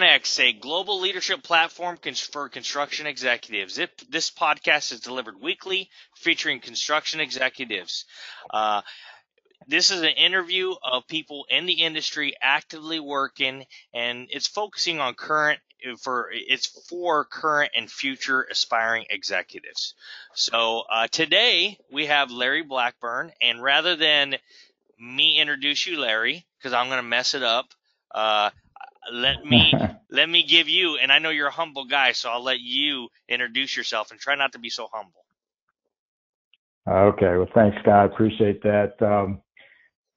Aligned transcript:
ConX, 0.00 0.40
a 0.40 0.52
global 0.52 1.00
leadership 1.00 1.42
platform 1.42 1.98
for 2.32 2.48
construction 2.48 3.06
executives. 3.06 3.78
This 4.08 4.30
podcast 4.30 4.92
is 4.92 5.00
delivered 5.00 5.40
weekly, 5.40 5.90
featuring 6.16 6.60
construction 6.60 7.20
executives. 7.20 8.06
Uh, 8.48 8.80
this 9.68 9.90
is 9.90 10.00
an 10.00 10.08
interview 10.16 10.72
of 10.82 11.06
people 11.06 11.44
in 11.50 11.66
the 11.66 11.82
industry 11.82 12.34
actively 12.40 12.98
working, 12.98 13.66
and 13.92 14.28
it's 14.30 14.46
focusing 14.46 15.00
on 15.00 15.14
current 15.14 15.60
for 15.98 16.30
it's 16.32 16.66
for 16.88 17.24
current 17.26 17.72
and 17.76 17.90
future 17.90 18.46
aspiring 18.50 19.04
executives. 19.10 19.94
So 20.34 20.84
uh, 20.90 21.08
today 21.08 21.78
we 21.92 22.06
have 22.06 22.30
Larry 22.30 22.62
Blackburn, 22.62 23.32
and 23.42 23.62
rather 23.62 23.96
than 23.96 24.36
me 24.98 25.38
introduce 25.38 25.86
you, 25.86 26.00
Larry, 26.00 26.46
because 26.58 26.72
I'm 26.72 26.86
going 26.86 26.98
to 26.98 27.02
mess 27.02 27.34
it 27.34 27.42
up. 27.42 27.66
Uh, 28.10 28.50
let 29.12 29.44
me 29.44 29.72
let 30.10 30.28
me 30.28 30.42
give 30.42 30.68
you, 30.68 30.96
and 30.96 31.10
I 31.12 31.18
know 31.18 31.30
you're 31.30 31.48
a 31.48 31.52
humble 31.52 31.84
guy, 31.84 32.12
so 32.12 32.30
I'll 32.30 32.42
let 32.42 32.60
you 32.60 33.08
introduce 33.28 33.76
yourself 33.76 34.10
and 34.10 34.20
try 34.20 34.34
not 34.34 34.52
to 34.52 34.58
be 34.58 34.70
so 34.70 34.88
humble. 34.92 35.24
Okay, 36.88 37.36
well, 37.36 37.48
thanks, 37.54 37.76
Scott. 37.82 38.06
Appreciate 38.06 38.62
that. 38.62 39.00
Um, 39.02 39.40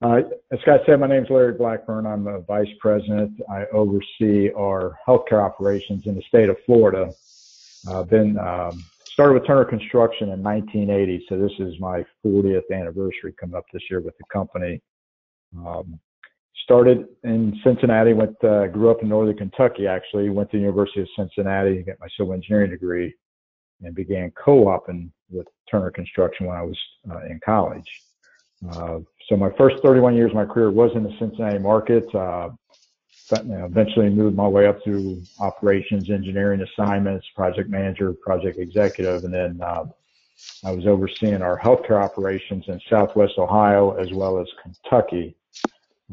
uh, 0.01 0.21
as 0.51 0.59
Scott 0.61 0.81
said, 0.85 0.99
my 0.99 1.07
name 1.07 1.23
is 1.23 1.29
Larry 1.29 1.53
Blackburn. 1.53 2.05
I'm 2.05 2.27
a 2.27 2.39
vice 2.41 2.67
president. 2.79 3.39
I 3.49 3.65
oversee 3.71 4.49
our 4.57 4.97
healthcare 5.07 5.43
operations 5.43 6.07
in 6.07 6.15
the 6.15 6.21
state 6.23 6.49
of 6.49 6.57
Florida. 6.65 7.11
I've 7.87 8.09
been 8.09 8.37
um, 8.37 8.83
started 9.05 9.33
with 9.33 9.45
Turner 9.45 9.65
Construction 9.65 10.29
in 10.29 10.41
1980, 10.41 11.25
so 11.29 11.37
this 11.37 11.51
is 11.59 11.79
my 11.79 12.03
40th 12.25 12.71
anniversary 12.71 13.33
coming 13.39 13.55
up 13.55 13.65
this 13.71 13.83
year 13.89 14.01
with 14.01 14.17
the 14.17 14.23
company. 14.31 14.81
Um, 15.57 15.99
started 16.63 17.07
in 17.23 17.59
Cincinnati, 17.63 18.13
went 18.13 18.41
uh, 18.43 18.67
grew 18.67 18.91
up 18.91 19.01
in 19.01 19.09
northern 19.09 19.37
Kentucky 19.37 19.87
actually, 19.87 20.29
went 20.29 20.51
to 20.51 20.57
the 20.57 20.61
University 20.61 21.01
of 21.01 21.07
Cincinnati, 21.15 21.83
got 21.83 21.99
my 21.99 22.07
civil 22.17 22.33
engineering 22.33 22.71
degree, 22.71 23.13
and 23.81 23.95
began 23.95 24.31
co-oping 24.31 25.11
with 25.29 25.47
Turner 25.69 25.91
Construction 25.91 26.47
when 26.47 26.57
I 26.57 26.61
was 26.61 26.79
uh, 27.09 27.21
in 27.25 27.39
college. 27.43 28.01
Uh, 28.69 28.99
so 29.27 29.35
my 29.35 29.49
first 29.57 29.81
31 29.83 30.15
years 30.15 30.31
of 30.31 30.35
my 30.35 30.45
career 30.45 30.71
was 30.71 30.91
in 30.95 31.03
the 31.03 31.13
Cincinnati 31.19 31.59
market. 31.59 32.13
Uh, 32.13 32.49
eventually 33.31 34.09
moved 34.09 34.35
my 34.35 34.47
way 34.47 34.67
up 34.67 34.83
through 34.83 35.21
operations, 35.39 36.09
engineering 36.09 36.61
assignments, 36.61 37.25
project 37.35 37.69
manager, 37.69 38.13
project 38.13 38.57
executive, 38.57 39.23
and 39.23 39.33
then 39.33 39.59
uh, 39.61 39.85
I 40.63 40.71
was 40.71 40.85
overseeing 40.85 41.41
our 41.41 41.59
healthcare 41.59 42.01
operations 42.01 42.65
in 42.67 42.79
Southwest 42.89 43.33
Ohio 43.37 43.91
as 43.91 44.11
well 44.11 44.39
as 44.39 44.47
Kentucky 44.61 45.35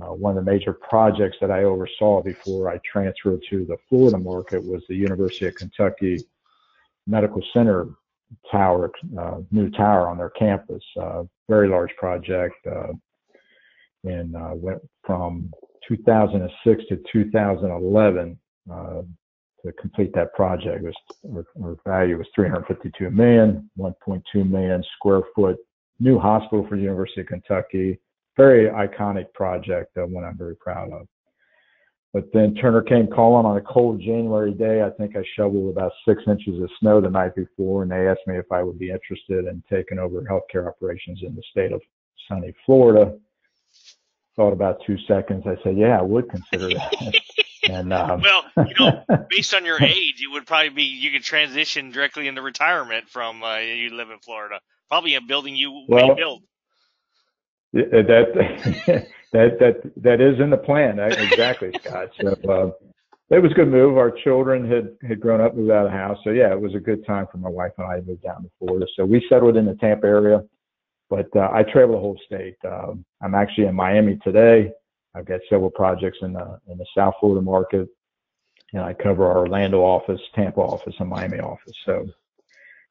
uh, 0.03 0.07
one 0.07 0.37
of 0.37 0.45
the 0.45 0.51
major 0.51 0.73
projects 0.73 1.37
that 1.41 1.51
I 1.51 1.65
oversaw 1.65 2.23
before 2.23 2.71
I 2.71 2.81
transferred 2.91 3.41
to 3.51 3.65
the 3.65 3.77
Florida 3.89 4.19
market 4.19 4.65
was 4.65 4.83
the 4.89 4.95
University 4.95 5.47
of 5.47 5.55
Kentucky 5.55 6.25
Medical 7.07 7.43
Center 7.53 7.89
tower, 8.51 8.91
uh, 9.19 9.39
new 9.51 9.71
tower 9.71 10.09
on 10.09 10.19
their 10.19 10.31
campus. 10.31 10.83
Uh, 11.01 11.25
very 11.49 11.69
large 11.69 11.91
project, 11.97 12.55
uh, 12.67 12.93
and 14.05 14.37
uh, 14.37 14.53
went 14.55 14.81
from 15.05 15.51
2006 15.89 16.83
to 16.89 17.03
2011 17.13 18.39
uh, 18.73 19.03
to 19.65 19.73
complete 19.73 20.13
that 20.15 20.33
project. 20.35 20.85
Was, 20.85 21.45
our, 21.61 21.69
our 21.71 21.77
value 21.85 22.17
was 22.17 22.27
352 22.35 23.11
million, 23.11 23.69
1.2 23.79 24.49
million 24.49 24.85
square 24.97 25.23
foot 25.35 25.59
new 26.01 26.19
hospital 26.19 26.67
for 26.67 26.77
the 26.77 26.83
University 26.83 27.21
of 27.21 27.27
Kentucky 27.27 27.99
very 28.37 28.67
iconic 28.67 29.33
project, 29.35 29.97
uh, 29.97 30.03
one 30.03 30.25
I'm 30.25 30.37
very 30.37 30.57
proud 30.57 30.93
of. 30.93 31.07
But 32.13 32.25
then 32.33 32.55
Turner 32.57 32.83
came 32.83 33.07
calling 33.07 33.47
on 33.47 33.57
a 33.57 33.61
cold 33.61 34.01
January 34.01 34.53
day. 34.53 34.83
I 34.83 34.91
think 34.91 35.15
I 35.17 35.23
shoveled 35.37 35.71
about 35.71 35.93
six 36.07 36.23
inches 36.27 36.61
of 36.61 36.69
snow 36.81 37.01
the 37.01 37.09
night 37.09 37.37
before, 37.37 37.83
and 37.83 37.91
they 37.91 38.09
asked 38.09 38.27
me 38.27 38.37
if 38.37 38.51
I 38.51 38.65
would 38.65 38.81
be 38.81 38.91
interested 38.91 39.47
in 39.47 39.63
taking 39.71 39.99
over 39.99 40.23
healthcare 40.23 40.67
operations 40.67 41.21
in 41.23 41.37
the 41.37 41.43
state 41.53 41.71
of 41.71 41.81
sunny 42.29 42.53
Florida. 42.67 43.17
Thought 44.35 44.53
about 44.53 44.81
two 44.85 44.97
seconds. 45.07 45.45
I 45.47 45.57
said, 45.63 45.77
"Yeah, 45.77 45.99
I 45.99 46.03
would 46.03 46.29
consider 46.29 46.69
that." 46.69 47.21
and 47.71 47.93
um, 47.93 48.23
well, 48.23 48.45
you 48.67 48.75
know, 48.79 49.05
based 49.31 49.55
on 49.55 49.65
your 49.65 49.81
age, 49.81 50.21
it 50.21 50.33
would 50.33 50.47
probably 50.47 50.71
be 50.71 50.83
you 50.83 51.13
could 51.13 51.23
transition 51.23 51.91
directly 51.91 52.27
into 52.27 52.43
retirement 52.43 53.09
from 53.09 53.43
uh, 53.43 53.59
you 53.59 53.91
live 53.91 54.11
in 54.11 54.19
Florida. 54.19 54.61
Probably 54.89 55.15
a 55.15 55.21
building 55.21 55.55
you 55.55 55.85
well, 55.89 56.17
build. 56.17 56.43
That 57.73 59.07
that 59.33 59.59
that 59.61 59.93
that 59.97 60.21
is 60.21 60.41
in 60.41 60.51
the 60.51 60.57
plan. 60.57 60.99
Exactly, 60.99 61.73
Scott. 61.85 62.09
So 62.21 62.29
uh, 62.51 62.71
it 63.35 63.41
was 63.41 63.53
a 63.53 63.55
good 63.55 63.69
move. 63.69 63.97
Our 63.97 64.11
children 64.11 64.69
had 64.69 64.97
had 65.09 65.21
grown 65.21 65.41
up, 65.41 65.55
moved 65.55 65.71
out 65.71 65.87
of 65.87 65.93
the 65.93 65.97
house. 65.97 66.19
So 66.25 66.31
yeah, 66.31 66.53
it 66.53 66.61
was 66.61 66.75
a 66.75 66.81
good 66.81 67.07
time 67.07 67.27
for 67.31 67.39
my 67.39 67.49
wife 67.49 67.73
and 67.79 67.87
I 67.87 67.97
to 67.97 68.03
move 68.03 68.21
down 68.23 68.43
to 68.43 68.51
Florida. 68.59 68.87
So 68.97 69.05
we 69.05 69.25
settled 69.29 69.57
in 69.57 69.67
the 69.67 69.77
Tampa 69.77 70.07
area, 70.07 70.43
but 71.09 71.29
uh, 71.37 71.49
I 71.53 71.63
travel 71.63 71.95
the 71.95 72.01
whole 72.01 72.19
state. 72.27 72.57
Um, 72.65 73.05
I'm 73.23 73.35
actually 73.35 73.67
in 73.67 73.75
Miami 73.75 74.19
today. 74.25 74.73
I've 75.15 75.27
got 75.27 75.41
several 75.49 75.71
projects 75.71 76.19
in 76.23 76.33
the 76.33 76.59
in 76.69 76.79
the 76.79 76.87
South 76.97 77.15
Florida 77.21 77.41
market, 77.41 77.89
and 78.73 78.83
I 78.83 78.95
cover 78.95 79.27
our 79.27 79.39
Orlando 79.39 79.81
office, 79.81 80.21
Tampa 80.35 80.61
office, 80.61 80.95
and 80.99 81.09
Miami 81.09 81.39
office. 81.39 81.75
So, 81.87 82.09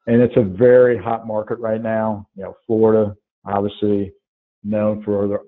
and 0.06 0.22
it's 0.22 0.36
a 0.38 0.42
very 0.42 0.96
hot 0.96 1.26
market 1.26 1.58
right 1.58 1.82
now. 1.82 2.26
You 2.34 2.44
know, 2.44 2.56
Florida, 2.66 3.14
obviously 3.44 4.14
known 4.62 5.02
for 5.02 5.28
the 5.28 5.38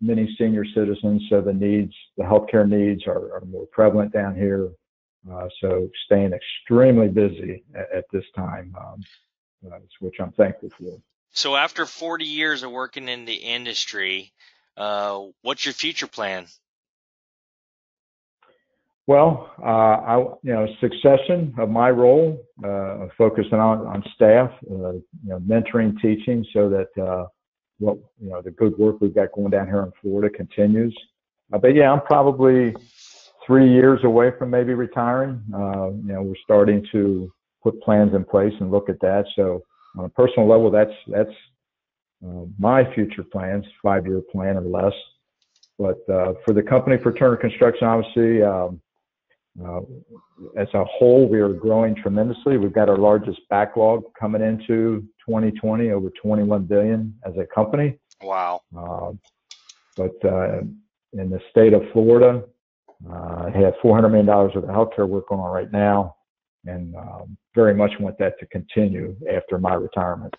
many 0.00 0.34
senior 0.38 0.64
citizens, 0.74 1.22
so 1.28 1.40
the 1.40 1.52
needs, 1.52 1.92
the 2.16 2.24
healthcare 2.24 2.68
needs 2.68 3.06
are, 3.06 3.34
are 3.34 3.44
more 3.46 3.66
prevalent 3.66 4.12
down 4.12 4.34
here. 4.34 4.70
Uh, 5.30 5.48
so 5.60 5.88
staying 6.06 6.32
extremely 6.32 7.08
busy 7.08 7.62
at, 7.74 7.92
at 7.92 8.04
this 8.12 8.24
time, 8.34 8.74
um, 8.80 9.04
uh, 9.70 9.78
which 10.00 10.14
I'm 10.18 10.32
thankful 10.32 10.70
for. 10.78 10.98
So 11.32 11.56
after 11.56 11.84
40 11.84 12.24
years 12.24 12.62
of 12.62 12.70
working 12.70 13.08
in 13.08 13.26
the 13.26 13.34
industry, 13.34 14.32
uh, 14.76 15.20
what's 15.42 15.64
your 15.64 15.74
future 15.74 16.06
plan? 16.06 16.46
Well, 19.06 19.50
uh, 19.60 19.66
I, 19.66 20.18
you 20.42 20.52
know, 20.52 20.66
succession 20.80 21.54
of 21.58 21.68
my 21.68 21.90
role, 21.90 22.40
uh, 22.64 23.08
focusing 23.18 23.58
on, 23.58 23.86
on 23.86 24.04
staff, 24.14 24.50
uh, 24.70 24.92
you 24.92 25.02
know, 25.24 25.40
mentoring, 25.40 26.00
teaching, 26.00 26.46
so 26.52 26.68
that 26.68 27.02
uh, 27.02 27.26
what 27.80 27.98
you 28.20 28.30
know 28.30 28.40
the 28.40 28.52
good 28.52 28.78
work 28.78 29.00
we've 29.00 29.14
got 29.14 29.32
going 29.32 29.50
down 29.50 29.66
here 29.66 29.82
in 29.82 29.92
Florida 30.00 30.34
continues. 30.34 30.96
Uh, 31.52 31.58
but 31.58 31.74
yeah, 31.74 31.90
I'm 31.90 32.02
probably 32.02 32.74
three 33.46 33.68
years 33.68 34.00
away 34.04 34.30
from 34.38 34.50
maybe 34.50 34.74
retiring. 34.74 35.42
Uh, 35.52 35.90
you 35.90 36.12
know, 36.12 36.22
we're 36.22 36.34
starting 36.44 36.86
to 36.92 37.32
put 37.62 37.82
plans 37.82 38.14
in 38.14 38.24
place 38.24 38.52
and 38.60 38.70
look 38.70 38.88
at 38.88 39.00
that. 39.00 39.24
So 39.34 39.62
on 39.98 40.04
a 40.04 40.08
personal 40.08 40.48
level, 40.48 40.70
that's 40.70 40.94
that's 41.08 41.34
uh, 42.24 42.44
my 42.58 42.94
future 42.94 43.24
plans, 43.24 43.64
five 43.82 44.06
year 44.06 44.22
plan 44.30 44.56
or 44.56 44.62
less. 44.62 44.94
But 45.78 45.98
uh, 46.12 46.34
for 46.44 46.52
the 46.52 46.62
company, 46.62 46.98
for 46.98 47.12
Turner 47.12 47.36
Construction, 47.36 47.88
obviously, 47.88 48.42
um, 48.42 48.80
uh, 49.64 49.80
as 50.56 50.68
a 50.74 50.84
whole, 50.84 51.28
we 51.28 51.40
are 51.40 51.52
growing 51.52 51.94
tremendously. 51.94 52.56
We've 52.56 52.72
got 52.72 52.88
our 52.88 52.98
largest 52.98 53.40
backlog 53.48 54.04
coming 54.18 54.42
into 54.42 55.06
2020, 55.26 55.90
over 55.90 56.10
21 56.22 56.64
billion 56.64 57.14
as 57.26 57.34
a 57.36 57.46
company. 57.46 57.98
Wow. 58.22 58.62
Uh, 58.76 59.12
but 59.96 60.14
uh, 60.24 60.60
in 61.12 61.30
the 61.30 61.40
state 61.50 61.72
of 61.72 61.82
Florida, 61.92 62.44
uh, 63.08 63.50
I 63.54 63.58
have 63.58 63.74
400 63.82 64.08
million 64.08 64.26
dollars 64.26 64.52
of 64.54 64.64
healthcare 64.64 65.08
work 65.08 65.28
going 65.28 65.40
on 65.40 65.50
right 65.50 65.72
now, 65.72 66.16
and 66.66 66.94
um, 66.96 67.36
very 67.54 67.74
much 67.74 67.92
want 67.98 68.18
that 68.18 68.38
to 68.40 68.46
continue 68.46 69.16
after 69.30 69.58
my 69.58 69.74
retirement. 69.74 70.34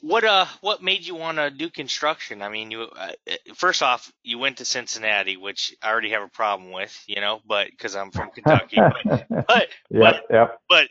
What 0.00 0.22
uh, 0.22 0.46
what 0.60 0.82
made 0.82 1.04
you 1.04 1.16
want 1.16 1.38
to 1.38 1.50
do 1.50 1.68
construction? 1.70 2.40
I 2.40 2.48
mean, 2.48 2.70
you 2.70 2.82
uh, 2.82 3.12
first 3.54 3.82
off, 3.82 4.12
you 4.22 4.38
went 4.38 4.58
to 4.58 4.64
Cincinnati, 4.64 5.36
which 5.36 5.74
I 5.82 5.90
already 5.90 6.10
have 6.10 6.22
a 6.22 6.28
problem 6.28 6.70
with, 6.70 6.96
you 7.08 7.20
know, 7.20 7.40
but 7.46 7.68
because 7.70 7.96
I'm 7.96 8.12
from 8.12 8.30
Kentucky. 8.30 8.76
but 8.76 9.26
but, 9.30 9.48
yep, 9.48 9.68
but, 9.90 10.24
yep. 10.30 10.60
but 10.68 10.88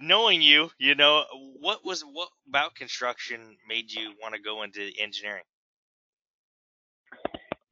knowing 0.00 0.40
you, 0.40 0.70
you 0.78 0.94
know, 0.94 1.24
what 1.60 1.84
was 1.84 2.00
what 2.00 2.28
about 2.48 2.74
construction 2.74 3.56
made 3.68 3.92
you 3.92 4.12
want 4.22 4.34
to 4.34 4.40
go 4.40 4.62
into 4.62 4.90
engineering? 4.98 5.44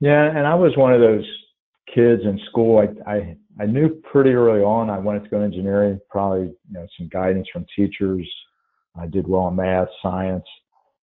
Yeah, 0.01 0.37
and 0.37 0.47
I 0.47 0.55
was 0.55 0.77
one 0.77 0.93
of 0.93 1.01
those 1.01 1.25
kids 1.95 2.23
in 2.25 2.39
school. 2.51 2.79
I 2.79 3.11
I 3.11 3.37
I 3.59 3.65
knew 3.65 3.89
pretty 4.13 4.33
early 4.33 4.61
on 4.61 4.91
I 4.91 4.99
wanted 4.99 5.25
to 5.25 5.31
go 5.31 5.41
engineering. 5.41 5.99
Probably 6.11 6.49
you 6.49 6.73
know 6.73 6.87
some 6.99 7.09
guidance 7.09 7.49
from 7.51 7.65
teachers. 7.75 8.29
I 8.97 9.07
did 9.07 9.27
well 9.27 9.49
in 9.49 9.57
math, 9.57 9.89
science, 10.03 10.45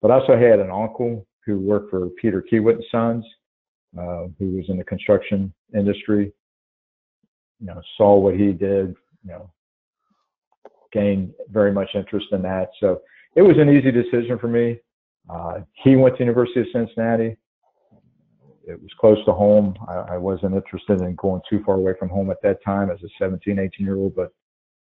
but 0.01 0.11
I 0.11 0.15
also 0.15 0.37
had 0.37 0.59
an 0.59 0.71
uncle 0.71 1.25
who 1.45 1.59
worked 1.59 1.89
for 1.89 2.09
Peter 2.21 2.43
Kiewit 2.51 2.75
and 2.75 2.85
Sons, 2.91 3.25
uh, 3.97 4.27
who 4.39 4.57
was 4.57 4.65
in 4.69 4.77
the 4.77 4.83
construction 4.83 5.53
industry. 5.75 6.31
You 7.59 7.67
know, 7.67 7.81
saw 7.97 8.17
what 8.17 8.35
he 8.35 8.51
did. 8.51 8.95
You 9.23 9.31
know, 9.31 9.51
gained 10.91 11.33
very 11.49 11.71
much 11.71 11.89
interest 11.93 12.27
in 12.31 12.41
that. 12.43 12.69
So 12.79 13.01
it 13.35 13.41
was 13.41 13.57
an 13.57 13.69
easy 13.69 13.91
decision 13.91 14.37
for 14.39 14.47
me. 14.47 14.79
Uh, 15.29 15.59
he 15.83 15.95
went 15.95 16.17
to 16.17 16.23
University 16.23 16.61
of 16.61 16.67
Cincinnati. 16.73 17.37
it 18.67 18.81
was 18.81 18.91
close 18.99 19.23
to 19.25 19.33
home. 19.33 19.75
I, 19.87 20.15
I, 20.15 20.17
wasn't 20.17 20.55
interested 20.55 21.01
in 21.01 21.15
going 21.15 21.41
too 21.49 21.61
far 21.65 21.75
away 21.75 21.93
from 21.97 22.09
home 22.09 22.31
at 22.31 22.41
that 22.41 22.63
time 22.63 22.89
as 22.89 23.01
a 23.03 23.07
17, 23.19 23.59
18 23.59 23.85
year 23.85 23.97
old, 23.97 24.15
but 24.15 24.33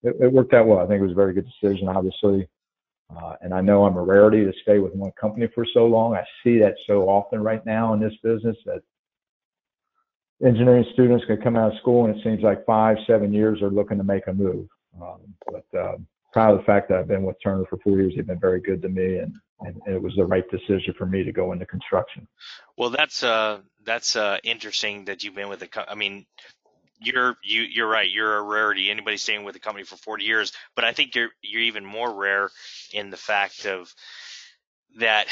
it, 0.02 0.14
it 0.20 0.32
worked 0.32 0.52
out 0.52 0.66
well. 0.66 0.78
I 0.78 0.86
think 0.86 1.00
it 1.00 1.04
was 1.04 1.12
a 1.12 1.16
very 1.16 1.32
good 1.32 1.48
decision, 1.60 1.88
obviously. 1.88 2.48
Uh, 3.14 3.34
and 3.40 3.54
I 3.54 3.60
know 3.60 3.84
I'm 3.84 3.96
a 3.96 4.02
rarity 4.02 4.44
to 4.44 4.52
stay 4.62 4.78
with 4.78 4.94
one 4.94 5.12
company 5.20 5.48
for 5.54 5.64
so 5.72 5.86
long. 5.86 6.14
I 6.14 6.24
see 6.42 6.58
that 6.58 6.74
so 6.86 7.08
often 7.08 7.42
right 7.42 7.64
now 7.64 7.94
in 7.94 8.00
this 8.00 8.14
business 8.22 8.56
that 8.66 8.82
engineering 10.44 10.84
students 10.92 11.24
can 11.24 11.40
come 11.40 11.56
out 11.56 11.72
of 11.72 11.78
school 11.78 12.04
and 12.04 12.16
it 12.16 12.22
seems 12.22 12.42
like 12.42 12.66
five, 12.66 12.96
seven 13.06 13.32
years 13.32 13.62
are 13.62 13.70
looking 13.70 13.98
to 13.98 14.04
make 14.04 14.26
a 14.26 14.32
move. 14.32 14.66
Um, 15.00 15.20
but 15.46 15.78
uh, 15.78 15.96
proud 16.36 16.52
of 16.52 16.58
the 16.58 16.64
fact 16.64 16.88
that 16.88 16.98
I've 16.98 17.08
been 17.08 17.22
with 17.22 17.36
Turner 17.42 17.64
for 17.70 17.78
four 17.78 17.98
years. 17.98 18.12
They've 18.14 18.26
been 18.26 18.38
very 18.38 18.60
good 18.60 18.82
to 18.82 18.90
me, 18.90 19.18
and, 19.18 19.34
and 19.60 19.80
it 19.86 20.02
was 20.02 20.12
the 20.16 20.24
right 20.26 20.44
decision 20.50 20.94
for 20.98 21.06
me 21.06 21.24
to 21.24 21.32
go 21.32 21.52
into 21.52 21.64
construction. 21.64 22.28
Well, 22.76 22.90
that's 22.90 23.22
uh, 23.22 23.60
that's 23.84 24.16
uh, 24.16 24.36
interesting 24.44 25.06
that 25.06 25.24
you've 25.24 25.34
been 25.34 25.48
with 25.48 25.60
the. 25.60 25.66
Co- 25.68 25.86
I 25.88 25.94
mean, 25.94 26.26
you're 27.00 27.36
you 27.42 27.62
you're 27.62 27.88
right. 27.88 28.10
You're 28.10 28.36
a 28.36 28.42
rarity. 28.42 28.90
Anybody 28.90 29.16
staying 29.16 29.44
with 29.44 29.54
the 29.54 29.60
company 29.60 29.84
for 29.84 29.96
40 29.96 30.24
years, 30.24 30.52
but 30.74 30.84
I 30.84 30.92
think 30.92 31.14
you're 31.14 31.30
you're 31.42 31.62
even 31.62 31.84
more 31.84 32.12
rare 32.12 32.50
in 32.92 33.10
the 33.10 33.16
fact 33.16 33.66
of 33.66 33.94
that 34.98 35.26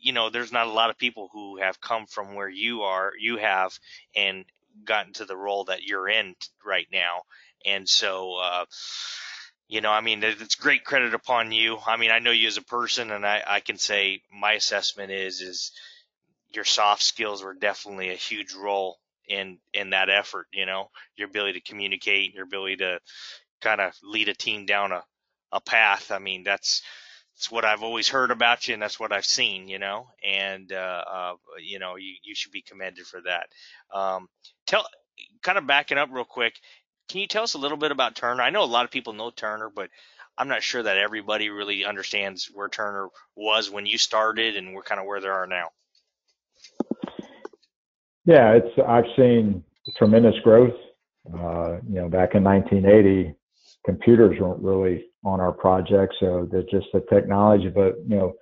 you 0.00 0.12
know 0.12 0.30
there's 0.30 0.52
not 0.52 0.66
a 0.66 0.72
lot 0.72 0.90
of 0.90 0.98
people 0.98 1.28
who 1.32 1.58
have 1.58 1.80
come 1.80 2.06
from 2.06 2.34
where 2.34 2.48
you 2.48 2.82
are 2.82 3.12
you 3.18 3.36
have 3.36 3.78
and 4.14 4.44
gotten 4.84 5.12
to 5.12 5.24
the 5.24 5.36
role 5.36 5.64
that 5.64 5.82
you're 5.82 6.08
in 6.08 6.34
right 6.64 6.88
now 6.92 7.22
and 7.64 7.88
so 7.88 8.34
uh 8.36 8.64
you 9.68 9.80
know 9.80 9.90
i 9.90 10.00
mean 10.00 10.22
it's 10.22 10.56
great 10.56 10.84
credit 10.84 11.14
upon 11.14 11.52
you 11.52 11.78
i 11.86 11.96
mean 11.96 12.10
i 12.10 12.18
know 12.18 12.32
you 12.32 12.48
as 12.48 12.56
a 12.56 12.62
person 12.62 13.10
and 13.10 13.24
i 13.24 13.42
i 13.46 13.60
can 13.60 13.78
say 13.78 14.20
my 14.32 14.52
assessment 14.52 15.12
is 15.12 15.40
is 15.40 15.72
your 16.52 16.64
soft 16.64 17.02
skills 17.02 17.42
were 17.42 17.54
definitely 17.54 18.10
a 18.10 18.16
huge 18.16 18.52
role 18.54 18.98
in 19.28 19.58
in 19.72 19.90
that 19.90 20.10
effort. 20.10 20.46
You 20.52 20.66
know, 20.66 20.90
your 21.16 21.28
ability 21.28 21.60
to 21.60 21.68
communicate, 21.68 22.34
your 22.34 22.44
ability 22.44 22.76
to 22.76 23.00
kind 23.60 23.80
of 23.80 23.92
lead 24.02 24.28
a 24.28 24.34
team 24.34 24.66
down 24.66 24.92
a 24.92 25.02
a 25.52 25.60
path. 25.60 26.10
I 26.10 26.18
mean, 26.18 26.42
that's 26.42 26.82
it's 27.36 27.50
what 27.50 27.64
I've 27.64 27.82
always 27.82 28.08
heard 28.08 28.30
about 28.30 28.68
you, 28.68 28.74
and 28.74 28.82
that's 28.82 29.00
what 29.00 29.12
I've 29.12 29.24
seen. 29.24 29.68
You 29.68 29.78
know, 29.78 30.06
and 30.24 30.70
uh, 30.72 31.04
uh, 31.10 31.34
you 31.62 31.78
know, 31.78 31.96
you 31.96 32.14
you 32.22 32.34
should 32.34 32.52
be 32.52 32.62
commended 32.62 33.06
for 33.06 33.20
that. 33.22 33.46
Um, 33.96 34.28
tell, 34.66 34.86
kind 35.42 35.58
of 35.58 35.66
backing 35.66 35.98
up 35.98 36.10
real 36.12 36.24
quick. 36.24 36.54
Can 37.08 37.20
you 37.20 37.26
tell 37.26 37.42
us 37.42 37.54
a 37.54 37.58
little 37.58 37.76
bit 37.76 37.92
about 37.92 38.16
Turner? 38.16 38.42
I 38.42 38.50
know 38.50 38.64
a 38.64 38.66
lot 38.66 38.84
of 38.84 38.90
people 38.90 39.12
know 39.12 39.30
Turner, 39.30 39.70
but 39.74 39.90
I'm 40.36 40.48
not 40.48 40.62
sure 40.62 40.82
that 40.82 40.96
everybody 40.96 41.50
really 41.50 41.84
understands 41.84 42.50
where 42.52 42.68
Turner 42.68 43.08
was 43.36 43.70
when 43.70 43.86
you 43.86 43.98
started 43.98 44.56
and 44.56 44.74
we're 44.74 44.82
kind 44.82 45.00
of 45.00 45.06
where 45.06 45.20
they 45.20 45.28
are 45.28 45.46
now. 45.46 45.68
Yeah, 48.24 48.52
it's 48.52 48.78
I've 48.86 49.04
seen 49.16 49.62
tremendous 49.96 50.34
growth. 50.42 50.74
Uh, 51.32 51.78
you 51.88 51.96
know, 51.96 52.08
back 52.08 52.34
in 52.34 52.44
1980, 52.44 53.34
computers 53.84 54.38
weren't 54.40 54.62
really 54.62 55.06
on 55.24 55.40
our 55.40 55.52
project, 55.52 56.14
so 56.20 56.48
they're 56.50 56.62
just 56.62 56.86
the 56.92 57.04
technology. 57.12 57.68
But 57.68 57.96
you 58.06 58.16
know, 58.16 58.34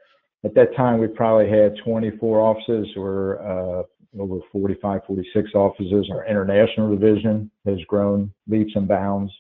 at 0.44 0.54
that 0.54 0.74
time, 0.76 0.98
we 0.98 1.08
probably 1.08 1.48
had 1.48 1.74
24 1.84 2.40
offices. 2.40 2.88
We're 2.96 3.38
uh, 3.40 3.82
over 4.18 4.40
45, 4.52 5.00
46 5.06 5.50
offices. 5.54 6.08
Our 6.12 6.26
international 6.26 6.94
division 6.94 7.50
has 7.66 7.78
grown 7.88 8.32
leaps 8.48 8.72
and 8.74 8.86
bounds. 8.86 9.32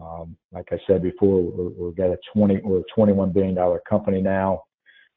Um, 0.00 0.36
like 0.52 0.68
I 0.72 0.78
said 0.86 1.02
before, 1.02 1.42
we're, 1.42 1.86
we've 1.86 1.96
got 1.96 2.10
a 2.10 2.18
20, 2.34 2.60
we're 2.64 2.80
a 2.80 2.84
21 2.94 3.32
billion 3.32 3.54
dollar 3.54 3.80
company 3.88 4.22
now, 4.22 4.64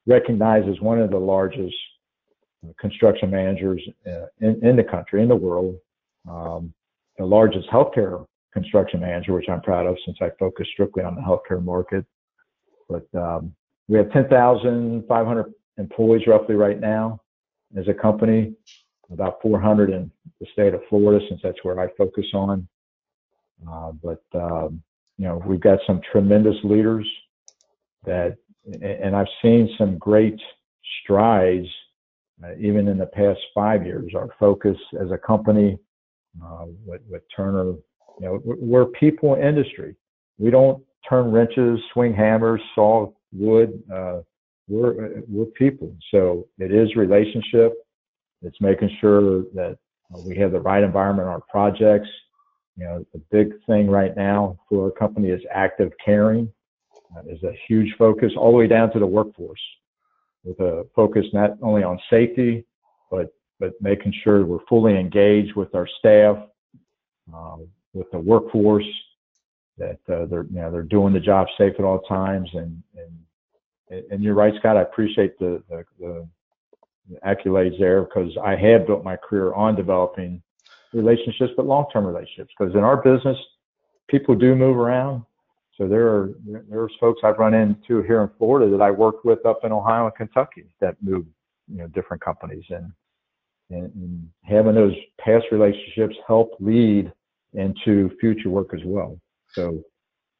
recognized 0.06 0.68
as 0.68 0.80
one 0.81 1.00
of 1.00 1.12
the 1.12 1.18
largest 1.18 1.75
construction 2.79 3.29
managers 3.29 3.81
uh, 4.07 4.25
in, 4.39 4.63
in 4.65 4.75
the 4.75 4.83
country, 4.83 5.21
in 5.21 5.29
the 5.29 5.35
world. 5.35 5.75
Um, 6.29 6.73
the 7.17 7.25
largest 7.25 7.69
healthcare 7.69 8.25
construction 8.53 9.01
manager, 9.01 9.33
which 9.33 9.50
I'm 9.50 9.62
proud 9.62 9.85
of 9.85 9.97
since 10.06 10.17
I 10.21 10.29
focus 10.39 10.67
strictly 10.73 11.03
on 11.03 11.15
the 11.15 11.21
healthcare 11.21 11.63
market. 11.63 12.06
But 12.89 13.07
um, 13.13 13.53
we 13.88 13.97
have 13.97 14.12
10,500 14.12 15.53
employees 15.77 16.27
roughly 16.27 16.56
right 16.56 16.79
now 16.79 17.21
as 17.77 17.88
a 17.88 17.94
company, 17.94 18.53
about 19.12 19.41
400 19.41 19.89
in 19.91 20.12
the 20.39 20.47
state 20.53 20.73
of 20.73 20.81
Florida, 20.89 21.23
since 21.29 21.41
that's 21.44 21.63
where 21.63 21.79
I 21.79 21.88
focus 21.97 22.25
on. 22.33 22.67
Uh, 23.69 23.91
but, 24.03 24.23
um, 24.33 24.81
you 25.17 25.25
know, 25.25 25.41
we've 25.45 25.59
got 25.59 25.79
some 25.85 26.01
tremendous 26.12 26.56
leaders 26.63 27.07
that, 28.06 28.38
and 28.81 29.15
I've 29.15 29.27
seen 29.41 29.69
some 29.77 29.97
great 29.97 30.39
strides 31.01 31.67
uh, 31.67 31.85
even 32.60 32.88
in 32.88 32.98
the 32.98 33.06
past 33.06 33.40
five 33.54 33.86
years, 33.86 34.14
our 34.16 34.30
focus 34.40 34.78
as 35.02 35.12
a 35.12 35.18
company 35.18 35.78
uh, 36.44 36.66
with, 36.86 37.02
with, 37.10 37.24
Turner, 37.36 37.74
you 38.20 38.26
know, 38.26 38.42
we're 38.44 38.86
people 38.86 39.36
industry. 39.36 39.96
We 40.38 40.52
don't 40.52 40.84
turn 41.08 41.32
wrenches, 41.32 41.80
swing 41.94 42.14
hammers, 42.14 42.62
saw 42.74 43.12
wood. 43.32 43.82
Uh, 43.94 44.20
we're 44.68 45.22
we're 45.28 45.46
people. 45.46 45.96
So 46.12 46.48
it 46.58 46.74
is 46.74 46.96
relationship. 46.96 47.74
It's 48.42 48.60
making 48.60 48.90
sure 49.00 49.44
that 49.54 49.78
we 50.26 50.36
have 50.38 50.52
the 50.52 50.60
right 50.60 50.84
environment 50.84 51.28
on 51.28 51.36
our 51.36 51.42
projects. 51.50 52.10
You 52.78 52.86
know, 52.86 53.06
the 53.14 53.22
big 53.32 53.54
thing 53.66 53.90
right 53.90 54.16
now 54.16 54.58
for 54.68 54.86
our 54.86 54.92
company 54.92 55.30
is 55.30 55.42
active 55.54 55.92
caring. 56.04 56.52
Uh, 57.16 57.22
is 57.30 57.42
a 57.44 57.54
huge 57.68 57.94
focus 57.98 58.34
all 58.36 58.52
the 58.52 58.58
way 58.58 58.68
down 58.68 58.92
to 58.92 59.00
the 59.00 59.08
workforce 59.08 59.62
with 60.45 60.59
a 60.59 60.86
focus 60.95 61.25
not 61.33 61.57
only 61.62 61.83
on 61.83 62.00
safety, 62.09 62.65
but 63.12 63.33
but 63.59 63.74
making 63.81 64.13
sure 64.24 64.45
we're 64.45 64.65
fully 64.69 64.97
engaged 64.97 65.56
with 65.56 65.74
our 65.75 65.88
staff, 66.00 66.38
uh, 67.33 67.57
with 67.94 68.09
the 68.12 68.19
workforce, 68.19 68.86
that 69.77 70.00
uh, 70.09 70.25
they're 70.27 70.45
you 70.50 70.62
know 70.62 70.71
they're 70.71 70.83
doing 70.83 71.13
the 71.13 71.19
job 71.19 71.47
safe 71.57 71.74
at 71.77 71.86
all 71.86 72.00
times. 72.01 72.50
And 72.53 72.81
and 73.89 74.03
and 74.12 74.24
you're 74.24 74.36
right, 74.36 74.53
Scott. 74.59 74.77
I 74.77 74.81
appreciate 74.81 75.38
the 75.39 75.62
the, 75.69 75.83
the 76.00 76.27
accolades 77.25 77.77
there 77.80 78.03
because 78.03 78.31
I 78.44 78.56
have 78.56 78.88
built 78.88 79.03
my 79.03 79.15
career 79.15 79.53
on 79.53 79.75
developing 79.75 80.41
relationships, 80.94 81.53
but 81.56 81.65
long-term 81.65 82.05
relationships. 82.05 82.53
Because 82.58 82.74
in 82.74 82.81
our 82.81 82.98
business, 82.98 83.38
people 84.08 84.36
do 84.36 84.55
move 84.55 84.77
around. 84.77 85.24
So 85.77 85.88
there 85.88 86.08
are 86.08 86.29
there's 86.70 86.94
folks 87.00 87.22
I've 87.24 87.38
run 87.38 87.53
into 87.53 88.01
here 88.03 88.22
in 88.22 88.29
Florida 88.38 88.70
that 88.72 88.82
I 88.82 88.91
worked 88.91 89.25
with 89.25 89.46
up 89.46 89.60
in 89.63 89.72
Ohio 89.72 90.05
and 90.05 90.15
Kentucky 90.15 90.65
that 90.79 90.96
moved 91.01 91.27
you 91.67 91.79
know 91.79 91.88
different 91.88 92.24
companies 92.24 92.63
and 92.70 92.91
and, 93.70 93.91
and 93.96 94.29
having 94.44 94.75
those 94.75 94.94
past 95.20 95.46
relationships 95.51 96.15
help 96.27 96.51
lead 96.60 97.12
into 97.53 98.12
future 98.20 98.50
work 98.50 98.74
as 98.74 98.82
well. 98.86 99.20
So 99.53 99.84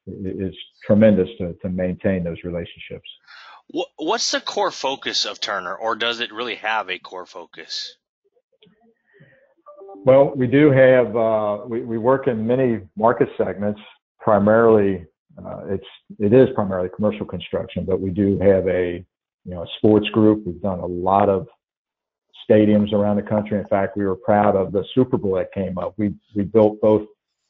it's 0.08 0.58
tremendous 0.86 1.30
to, 1.40 1.54
to 1.62 1.70
maintain 1.70 2.24
those 2.24 2.38
relationships. 2.44 3.10
What's 3.98 4.32
the 4.32 4.42
core 4.42 4.72
focus 4.72 5.26
of 5.26 5.40
Turner, 5.42 5.76
or 5.76 5.96
does 5.96 6.20
it 6.20 6.32
really 6.32 6.56
have 6.56 6.90
a 6.90 7.00
core 7.00 7.26
focus? 7.26 7.96
Well, 10.06 10.34
we 10.36 10.46
do 10.46 10.70
have, 10.70 11.16
uh, 11.16 11.60
we, 11.66 11.82
we 11.82 11.98
work 11.98 12.28
in 12.28 12.46
many 12.46 12.82
market 12.96 13.30
segments, 13.38 13.82
primarily 14.20 15.08
uh, 15.44 15.62
it's 15.68 15.86
it 16.20 16.34
is 16.34 16.48
primarily 16.56 16.90
commercial 16.96 17.26
construction, 17.26 17.86
but 17.86 18.00
we 18.00 18.10
do 18.10 18.40
have 18.40 18.68
a 18.68 19.06
you 19.44 19.54
know 19.54 19.64
a 19.64 19.68
sports 19.78 20.08
group. 20.10 20.46
We've 20.46 20.62
done 20.62 20.80
a 20.80 20.86
lot 20.86 21.30
of 21.30 21.48
stadiums 22.50 22.94
around 22.94 23.18
the 23.18 23.24
country. 23.24 23.58
In 23.60 23.68
fact, 23.68 23.98
we 23.98 24.06
were 24.06 24.16
proud 24.16 24.56
of 24.56 24.72
the 24.72 24.86
Super 24.94 25.18
Bowl 25.18 25.36
that 25.36 25.54
came 25.54 25.78
up. 25.78 25.94
We 25.98 26.14
we 26.36 26.44
built 26.44 26.80
both 26.82 27.06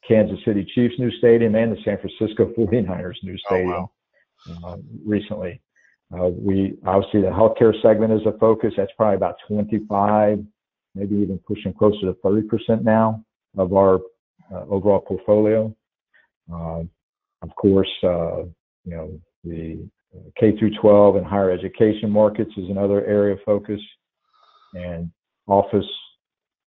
Kansas 0.06 0.38
City 0.44 0.66
Chiefs 0.74 0.94
new 0.98 1.10
stadium 1.18 1.54
and 1.54 1.72
the 1.72 1.82
San 1.84 1.98
Francisco 1.98 2.52
49ers 2.56 3.22
new 3.22 3.38
stadium 3.38 3.72
oh, 3.72 3.90
wow. 4.62 4.72
uh, 4.72 4.76
recently. 5.04 5.60
Uh, 6.12 6.28
we 6.28 6.76
obviously 6.86 7.20
the 7.20 7.28
healthcare 7.28 7.74
segment 7.82 8.12
is 8.12 8.26
a 8.26 8.36
focus. 8.38 8.74
That's 8.76 8.92
probably 8.96 9.16
about 9.16 9.36
25, 9.48 10.44
maybe 10.94 11.16
even 11.16 11.38
pushing 11.46 11.72
closer 11.72 12.00
to 12.00 12.14
30 12.22 12.42
percent 12.48 12.84
now 12.84 13.24
of 13.56 13.72
our 13.74 14.00
uh, 14.52 14.64
overall 14.68 15.00
portfolio. 15.00 15.74
Uh, 17.46 17.50
of 17.50 17.56
course, 17.56 17.90
uh, 18.02 18.42
you 18.84 18.96
know, 18.96 19.20
the 19.44 19.88
K 20.38 20.56
through 20.58 20.72
12 20.80 21.16
and 21.16 21.26
higher 21.26 21.50
education 21.50 22.10
markets 22.10 22.50
is 22.56 22.70
another 22.70 23.04
area 23.04 23.34
of 23.34 23.40
focus, 23.44 23.80
and 24.74 25.10
office, 25.46 25.86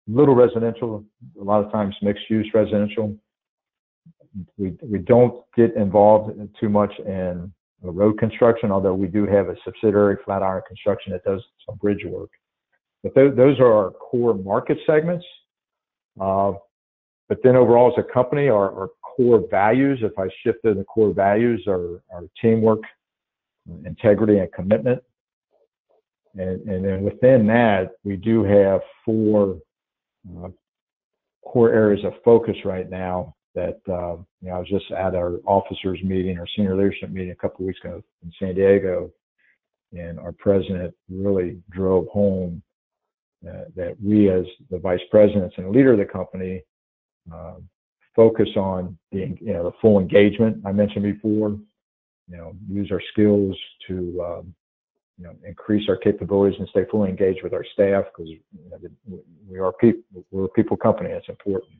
little 0.07 0.35
residential, 0.35 1.03
a 1.39 1.43
lot 1.43 1.63
of 1.63 1.71
times 1.71 1.95
mixed 2.01 2.29
use 2.29 2.49
residential. 2.53 3.15
We 4.57 4.77
we 4.81 4.99
don't 4.99 5.43
get 5.55 5.75
involved 5.75 6.37
too 6.59 6.69
much 6.69 6.93
in 6.99 7.51
road 7.81 8.17
construction, 8.19 8.71
although 8.71 8.93
we 8.93 9.07
do 9.07 9.25
have 9.25 9.49
a 9.49 9.55
subsidiary, 9.63 10.17
Flatiron 10.25 10.63
Construction, 10.67 11.13
that 11.13 11.23
does 11.23 11.41
some 11.65 11.77
bridge 11.77 12.03
work. 12.05 12.29
But 13.03 13.15
th- 13.15 13.35
those 13.35 13.59
are 13.59 13.71
our 13.71 13.91
core 13.91 14.33
market 14.33 14.77
segments. 14.85 15.25
Uh, 16.19 16.53
but 17.29 17.39
then 17.43 17.55
overall, 17.55 17.93
as 17.95 18.03
a 18.03 18.13
company, 18.13 18.47
our, 18.49 18.71
our 18.73 18.89
core 19.17 19.43
values, 19.49 19.99
if 20.03 20.17
I 20.17 20.27
shift 20.43 20.59
to 20.63 20.73
the 20.75 20.83
core 20.83 21.13
values, 21.13 21.63
are, 21.67 22.01
are 22.11 22.23
teamwork, 22.39 22.81
integrity, 23.83 24.37
and 24.37 24.51
commitment. 24.53 25.01
and, 26.35 26.61
and 26.69 26.85
then 26.85 27.03
within 27.03 27.47
that, 27.47 27.91
we 28.03 28.15
do 28.15 28.43
have 28.43 28.81
four 29.03 29.57
uh, 30.37 30.49
core 31.43 31.73
areas 31.73 32.05
of 32.05 32.13
focus 32.23 32.55
right 32.63 32.89
now 32.89 33.33
that, 33.55 33.79
uh, 33.89 34.17
you 34.41 34.49
know, 34.49 34.55
I 34.55 34.59
was 34.59 34.69
just 34.69 34.91
at 34.91 35.15
our 35.15 35.37
officers 35.45 35.99
meeting, 36.03 36.37
our 36.37 36.45
senior 36.55 36.75
leadership 36.75 37.09
meeting 37.09 37.31
a 37.31 37.35
couple 37.35 37.65
weeks 37.65 37.79
ago 37.83 38.03
in 38.23 38.31
San 38.39 38.53
Diego, 38.53 39.11
and 39.93 40.19
our 40.19 40.31
president 40.33 40.93
really 41.09 41.57
drove 41.71 42.07
home 42.09 42.61
uh, 43.47 43.65
that 43.75 43.95
we 44.03 44.29
as 44.29 44.45
the 44.69 44.77
vice 44.77 44.99
presidents 45.09 45.55
and 45.57 45.71
leader 45.71 45.93
of 45.93 45.99
the 45.99 46.05
company 46.05 46.61
uh, 47.33 47.55
focus 48.17 48.49
on 48.57 48.97
the, 49.11 49.37
you 49.39 49.53
know, 49.53 49.63
the 49.63 49.77
full 49.79 49.99
engagement 49.99 50.61
I 50.65 50.73
mentioned 50.73 51.03
before, 51.03 51.51
you 52.27 52.35
know, 52.35 52.53
use 52.67 52.91
our 52.91 53.01
skills 53.13 53.55
to, 53.87 53.95
um, 54.25 54.55
you 55.17 55.25
know, 55.25 55.35
increase 55.47 55.87
our 55.87 55.95
capabilities 55.95 56.59
and 56.59 56.67
stay 56.69 56.83
fully 56.91 57.09
engaged 57.09 57.43
with 57.43 57.53
our 57.53 57.63
staff 57.73 58.05
because 58.05 58.29
you 58.29 58.39
know, 58.69 59.19
we 59.49 59.59
are 59.59 59.71
people, 59.73 60.01
we're 60.31 60.45
a 60.45 60.49
people 60.49 60.75
company. 60.75 61.11
It's 61.11 61.29
important. 61.29 61.71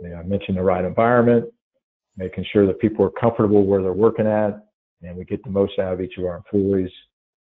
You 0.00 0.10
know, 0.10 0.16
I 0.16 0.22
mentioned 0.22 0.56
the 0.56 0.62
right 0.62 0.84
environment, 0.84 1.52
making 2.16 2.46
sure 2.52 2.66
that 2.66 2.80
people 2.80 3.04
are 3.04 3.10
comfortable 3.10 3.66
where 3.66 3.82
they're 3.82 3.92
working 3.92 4.26
at, 4.26 4.64
and 5.02 5.16
we 5.16 5.24
get 5.24 5.42
the 5.44 5.50
most 5.50 5.78
out 5.78 5.92
of 5.92 6.00
each 6.00 6.18
of 6.18 6.24
our 6.24 6.36
employees 6.36 6.90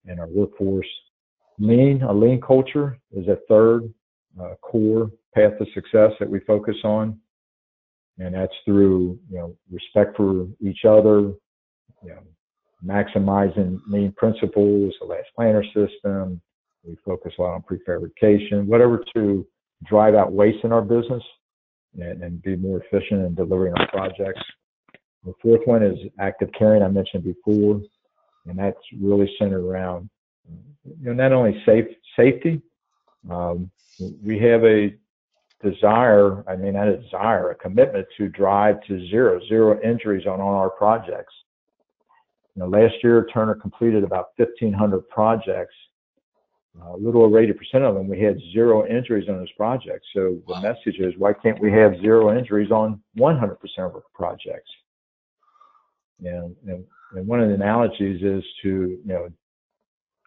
and 0.07 0.19
our 0.19 0.27
workforce. 0.27 0.87
Lean, 1.59 2.01
a 2.03 2.13
lean 2.13 2.39
culture 2.39 2.97
is 3.11 3.27
a 3.27 3.37
third 3.49 3.93
uh, 4.41 4.55
core 4.61 5.11
path 5.35 5.51
to 5.59 5.65
success 5.73 6.11
that 6.19 6.29
we 6.29 6.39
focus 6.41 6.77
on, 6.83 7.19
and 8.19 8.35
that's 8.35 8.53
through 8.65 9.17
you 9.29 9.37
know 9.37 9.55
respect 9.71 10.17
for 10.17 10.47
each 10.61 10.85
other, 10.85 11.19
you 12.03 12.09
know, 12.09 12.21
maximizing 12.85 13.79
lean 13.87 14.13
principles, 14.17 14.93
the 14.99 15.07
last 15.07 15.27
planner 15.35 15.63
system. 15.63 16.41
We 16.83 16.97
focus 17.05 17.33
a 17.37 17.41
lot 17.41 17.55
on 17.55 17.63
prefabrication, 17.63 18.65
whatever 18.65 19.03
to 19.13 19.45
drive 19.85 20.15
out 20.15 20.31
waste 20.31 20.63
in 20.63 20.71
our 20.71 20.81
business 20.81 21.23
and, 21.99 22.23
and 22.23 22.41
be 22.41 22.55
more 22.55 22.81
efficient 22.81 23.25
in 23.25 23.35
delivering 23.35 23.73
our 23.73 23.87
projects. 23.89 24.41
The 25.25 25.33
fourth 25.41 25.61
one 25.65 25.83
is 25.83 25.97
active 26.19 26.49
caring, 26.57 26.81
I 26.81 26.87
mentioned 26.87 27.25
before, 27.25 27.81
and 28.45 28.57
that's 28.57 28.77
really 28.97 29.29
centered 29.37 29.65
around 29.65 30.09
you 30.47 30.95
know, 31.01 31.13
not 31.13 31.33
only 31.33 31.61
safe 31.65 31.85
safety. 32.15 32.61
Um, 33.29 33.69
we 34.23 34.39
have 34.39 34.63
a 34.63 34.95
desire, 35.61 36.43
I 36.47 36.55
mean, 36.55 36.75
a 36.75 36.97
desire, 36.97 37.51
a 37.51 37.55
commitment 37.55 38.07
to 38.17 38.29
drive 38.29 38.81
to 38.87 39.07
zero, 39.09 39.39
zero 39.47 39.79
injuries 39.81 40.25
on 40.25 40.39
all 40.39 40.53
our 40.53 40.69
projects. 40.69 41.33
You 42.55 42.63
know, 42.63 42.69
last 42.69 42.95
year, 43.03 43.27
Turner 43.33 43.55
completed 43.55 44.03
about 44.03 44.29
1,500 44.37 45.07
projects. 45.09 45.73
Uh, 46.79 46.95
a 46.95 46.97
little 46.97 47.23
over 47.23 47.41
80% 47.41 47.55
of 47.81 47.95
them, 47.95 48.07
we 48.07 48.21
had 48.21 48.37
zero 48.53 48.87
injuries 48.87 49.27
on 49.27 49.37
those 49.37 49.51
projects. 49.53 50.07
So 50.13 50.39
the 50.47 50.61
message 50.61 50.99
is, 50.99 51.13
why 51.17 51.33
can't 51.33 51.59
we 51.59 51.71
have 51.71 51.99
zero 51.99 52.37
injuries 52.37 52.71
on 52.71 53.01
100% 53.17 53.53
of 53.79 53.95
our 53.95 54.03
projects? 54.13 54.69
And, 56.23 56.55
and, 56.67 56.85
and 57.15 57.27
one 57.27 57.41
of 57.41 57.49
the 57.49 57.55
analogies 57.55 58.21
is 58.21 58.43
to, 58.63 58.69
you 58.69 59.13
know, 59.13 59.29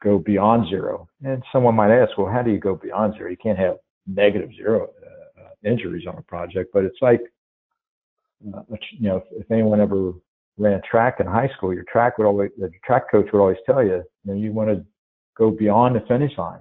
go 0.03 0.19
beyond 0.19 0.69
zero. 0.69 1.09
And 1.25 1.43
someone 1.53 1.75
might 1.75 1.93
ask, 1.93 2.19
well, 2.19 2.31
how 2.31 2.43
do 2.43 2.51
you 2.51 2.59
go 2.59 2.75
beyond 2.75 3.15
zero? 3.15 3.31
You 3.31 3.37
can't 3.37 3.59
have 3.59 3.77
negative 4.07 4.51
zero 4.57 4.89
uh 5.07 5.22
injuries 5.64 6.07
on 6.07 6.16
a 6.16 6.23
project, 6.23 6.71
but 6.73 6.85
it's 6.85 6.99
like, 7.00 7.21
uh, 8.54 8.62
you 8.92 9.09
know, 9.09 9.16
if, 9.19 9.25
if 9.33 9.50
anyone 9.50 9.81
ever 9.81 10.12
ran 10.59 10.81
track 10.88 11.21
in 11.21 11.26
high 11.26 11.49
school, 11.57 11.73
your 11.73 11.85
track 11.85 12.19
would 12.19 12.26
always, 12.26 12.50
the 12.59 12.71
track 12.85 13.11
coach 13.11 13.26
would 13.33 13.40
always 13.40 13.59
tell 13.64 13.83
you, 13.83 14.02
you 14.25 14.33
know, 14.33 14.35
you 14.35 14.52
want 14.52 14.69
to 14.69 14.85
go 15.37 15.50
beyond 15.50 15.97
the 15.97 16.00
finish 16.07 16.37
line. 16.37 16.61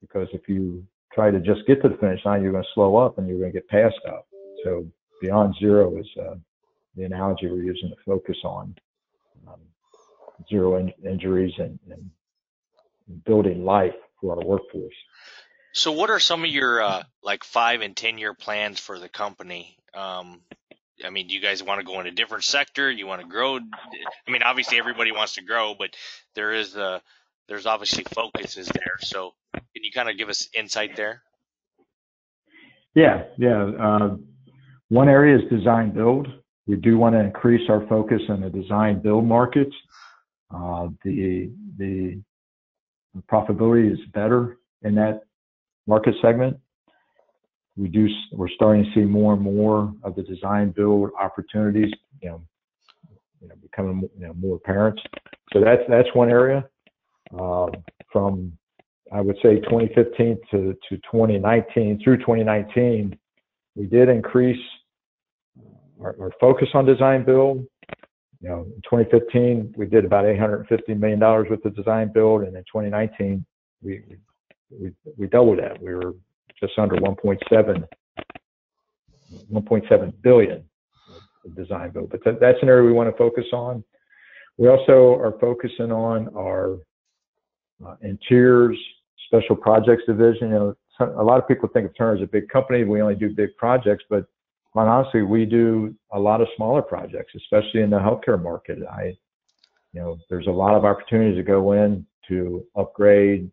Because 0.00 0.28
if 0.32 0.48
you 0.48 0.86
try 1.12 1.30
to 1.30 1.40
just 1.40 1.66
get 1.66 1.82
to 1.82 1.88
the 1.88 1.96
finish 1.96 2.24
line, 2.24 2.42
you're 2.42 2.52
going 2.52 2.64
to 2.64 2.70
slow 2.74 2.96
up 2.96 3.18
and 3.18 3.26
you're 3.26 3.38
going 3.38 3.52
to 3.52 3.58
get 3.58 3.68
passed 3.68 4.00
up. 4.08 4.26
So 4.64 4.86
beyond 5.20 5.54
zero 5.58 5.96
is 5.98 6.06
uh, 6.20 6.34
the 6.96 7.04
analogy 7.04 7.48
we're 7.48 7.62
using 7.62 7.88
to 7.88 7.96
focus 8.04 8.36
on 8.44 8.74
um, 9.48 9.60
zero 10.48 10.76
in- 10.76 10.92
injuries 11.08 11.54
and, 11.58 11.78
and, 11.90 12.10
building 13.26 13.66
life 13.66 13.92
for 14.18 14.34
our 14.34 14.44
workforce. 14.46 14.94
So, 15.74 15.90
what 15.90 16.08
are 16.08 16.20
some 16.20 16.44
of 16.44 16.50
your 16.50 16.80
uh, 16.80 17.02
like 17.22 17.42
five 17.42 17.80
and 17.80 17.96
ten 17.96 18.16
year 18.16 18.32
plans 18.32 18.78
for 18.78 18.98
the 18.98 19.08
company? 19.08 19.76
Um, 19.92 20.40
I 21.04 21.10
mean, 21.10 21.26
do 21.26 21.34
you 21.34 21.40
guys 21.40 21.64
want 21.64 21.80
to 21.80 21.86
go 21.86 22.00
in 22.00 22.06
a 22.06 22.12
different 22.12 22.44
sector? 22.44 22.88
You 22.88 23.08
want 23.08 23.22
to 23.22 23.26
grow? 23.26 23.56
I 23.56 24.30
mean, 24.30 24.44
obviously 24.44 24.78
everybody 24.78 25.10
wants 25.10 25.34
to 25.34 25.42
grow, 25.42 25.74
but 25.76 25.90
there 26.36 26.52
is 26.52 26.76
a 26.76 27.02
there's 27.48 27.66
obviously 27.66 28.04
focuses 28.04 28.68
there. 28.68 28.98
So 29.00 29.34
can 29.52 29.82
you 29.82 29.90
kind 29.92 30.08
of 30.08 30.16
give 30.16 30.28
us 30.28 30.48
insight 30.54 30.94
there? 30.94 31.22
Yeah, 32.94 33.24
yeah. 33.36 33.64
Uh, 33.64 34.16
one 34.90 35.08
area 35.08 35.36
is 35.36 35.50
design 35.50 35.90
build. 35.90 36.28
We 36.68 36.76
do 36.76 36.96
want 36.98 37.16
to 37.16 37.20
increase 37.20 37.68
our 37.68 37.84
focus 37.88 38.22
in 38.28 38.40
the 38.42 38.48
design 38.48 39.00
build 39.02 39.26
markets. 39.26 39.74
Uh, 40.54 40.86
the 41.04 41.50
the 41.78 42.22
profitability 43.28 43.92
is 43.92 43.98
better 44.12 44.58
in 44.82 44.94
that 44.94 45.22
market 45.86 46.14
segment. 46.22 46.56
We 47.76 47.88
do 47.88 48.08
we're 48.32 48.48
starting 48.48 48.84
to 48.84 48.90
see 48.94 49.04
more 49.04 49.34
and 49.34 49.42
more 49.42 49.92
of 50.04 50.14
the 50.14 50.22
design 50.22 50.70
build 50.70 51.10
opportunities 51.20 51.92
you 52.20 52.30
know, 52.30 52.42
you 53.40 53.48
know 53.48 53.54
becoming 53.60 54.08
you 54.18 54.26
know, 54.26 54.34
more 54.34 54.56
apparent. 54.56 55.00
So 55.52 55.60
that's 55.60 55.82
that's 55.88 56.08
one 56.14 56.30
area. 56.30 56.64
Uh, 57.38 57.66
from 58.12 58.52
I 59.12 59.20
would 59.20 59.36
say 59.42 59.60
2015 59.60 60.38
to, 60.50 60.76
to 60.88 60.96
2019 60.96 62.00
through 62.02 62.18
2019 62.18 63.18
we 63.76 63.86
did 63.86 64.08
increase 64.08 64.60
our, 66.00 66.16
our 66.20 66.30
focus 66.40 66.68
on 66.74 66.86
design 66.86 67.24
build. 67.24 67.66
You 68.40 68.48
know 68.48 68.60
in 68.62 68.82
2015 68.88 69.74
we 69.76 69.86
did 69.86 70.04
about 70.04 70.26
850 70.26 70.94
million 70.94 71.18
dollars 71.18 71.48
with 71.50 71.62
the 71.62 71.70
design 71.70 72.12
build 72.12 72.42
and 72.42 72.56
in 72.56 72.62
2019 72.62 73.44
we 73.82 74.02
we, 74.08 74.16
we 75.16 75.26
doubled 75.26 75.58
that 75.58 75.80
we 75.80 75.94
were 75.94 76.14
just 76.60 76.78
under 76.78 76.96
1.7 76.96 77.84
1.7 79.52 80.12
billion 80.22 80.64
design 81.56 81.90
build. 81.90 82.10
But 82.10 82.24
that, 82.24 82.40
that's 82.40 82.58
an 82.62 82.68
area 82.68 82.84
we 82.84 82.92
want 82.92 83.10
to 83.10 83.16
focus 83.16 83.44
on. 83.52 83.84
We 84.56 84.68
also 84.68 85.18
are 85.20 85.36
focusing 85.40 85.90
on 85.90 86.28
our 86.36 86.78
uh, 87.84 87.96
interiors 88.02 88.78
special 89.26 89.56
projects 89.56 90.04
division. 90.06 90.50
You 90.50 90.54
know, 90.54 90.74
a 91.00 91.22
lot 91.22 91.38
of 91.38 91.48
people 91.48 91.68
think 91.72 91.86
of 91.86 91.96
Turner 91.96 92.16
as 92.16 92.22
a 92.22 92.26
big 92.26 92.48
company. 92.48 92.84
We 92.84 93.02
only 93.02 93.16
do 93.16 93.30
big 93.34 93.56
projects, 93.56 94.04
but 94.08 94.26
honestly, 94.74 95.22
we 95.22 95.44
do 95.44 95.94
a 96.12 96.18
lot 96.18 96.40
of 96.40 96.48
smaller 96.56 96.82
projects, 96.82 97.32
especially 97.36 97.82
in 97.82 97.90
the 97.90 97.98
healthcare 97.98 98.40
market. 98.40 98.78
I, 98.90 99.14
you 99.92 100.00
know, 100.00 100.18
there's 100.30 100.46
a 100.46 100.52
lot 100.52 100.74
of 100.74 100.84
opportunities 100.84 101.36
to 101.36 101.42
go 101.42 101.72
in 101.72 102.06
to 102.28 102.64
upgrade 102.76 103.50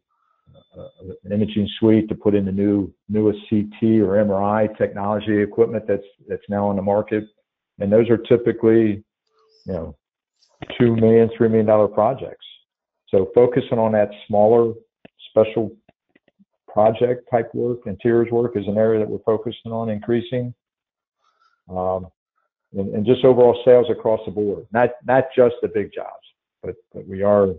an 1.24 1.31
imaging 1.31 1.67
suite 1.79 2.08
to 2.10 2.15
put 2.15 2.36
in 2.36 2.46
the 2.46 2.51
new 2.51 2.93
newest 3.10 3.39
CT 3.50 3.84
or 4.01 4.24
MRI 4.24 4.75
technology 4.77 5.41
equipment 5.41 5.86
that's 5.88 6.03
that's 6.27 6.48
now 6.50 6.67
on 6.67 6.75
the 6.75 6.81
market, 6.81 7.25
and 7.79 7.91
those 7.91 8.10
are 8.10 8.17
typically, 8.17 9.03
you 9.65 9.74
know, 9.74 9.96
two 10.79 10.96
million, 10.96 11.29
three 11.36 11.48
million 11.48 11.65
dollar 11.65 11.88
projects. 11.88 12.46
So 13.10 13.29
focusing 13.36 13.77
on 13.77 13.91
that 13.93 14.10
smaller, 14.27 14.74
special 15.29 15.75
project 16.67 17.27
type 17.29 17.53
work, 17.53 17.79
interiors 17.86 18.31
work 18.31 18.55
is 18.55 18.65
an 18.67 18.77
area 18.77 19.00
that 19.00 19.10
we're 19.10 19.20
focusing 19.25 19.72
on 19.72 19.89
increasing. 19.89 20.53
Um, 21.70 22.08
and, 22.74 22.93
and, 22.96 23.05
just 23.05 23.24
overall 23.25 23.62
sales 23.65 23.88
across 23.89 24.22
the 24.25 24.31
board, 24.31 24.65
not 24.72 24.91
not 25.05 25.25
just 25.36 25.55
the 25.62 25.67
big 25.67 25.91
jobs, 25.93 26.25
but, 26.63 26.75
but 26.93 27.08
we 27.08 27.22
are 27.22 27.50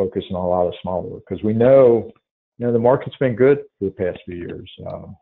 focusing 0.00 0.36
on 0.36 0.44
a 0.44 0.48
lot 0.48 0.66
of 0.66 0.74
smaller 0.80 1.06
work 1.06 1.22
because 1.28 1.44
we 1.44 1.52
know 1.52 2.10
you 2.60 2.66
know, 2.66 2.72
the 2.74 2.78
market's 2.78 3.16
been 3.16 3.34
good 3.34 3.60
for 3.78 3.86
the 3.86 3.90
past 3.90 4.18
few 4.26 4.36
years. 4.36 4.70
Um, 4.86 5.16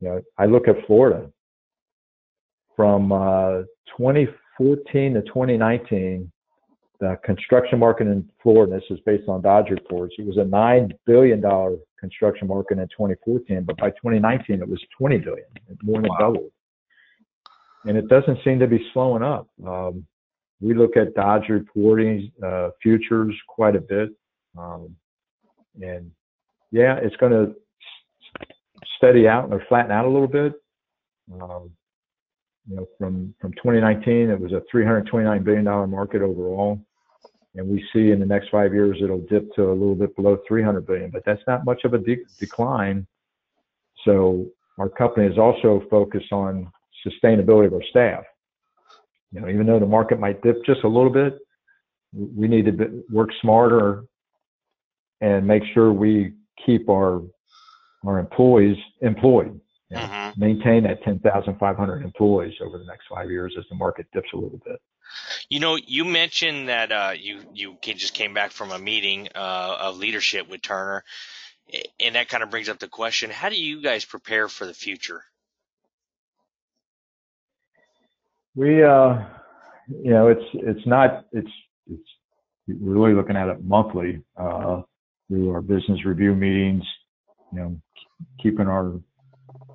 you 0.00 0.08
know, 0.08 0.22
I 0.38 0.46
look 0.46 0.68
at 0.68 0.76
Florida 0.86 1.28
from 2.76 3.10
uh, 3.10 3.62
2014 3.96 5.14
to 5.14 5.22
2019. 5.22 6.30
The 7.00 7.18
construction 7.24 7.80
market 7.80 8.06
in 8.06 8.30
Florida, 8.40 8.74
this 8.74 8.84
is 8.96 9.00
based 9.04 9.28
on 9.28 9.42
Dodge 9.42 9.70
reports, 9.70 10.14
it 10.16 10.24
was 10.24 10.36
a 10.36 10.48
$9 10.48 10.92
billion 11.06 11.42
construction 11.98 12.46
market 12.46 12.78
in 12.78 12.86
2014, 12.86 13.64
but 13.64 13.76
by 13.78 13.90
2019 13.90 14.62
it 14.62 14.68
was 14.68 14.80
20 14.96 15.18
billion, 15.18 15.44
more 15.82 16.00
than 16.00 16.08
wow. 16.10 16.18
doubled. 16.20 16.52
And 17.84 17.98
it 17.98 18.06
doesn't 18.06 18.38
seem 18.44 18.60
to 18.60 18.68
be 18.68 18.86
slowing 18.92 19.24
up. 19.24 19.48
Um, 19.66 20.06
we 20.62 20.74
look 20.74 20.96
at 20.96 21.14
Dodge 21.14 21.48
reporting 21.48 22.30
uh, 22.42 22.70
futures 22.82 23.34
quite 23.48 23.74
a 23.74 23.80
bit. 23.80 24.10
Um, 24.56 24.94
and 25.80 26.10
yeah, 26.70 26.96
it's 27.02 27.16
going 27.16 27.32
to 27.32 27.54
steady 28.96 29.26
out 29.26 29.52
or 29.52 29.62
flatten 29.68 29.90
out 29.90 30.04
a 30.04 30.08
little 30.08 30.28
bit. 30.28 30.52
Um, 31.40 31.70
you 32.68 32.76
know, 32.76 32.86
from 32.98 33.34
from 33.40 33.52
2019, 33.54 34.30
it 34.30 34.40
was 34.40 34.52
a 34.52 34.62
329 34.70 35.42
billion 35.42 35.64
dollar 35.64 35.86
market 35.86 36.22
overall. 36.22 36.78
and 37.54 37.68
we 37.68 37.84
see 37.92 38.12
in 38.12 38.20
the 38.20 38.26
next 38.26 38.48
five 38.50 38.72
years 38.72 38.96
it'll 39.02 39.26
dip 39.28 39.52
to 39.54 39.70
a 39.70 39.72
little 39.72 39.94
bit 39.96 40.14
below 40.16 40.38
300 40.46 40.86
billion, 40.86 41.10
but 41.10 41.22
that's 41.26 41.42
not 41.46 41.64
much 41.64 41.82
of 41.84 41.94
a 41.94 41.98
de- 41.98 42.24
decline. 42.38 43.06
So 44.04 44.46
our 44.78 44.88
company 44.88 45.26
is 45.26 45.38
also 45.38 45.82
focused 45.90 46.32
on 46.32 46.70
sustainability 47.06 47.66
of 47.66 47.74
our 47.74 47.82
staff. 47.90 48.24
You 49.32 49.40
know, 49.40 49.48
even 49.48 49.66
though 49.66 49.80
the 49.80 49.86
market 49.86 50.20
might 50.20 50.42
dip 50.42 50.64
just 50.64 50.84
a 50.84 50.88
little 50.88 51.10
bit, 51.10 51.38
we 52.12 52.46
need 52.46 52.66
to 52.66 53.04
work 53.10 53.30
smarter 53.40 54.04
and 55.20 55.46
make 55.46 55.62
sure 55.72 55.92
we 55.92 56.34
keep 56.64 56.88
our 56.88 57.22
our 58.04 58.18
employees 58.18 58.76
employed. 59.00 59.58
Mm-hmm. 59.92 60.40
Maintain 60.40 60.84
that 60.84 61.02
10,500 61.04 62.02
employees 62.02 62.54
over 62.64 62.78
the 62.78 62.84
next 62.84 63.04
five 63.10 63.30
years 63.30 63.54
as 63.58 63.64
the 63.68 63.76
market 63.76 64.06
dips 64.12 64.28
a 64.32 64.36
little 64.36 64.60
bit. 64.64 64.80
You 65.48 65.60
know, 65.60 65.76
you 65.76 66.04
mentioned 66.04 66.68
that 66.68 66.90
uh, 66.90 67.12
you 67.18 67.40
you 67.52 67.76
just 67.82 68.14
came 68.14 68.32
back 68.32 68.50
from 68.50 68.70
a 68.70 68.78
meeting 68.78 69.28
uh, 69.34 69.76
of 69.80 69.98
leadership 69.98 70.48
with 70.48 70.62
Turner, 70.62 71.04
and 72.00 72.14
that 72.14 72.28
kind 72.28 72.42
of 72.42 72.50
brings 72.50 72.70
up 72.70 72.78
the 72.78 72.88
question: 72.88 73.30
How 73.30 73.50
do 73.50 73.60
you 73.60 73.82
guys 73.82 74.06
prepare 74.06 74.48
for 74.48 74.66
the 74.66 74.72
future? 74.72 75.22
We, 78.54 78.82
uh, 78.82 79.24
you 79.88 80.10
know, 80.10 80.28
it's 80.28 80.44
it's 80.54 80.86
not 80.86 81.24
it's 81.32 81.50
it's 81.90 82.02
we're 82.68 82.94
really 82.94 83.14
looking 83.14 83.36
at 83.36 83.48
it 83.48 83.64
monthly 83.64 84.22
uh, 84.36 84.82
through 85.28 85.50
our 85.50 85.62
business 85.62 86.04
review 86.04 86.34
meetings. 86.34 86.84
You 87.52 87.58
know, 87.58 87.80
keeping 88.42 88.66
our 88.66 88.92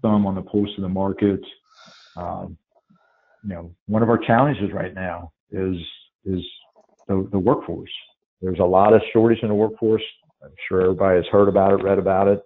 thumb 0.01 0.25
on 0.25 0.35
the 0.35 0.41
pulse 0.41 0.69
of 0.77 0.83
the 0.83 0.89
market. 0.89 1.41
Um, 2.15 2.57
you 3.43 3.49
know, 3.49 3.75
one 3.85 4.03
of 4.03 4.09
our 4.09 4.17
challenges 4.17 4.71
right 4.73 4.93
now 4.93 5.31
is 5.51 5.77
is 6.25 6.41
the, 7.07 7.27
the 7.31 7.39
workforce. 7.39 7.91
There's 8.41 8.59
a 8.59 8.63
lot 8.63 8.93
of 8.93 9.01
shortage 9.13 9.39
in 9.41 9.49
the 9.49 9.55
workforce. 9.55 10.03
I'm 10.43 10.51
sure 10.67 10.81
everybody 10.81 11.17
has 11.17 11.25
heard 11.31 11.47
about 11.47 11.73
it, 11.73 11.83
read 11.83 11.97
about 11.97 12.27
it, 12.27 12.41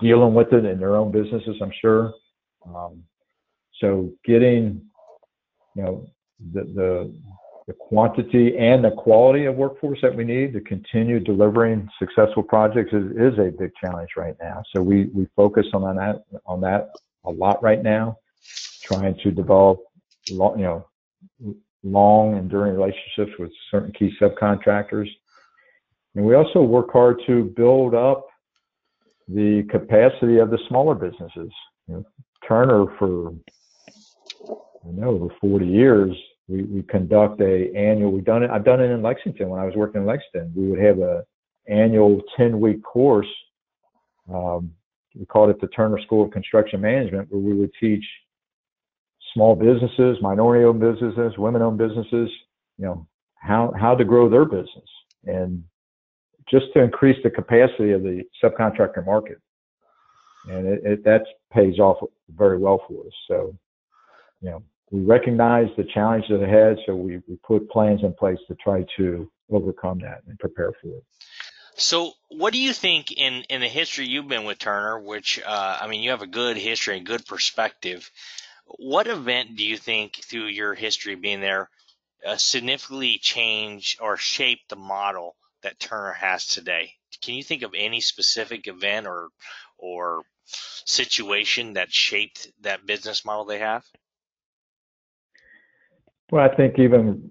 dealing 0.00 0.34
with 0.34 0.52
it 0.52 0.64
in 0.64 0.80
their 0.80 0.96
own 0.96 1.12
businesses. 1.12 1.56
I'm 1.62 1.72
sure. 1.80 2.12
Um, 2.66 3.04
so 3.80 4.10
getting, 4.24 4.89
you 5.74 5.82
know, 5.82 6.06
the, 6.52 6.64
the 6.64 7.14
the 7.66 7.74
quantity 7.74 8.56
and 8.58 8.82
the 8.82 8.90
quality 8.90 9.44
of 9.44 9.54
workforce 9.54 10.00
that 10.02 10.12
we 10.12 10.24
need 10.24 10.52
to 10.52 10.60
continue 10.60 11.20
delivering 11.20 11.88
successful 12.00 12.42
projects 12.42 12.92
is, 12.92 13.12
is 13.12 13.38
a 13.38 13.52
big 13.56 13.70
challenge 13.80 14.10
right 14.16 14.34
now. 14.40 14.60
So 14.74 14.82
we 14.82 15.04
we 15.14 15.28
focus 15.36 15.66
on 15.72 15.82
that 15.96 16.24
on 16.46 16.60
that 16.62 16.90
a 17.24 17.30
lot 17.30 17.62
right 17.62 17.82
now, 17.82 18.16
trying 18.82 19.14
to 19.22 19.30
develop 19.30 19.78
long, 20.30 20.58
you 20.58 20.64
know, 20.64 20.86
long 21.84 22.36
enduring 22.36 22.74
relationships 22.74 23.38
with 23.38 23.52
certain 23.70 23.92
key 23.92 24.12
subcontractors. 24.20 25.08
And 26.16 26.24
we 26.24 26.34
also 26.34 26.62
work 26.62 26.90
hard 26.92 27.22
to 27.26 27.44
build 27.44 27.94
up 27.94 28.26
the 29.28 29.62
capacity 29.70 30.38
of 30.38 30.50
the 30.50 30.58
smaller 30.68 30.94
businesses. 30.96 31.52
You 31.86 31.94
know, 31.94 32.04
Turner 32.48 32.86
for 32.98 33.32
I 34.86 34.92
know 34.92 35.10
over 35.10 35.34
40 35.40 35.66
years, 35.66 36.16
we, 36.48 36.62
we 36.64 36.82
conduct 36.82 37.40
a 37.40 37.72
annual. 37.76 38.12
We've 38.12 38.24
done 38.24 38.42
it. 38.42 38.50
I've 38.50 38.64
done 38.64 38.80
it 38.80 38.90
in 38.90 39.02
Lexington 39.02 39.48
when 39.48 39.60
I 39.60 39.64
was 39.64 39.74
working 39.76 40.00
in 40.00 40.06
Lexington. 40.06 40.52
We 40.56 40.68
would 40.68 40.80
have 40.80 40.98
a 40.98 41.24
annual 41.68 42.20
10 42.36 42.58
week 42.58 42.82
course. 42.82 43.28
Um, 44.32 44.72
we 45.14 45.26
called 45.26 45.50
it 45.50 45.60
the 45.60 45.68
Turner 45.68 46.00
School 46.00 46.24
of 46.24 46.30
Construction 46.30 46.80
Management, 46.80 47.30
where 47.30 47.40
we 47.40 47.54
would 47.54 47.72
teach 47.78 48.04
small 49.34 49.54
businesses, 49.54 50.18
minority-owned 50.20 50.80
businesses, 50.80 51.36
women-owned 51.38 51.78
businesses, 51.78 52.30
you 52.78 52.84
know, 52.84 53.06
how 53.36 53.72
how 53.78 53.94
to 53.94 54.04
grow 54.04 54.28
their 54.28 54.44
business 54.44 54.88
and 55.24 55.64
just 56.48 56.66
to 56.74 56.80
increase 56.80 57.16
the 57.22 57.30
capacity 57.30 57.92
of 57.92 58.02
the 58.02 58.22
subcontractor 58.42 59.04
market. 59.04 59.38
And 60.48 60.66
it, 60.66 60.80
it 60.84 61.04
that 61.04 61.22
pays 61.52 61.78
off 61.78 61.98
very 62.36 62.58
well 62.58 62.82
for 62.88 63.06
us. 63.06 63.12
So, 63.28 63.56
you 64.40 64.50
know, 64.50 64.62
we 64.90 65.00
recognize 65.00 65.68
the 65.76 65.84
challenges 65.94 66.42
ahead, 66.42 66.76
so 66.84 66.94
we, 66.94 67.20
we 67.28 67.36
put 67.44 67.70
plans 67.70 68.00
in 68.02 68.12
place 68.14 68.38
to 68.48 68.56
try 68.56 68.84
to 68.96 69.30
overcome 69.50 70.00
that 70.00 70.22
and 70.26 70.38
prepare 70.38 70.72
for 70.82 70.88
it. 70.88 71.04
So, 71.76 72.12
what 72.28 72.52
do 72.52 72.58
you 72.58 72.72
think 72.72 73.12
in 73.12 73.44
in 73.48 73.60
the 73.60 73.68
history 73.68 74.06
you've 74.06 74.28
been 74.28 74.44
with 74.44 74.58
Turner, 74.58 75.00
which 75.00 75.40
uh, 75.44 75.78
I 75.80 75.86
mean, 75.86 76.02
you 76.02 76.10
have 76.10 76.22
a 76.22 76.26
good 76.26 76.56
history 76.56 76.96
and 76.96 77.06
good 77.06 77.24
perspective. 77.24 78.10
What 78.66 79.06
event 79.06 79.56
do 79.56 79.64
you 79.64 79.76
think, 79.76 80.16
through 80.16 80.46
your 80.46 80.74
history 80.74 81.14
being 81.14 81.40
there, 81.40 81.70
uh, 82.26 82.36
significantly 82.36 83.18
changed 83.18 84.00
or 84.00 84.16
shaped 84.16 84.68
the 84.68 84.76
model 84.76 85.36
that 85.62 85.80
Turner 85.80 86.12
has 86.12 86.46
today? 86.46 86.92
Can 87.22 87.34
you 87.34 87.42
think 87.42 87.62
of 87.62 87.74
any 87.76 88.00
specific 88.00 88.66
event 88.66 89.06
or 89.06 89.28
or 89.78 90.22
situation 90.44 91.74
that 91.74 91.92
shaped 91.92 92.48
that 92.60 92.84
business 92.84 93.24
model 93.24 93.44
they 93.44 93.60
have? 93.60 93.84
Well, 96.30 96.48
I 96.48 96.54
think 96.54 96.78
even 96.78 97.30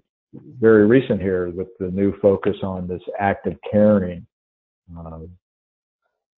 very 0.60 0.86
recent 0.86 1.20
here 1.20 1.50
with 1.50 1.68
the 1.78 1.90
new 1.90 2.14
focus 2.20 2.56
on 2.62 2.86
this 2.86 3.02
active 3.18 3.56
caring 3.70 4.26
uh, 4.96 5.20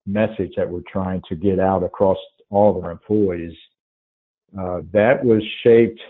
message 0.06 0.52
that 0.56 0.68
we're 0.68 0.82
trying 0.90 1.22
to 1.28 1.34
get 1.34 1.58
out 1.58 1.82
across 1.82 2.18
all 2.50 2.76
of 2.76 2.84
our 2.84 2.90
employees 2.90 3.54
uh, 4.58 4.80
that 4.92 5.24
was 5.24 5.42
shaped. 5.62 6.00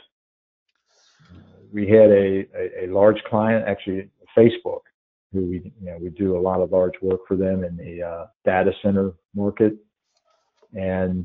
We 1.72 1.88
had 1.88 2.10
a, 2.10 2.46
a, 2.54 2.84
a, 2.84 2.86
large 2.88 3.22
client, 3.24 3.66
actually 3.66 4.10
Facebook, 4.36 4.80
who 5.32 5.46
we 5.46 5.72
you 5.80 5.86
know 5.86 5.98
we 6.00 6.10
do 6.10 6.36
a 6.36 6.40
lot 6.40 6.60
of 6.60 6.70
large 6.70 6.94
work 7.00 7.20
for 7.26 7.36
them 7.36 7.64
in 7.64 7.76
the 7.76 8.02
uh, 8.02 8.26
data 8.44 8.72
center 8.82 9.12
market, 9.34 9.74
and 10.74 11.24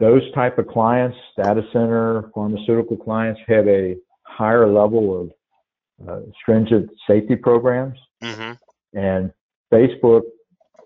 those 0.00 0.22
type 0.32 0.58
of 0.58 0.66
clients, 0.66 1.16
data 1.36 1.62
center, 1.72 2.30
pharmaceutical 2.34 2.96
clients, 2.96 3.40
have 3.46 3.68
a 3.68 3.96
higher 4.30 4.70
level 4.70 5.20
of 5.20 6.08
uh, 6.08 6.20
stringent 6.40 6.90
safety 7.06 7.36
programs, 7.36 7.98
mm-hmm. 8.22 8.52
and 8.98 9.32
Facebook 9.72 10.22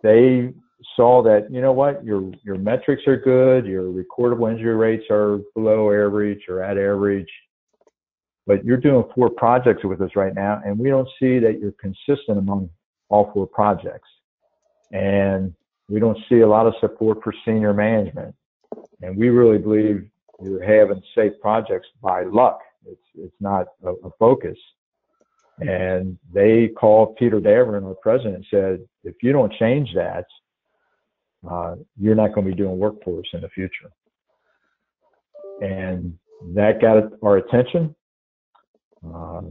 they 0.02 0.52
saw 0.96 1.22
that 1.22 1.50
you 1.50 1.60
know 1.60 1.72
what 1.72 2.04
your 2.04 2.30
your 2.44 2.56
metrics 2.58 3.02
are 3.06 3.16
good, 3.16 3.66
your 3.66 3.84
recordable 3.84 4.50
injury 4.50 4.76
rates 4.76 5.04
are 5.10 5.38
below 5.54 5.90
average 5.90 6.42
or 6.48 6.62
at 6.62 6.76
average, 6.76 7.30
but 8.46 8.64
you're 8.64 8.76
doing 8.76 9.04
four 9.14 9.30
projects 9.30 9.84
with 9.84 10.00
us 10.00 10.10
right 10.14 10.34
now, 10.34 10.60
and 10.64 10.78
we 10.78 10.90
don't 10.90 11.08
see 11.18 11.38
that 11.38 11.58
you're 11.58 11.74
consistent 11.80 12.38
among 12.38 12.68
all 13.08 13.30
four 13.32 13.46
projects, 13.46 14.08
and 14.92 15.54
we 15.88 15.98
don't 16.00 16.18
see 16.28 16.40
a 16.40 16.48
lot 16.48 16.66
of 16.66 16.74
support 16.80 17.18
for 17.24 17.32
senior 17.44 17.72
management, 17.72 18.34
and 19.02 19.16
we 19.16 19.30
really 19.30 19.58
believe 19.58 20.06
you're 20.42 20.62
having 20.62 21.02
safe 21.14 21.32
projects 21.40 21.88
by 22.02 22.24
luck. 22.24 22.60
It's 22.86 23.08
it's 23.16 23.40
not 23.40 23.66
a, 23.84 23.90
a 23.90 24.10
focus. 24.18 24.58
And 25.60 26.18
they 26.32 26.68
called 26.68 27.16
Peter 27.16 27.40
Davoren, 27.40 27.84
our 27.86 27.94
president, 28.02 28.34
and 28.36 28.46
said, 28.50 28.88
if 29.04 29.14
you 29.22 29.32
don't 29.32 29.52
change 29.52 29.88
that, 29.94 30.24
uh, 31.48 31.76
you're 31.96 32.16
not 32.16 32.34
going 32.34 32.44
to 32.46 32.52
be 32.52 32.56
doing 32.56 32.76
work 32.76 32.96
for 33.04 33.20
us 33.20 33.26
in 33.32 33.42
the 33.42 33.48
future. 33.50 33.90
And 35.60 36.18
that 36.54 36.80
got 36.80 37.04
our 37.22 37.36
attention. 37.36 37.94
Uh, 39.06 39.42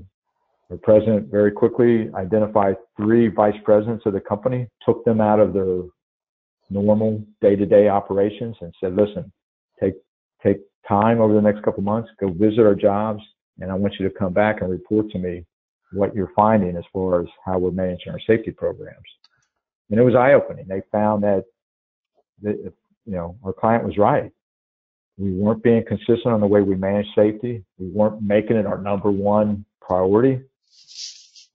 the 0.69 0.78
president 0.78 1.30
very 1.32 1.52
quickly 1.52 2.10
identified 2.15 2.76
three 2.98 3.30
vice 3.30 3.56
presidents 3.63 4.06
of 4.06 4.13
the 4.13 4.19
company, 4.19 4.67
took 4.86 5.06
them 5.06 5.22
out 5.22 5.39
of 5.39 5.54
their 5.54 5.84
normal 6.69 7.24
day-to-day 7.41 7.88
operations, 7.88 8.58
and 8.60 8.74
said, 8.80 8.96
"Listen, 8.96 9.32
take 9.80 9.93
take 10.41 10.58
time 10.88 11.22
over 11.22 11.34
the 11.34 11.41
next 11.41 11.63
couple 11.63 11.84
months, 11.84 12.10
go 12.19 12.30
visit 12.30 12.60
our 12.60 12.76
jobs, 12.76 13.22
and 13.60 13.72
I 13.72 13.76
want 13.76 13.96
you 14.00 14.08
to 14.08 14.15
come 14.15 14.34
back 14.34 14.62
and 14.62 14.69
report 14.69 15.10
to 15.12 15.19
me 15.19 15.46
what 15.91 16.15
you're 16.15 16.32
finding 16.36 16.76
as 16.76 16.84
far 16.91 17.22
as 17.22 17.28
how 17.46 17.60
we're 17.60 17.72
managing 17.72 18.12
our 18.12 18.19
safety 18.19 18.52
programs." 18.52 18.98
And 19.89 20.00
it 20.00 20.04
was 20.04 20.15
eye-opening. 20.15 20.67
They 20.67 20.82
found 20.91 21.24
that 21.24 21.46
that, 22.41 22.56
you 23.06 23.13
know, 23.13 23.38
our 23.43 23.54
client 23.54 23.84
was 23.84 23.98
right. 23.98 24.32
We 25.17 25.32
weren't 25.32 25.62
being 25.62 25.84
consistent 25.86 26.28
on 26.28 26.41
the 26.41 26.48
way 26.48 26.62
we 26.62 26.76
manage 26.76 27.08
safety. 27.15 27.63
We 27.78 27.88
weren't 27.89 28.22
making 28.22 28.58
it 28.58 28.65
our 28.65 28.80
number 28.80 29.12
one 29.12 29.65
priority. 29.82 30.41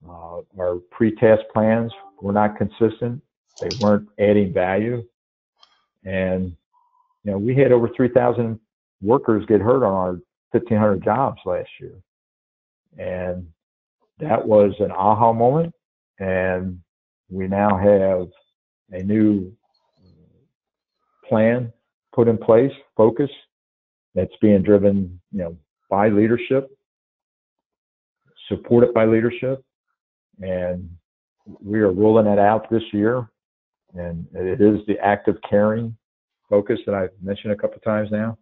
Uh, 0.09 0.41
our 0.59 0.77
pre-task 0.91 1.43
plans 1.53 1.93
were 2.23 2.33
not 2.33 2.57
consistent. 2.57 3.21
They 3.61 3.69
weren't 3.81 4.09
adding 4.19 4.53
value. 4.53 5.05
And, 6.05 6.57
you 7.25 7.33
know, 7.33 7.39
we 7.39 7.57
had 7.57 7.73
over 7.73 7.89
3,000 7.89 8.61
workers 9.01 9.45
get 9.47 9.61
hurt 9.61 9.85
on 9.85 9.93
our 9.93 10.13
1,500 10.53 11.03
jobs 11.03 11.41
last 11.45 11.69
year. 11.81 11.95
And 12.99 13.49
that 14.19 14.47
was 14.47 14.73
an 14.81 14.91
aha 14.91 15.33
moment. 15.33 15.75
And 16.19 16.81
we 17.31 17.47
now 17.47 17.77
have 17.77 18.29
a 18.91 19.05
new 19.05 19.53
plan 21.29 21.73
put 22.15 22.29
in 22.29 22.39
place, 22.39 22.73
focus 22.97 23.31
that's 24.15 24.35
being 24.41 24.63
driven, 24.63 25.21
you 25.31 25.41
know, 25.41 25.57
by 25.91 26.09
leadership, 26.09 26.71
supported 28.49 28.93
by 28.95 29.05
leadership, 29.05 29.63
and 30.41 30.91
we 31.63 31.81
are 31.81 31.93
rolling 31.93 32.27
it 32.27 32.39
out 32.39 32.69
this 32.71 32.83
year. 32.93 33.29
And 33.95 34.27
it 34.35 34.61
is 34.61 34.81
the 34.87 34.99
active 34.99 35.37
caring 35.49 35.97
focus 36.49 36.79
that 36.87 36.95
I've 36.95 37.11
mentioned 37.23 37.53
a 37.53 37.57
couple 37.57 37.81
times 37.81 38.11
now. 38.11 38.37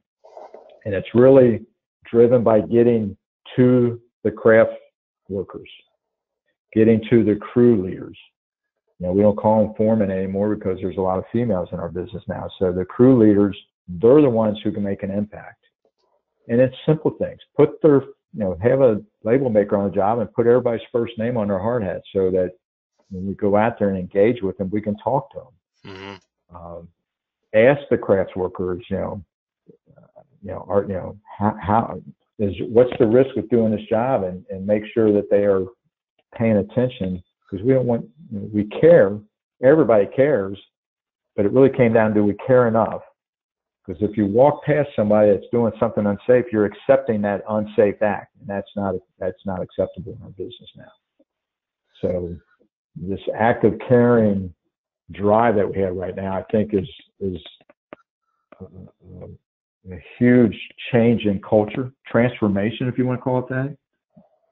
And 0.86 0.94
it's 0.94 1.08
really 1.14 1.66
driven 2.08 2.44
by 2.44 2.60
getting 2.60 3.16
to 3.56 4.00
the 4.22 4.30
craft 4.30 4.70
workers, 5.28 5.68
getting 6.72 7.02
to 7.10 7.24
the 7.24 7.34
crew 7.34 7.84
leaders. 7.84 8.16
You 9.00 9.06
know, 9.06 9.12
we 9.12 9.20
don't 9.20 9.36
call 9.36 9.64
them 9.64 9.74
foremen 9.76 10.12
anymore 10.12 10.54
because 10.54 10.78
there's 10.80 10.96
a 10.96 11.00
lot 11.00 11.18
of 11.18 11.24
females 11.32 11.68
in 11.72 11.80
our 11.80 11.88
business 11.88 12.22
now. 12.28 12.48
So 12.60 12.72
the 12.72 12.84
crew 12.84 13.18
leaders, 13.18 13.58
they're 13.88 14.22
the 14.22 14.30
ones 14.30 14.58
who 14.62 14.70
can 14.70 14.84
make 14.84 15.02
an 15.02 15.10
impact. 15.10 15.64
And 16.48 16.60
it's 16.60 16.76
simple 16.86 17.10
things. 17.18 17.40
Put 17.56 17.82
their, 17.82 18.02
you 18.32 18.44
know, 18.44 18.56
have 18.62 18.80
a 18.80 19.02
label 19.24 19.50
maker 19.50 19.76
on 19.76 19.90
the 19.90 19.94
job 19.94 20.20
and 20.20 20.32
put 20.32 20.46
everybody's 20.46 20.86
first 20.92 21.18
name 21.18 21.36
on 21.36 21.48
their 21.48 21.58
hard 21.58 21.82
hat 21.82 22.02
so 22.12 22.30
that 22.30 22.52
when 23.10 23.26
we 23.26 23.34
go 23.34 23.56
out 23.56 23.76
there 23.80 23.88
and 23.88 23.98
engage 23.98 24.40
with 24.40 24.56
them, 24.56 24.70
we 24.70 24.80
can 24.80 24.96
talk 24.98 25.32
to 25.32 25.38
them. 25.38 25.92
Mm-hmm. 25.92 26.56
Um, 26.56 26.88
ask 27.54 27.80
the 27.90 27.98
crafts 27.98 28.36
workers, 28.36 28.84
you 28.88 28.96
know, 28.96 29.24
you 30.42 30.50
know, 30.50 30.64
are, 30.68 30.82
you 30.82 30.94
know, 30.94 31.16
how, 31.38 31.56
how 31.60 32.02
is 32.38 32.54
what's 32.68 32.92
the 32.98 33.06
risk 33.06 33.34
with 33.36 33.48
doing 33.48 33.70
this 33.72 33.88
job, 33.88 34.24
and 34.24 34.44
and 34.50 34.66
make 34.66 34.82
sure 34.92 35.12
that 35.12 35.30
they 35.30 35.44
are 35.44 35.64
paying 36.36 36.58
attention 36.58 37.22
because 37.50 37.64
we 37.64 37.72
don't 37.72 37.86
want 37.86 38.06
you 38.30 38.40
know, 38.40 38.50
we 38.52 38.64
care, 38.80 39.18
everybody 39.62 40.06
cares, 40.14 40.58
but 41.34 41.46
it 41.46 41.52
really 41.52 41.74
came 41.74 41.92
down 41.92 42.14
to 42.14 42.22
we 42.22 42.34
care 42.46 42.68
enough. 42.68 43.02
Because 43.86 44.02
if 44.02 44.16
you 44.16 44.26
walk 44.26 44.64
past 44.64 44.88
somebody 44.96 45.30
that's 45.30 45.46
doing 45.52 45.72
something 45.78 46.06
unsafe, 46.06 46.46
you're 46.50 46.66
accepting 46.66 47.22
that 47.22 47.42
unsafe 47.48 48.02
act, 48.02 48.34
and 48.40 48.48
that's 48.48 48.70
not 48.74 48.94
that's 49.18 49.44
not 49.46 49.62
acceptable 49.62 50.16
in 50.18 50.22
our 50.22 50.30
business 50.30 50.70
now. 50.76 50.92
So 52.02 52.36
this 52.96 53.20
active 53.38 53.74
caring 53.88 54.52
drive 55.12 55.54
that 55.56 55.72
we 55.72 55.80
have 55.82 55.94
right 55.94 56.16
now, 56.16 56.36
I 56.36 56.42
think 56.50 56.74
is 56.74 56.88
is 57.20 57.40
a, 58.60 58.66
a 59.92 60.02
huge 60.18 60.56
change 60.92 61.24
in 61.24 61.40
culture, 61.40 61.92
transformation, 62.06 62.88
if 62.88 62.98
you 62.98 63.06
want 63.06 63.18
to 63.18 63.22
call 63.22 63.38
it 63.40 63.48
that, 63.48 63.76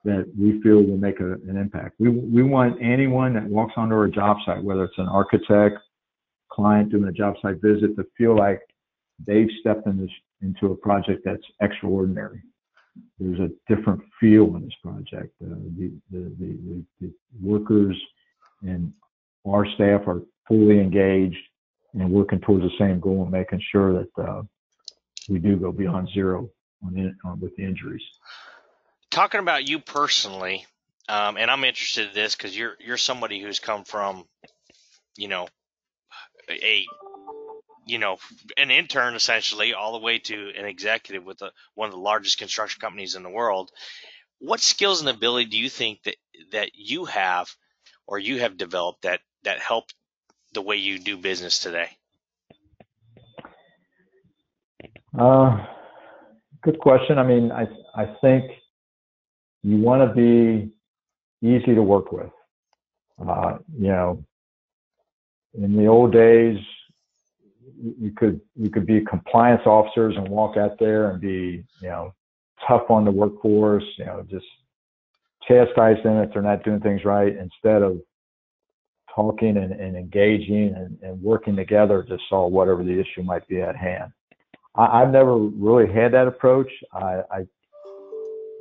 that 0.04 0.32
we 0.38 0.60
feel 0.62 0.82
will 0.82 0.98
make 0.98 1.20
a, 1.20 1.32
an 1.32 1.56
impact. 1.56 1.96
We 1.98 2.08
we 2.08 2.42
want 2.42 2.80
anyone 2.82 3.32
that 3.34 3.44
walks 3.44 3.72
onto 3.76 3.94
our 3.94 4.08
job 4.08 4.36
site, 4.44 4.62
whether 4.62 4.84
it's 4.84 4.98
an 4.98 5.08
architect, 5.08 5.78
client 6.52 6.90
doing 6.90 7.08
a 7.08 7.12
job 7.12 7.34
site 7.40 7.60
visit, 7.62 7.96
to 7.96 8.04
feel 8.16 8.36
like 8.36 8.60
they've 9.26 9.48
stepped 9.60 9.86
in 9.86 9.98
this, 10.00 10.10
into 10.42 10.72
a 10.72 10.76
project 10.76 11.22
that's 11.24 11.42
extraordinary. 11.62 12.42
There's 13.18 13.40
a 13.40 13.74
different 13.74 14.02
feel 14.20 14.54
in 14.56 14.62
this 14.62 14.74
project. 14.82 15.34
Uh, 15.42 15.56
the, 15.78 15.92
the, 16.10 16.32
the, 16.38 16.84
the 17.00 17.12
workers 17.42 17.96
and 18.62 18.92
our 19.46 19.66
staff 19.74 20.02
are 20.06 20.22
fully 20.46 20.80
engaged 20.80 21.36
and 21.94 22.10
working 22.10 22.40
towards 22.40 22.64
the 22.64 22.70
same 22.78 23.00
goal 23.00 23.22
and 23.22 23.30
making 23.30 23.62
sure 23.72 23.92
that 23.94 24.22
uh, 24.22 24.42
we 25.28 25.38
do 25.38 25.56
go 25.56 25.72
beyond 25.72 26.08
zero 26.12 26.50
on 26.84 26.96
in, 26.96 27.16
on, 27.24 27.40
with 27.40 27.56
the 27.56 27.64
injuries. 27.64 28.02
Talking 29.10 29.40
about 29.40 29.68
you 29.68 29.78
personally, 29.78 30.66
um, 31.08 31.36
and 31.36 31.50
I'm 31.50 31.64
interested 31.64 32.08
in 32.08 32.14
this 32.14 32.34
because 32.34 32.56
you're 32.56 32.74
you're 32.80 32.96
somebody 32.96 33.40
who's 33.40 33.58
come 33.58 33.84
from, 33.84 34.24
you 35.16 35.28
know, 35.28 35.48
a 36.50 36.86
you 37.86 37.98
know 37.98 38.16
an 38.56 38.70
intern 38.70 39.14
essentially 39.14 39.74
all 39.74 39.92
the 39.92 40.04
way 40.04 40.18
to 40.18 40.52
an 40.58 40.64
executive 40.64 41.24
with 41.24 41.40
a, 41.42 41.52
one 41.74 41.88
of 41.88 41.94
the 41.94 42.00
largest 42.00 42.38
construction 42.38 42.80
companies 42.80 43.14
in 43.14 43.22
the 43.22 43.30
world. 43.30 43.70
What 44.40 44.60
skills 44.60 45.00
and 45.00 45.08
ability 45.08 45.46
do 45.46 45.58
you 45.58 45.68
think 45.68 46.02
that 46.04 46.16
that 46.52 46.70
you 46.74 47.04
have 47.04 47.48
or 48.06 48.18
you 48.18 48.40
have 48.40 48.56
developed 48.56 49.02
that 49.02 49.20
that 49.44 49.60
help 49.60 49.84
the 50.52 50.62
way 50.62 50.76
you 50.76 50.98
do 50.98 51.16
business 51.16 51.58
today? 51.58 51.90
Uh, 55.18 55.64
good 56.62 56.78
question. 56.80 57.18
I 57.18 57.22
mean, 57.24 57.52
I 57.52 57.66
I 57.94 58.14
think 58.20 58.50
you 59.62 59.76
want 59.76 60.08
to 60.08 60.14
be 60.14 60.72
easy 61.46 61.74
to 61.74 61.82
work 61.82 62.10
with. 62.10 62.30
Uh, 63.26 63.58
you 63.78 63.88
know, 63.88 64.24
in 65.54 65.76
the 65.76 65.86
old 65.86 66.12
days, 66.12 66.58
you 67.80 68.12
could 68.16 68.40
you 68.56 68.70
could 68.70 68.86
be 68.86 69.04
compliance 69.04 69.62
officers 69.66 70.14
and 70.16 70.28
walk 70.28 70.56
out 70.56 70.78
there 70.80 71.10
and 71.10 71.20
be 71.20 71.64
you 71.80 71.88
know 71.88 72.12
tough 72.66 72.90
on 72.90 73.04
the 73.04 73.10
workforce. 73.10 73.84
You 73.98 74.06
know, 74.06 74.26
just 74.28 74.46
chastise 75.46 76.02
them 76.02 76.18
if 76.18 76.32
they're 76.32 76.42
not 76.42 76.64
doing 76.64 76.80
things 76.80 77.04
right 77.04 77.36
instead 77.36 77.82
of 77.82 78.00
talking 79.14 79.56
and, 79.58 79.72
and 79.72 79.96
engaging 79.96 80.74
and, 80.74 80.98
and, 81.02 81.22
working 81.22 81.54
together 81.54 82.02
to 82.02 82.18
solve 82.28 82.52
whatever 82.52 82.82
the 82.82 82.98
issue 82.98 83.22
might 83.22 83.46
be 83.46 83.60
at 83.60 83.76
hand. 83.76 84.10
I, 84.76 85.00
have 85.00 85.10
never 85.10 85.36
really 85.36 85.92
had 85.92 86.12
that 86.12 86.26
approach. 86.26 86.70
I, 86.92 87.20
I, 87.30 87.46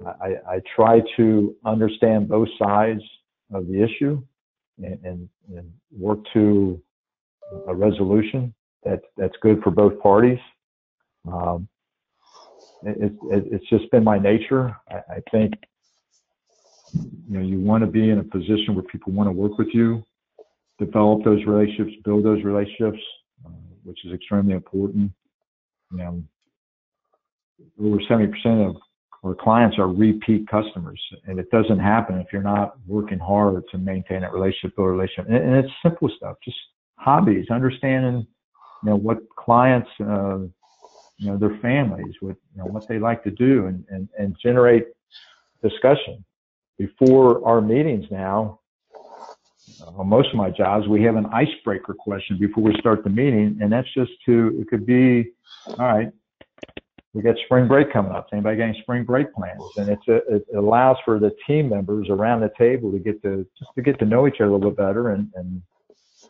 I, 0.05 0.27
I 0.47 0.61
try 0.75 1.01
to 1.17 1.55
understand 1.65 2.27
both 2.27 2.47
sides 2.61 3.01
of 3.53 3.67
the 3.67 3.83
issue 3.83 4.21
and, 4.77 4.99
and, 5.03 5.29
and 5.55 5.71
work 5.91 6.19
to 6.33 6.81
a 7.67 7.73
resolution 7.73 8.53
that, 8.83 9.01
that's 9.17 9.35
good 9.41 9.61
for 9.63 9.71
both 9.71 9.99
parties. 10.01 10.39
Um, 11.31 11.67
it, 12.83 13.13
it, 13.31 13.43
it's 13.51 13.69
just 13.69 13.89
been 13.91 14.03
my 14.03 14.19
nature. 14.19 14.75
I, 14.89 14.95
I 15.15 15.19
think 15.31 15.53
you 16.93 17.39
know 17.39 17.39
you 17.39 17.59
want 17.59 17.83
to 17.83 17.87
be 17.87 18.09
in 18.09 18.19
a 18.19 18.23
position 18.23 18.75
where 18.75 18.83
people 18.83 19.13
want 19.13 19.27
to 19.27 19.31
work 19.31 19.57
with 19.57 19.69
you 19.73 20.03
develop 20.79 21.23
those 21.23 21.43
relationships, 21.45 21.91
build 22.03 22.25
those 22.25 22.43
relationships, 22.43 22.99
uh, 23.45 23.49
which 23.83 24.03
is 24.05 24.13
extremely 24.13 24.53
important. 24.53 25.11
You 25.93 25.99
know, 25.99 26.23
over 27.79 27.97
70% 27.97 28.69
of 28.69 28.75
our 29.23 29.35
clients 29.35 29.77
are 29.77 29.87
repeat 29.87 30.47
customers, 30.49 31.01
and 31.25 31.39
it 31.39 31.49
doesn't 31.49 31.79
happen 31.79 32.19
if 32.19 32.27
you're 32.33 32.41
not 32.41 32.75
working 32.85 33.19
hard 33.19 33.63
to 33.71 33.77
maintain 33.77 34.21
that 34.21 34.33
relationship, 34.33 34.75
build 34.75 34.89
a 34.89 34.91
relationship. 34.91 35.27
And, 35.27 35.37
and 35.37 35.55
it's 35.65 35.73
simple 35.81 36.09
stuff, 36.17 36.37
just 36.43 36.57
hobbies, 36.95 37.49
understanding, 37.49 38.27
you 38.83 38.89
know, 38.89 38.97
what 38.97 39.19
clients, 39.37 39.89
uh, 40.01 40.39
you 41.17 41.31
know, 41.31 41.37
their 41.37 41.57
families, 41.61 42.15
what 42.19 42.35
you 42.53 42.63
know, 42.63 42.65
what 42.65 42.87
they 42.87 42.99
like 42.99 43.23
to 43.23 43.31
do, 43.31 43.67
and 43.67 43.85
and, 43.89 44.09
and 44.17 44.35
generate 44.41 44.87
discussion. 45.61 46.25
Before 46.77 47.45
our 47.47 47.61
meetings 47.61 48.05
now, 48.11 48.59
on 49.87 50.07
most 50.07 50.29
of 50.29 50.35
my 50.35 50.49
jobs, 50.49 50.87
we 50.87 51.03
have 51.03 51.15
an 51.15 51.25
icebreaker 51.27 51.93
question 51.93 52.37
before 52.37 52.63
we 52.63 52.75
start 52.79 53.03
the 53.03 53.09
meeting, 53.09 53.57
and 53.61 53.71
that's 53.71 53.91
just 53.93 54.11
to 54.25 54.57
it 54.59 54.67
could 54.67 54.85
be, 54.85 55.31
all 55.67 55.85
right, 55.85 56.09
we 57.13 57.21
got 57.21 57.35
spring 57.45 57.67
break 57.67 57.93
coming 57.93 58.11
up. 58.11 58.27
Anybody 58.33 58.57
getting 58.57 58.81
spring 58.81 59.03
break 59.03 59.33
plans? 59.33 59.61
And 59.77 59.89
it's 59.89 60.07
a, 60.07 60.15
it 60.35 60.45
allows 60.57 60.97
for 61.05 61.19
the 61.19 61.31
team 61.45 61.69
members 61.69 62.07
around 62.09 62.41
the 62.41 62.51
table 62.57 62.91
to 62.91 62.99
get 62.99 63.21
to 63.21 63.45
just 63.57 63.71
to 63.75 63.81
get 63.81 63.99
to 63.99 64.05
know 64.05 64.27
each 64.27 64.35
other 64.41 64.49
a 64.49 64.53
little 64.53 64.71
bit 64.71 64.77
better 64.77 65.11
and, 65.11 65.29
and 65.35 65.61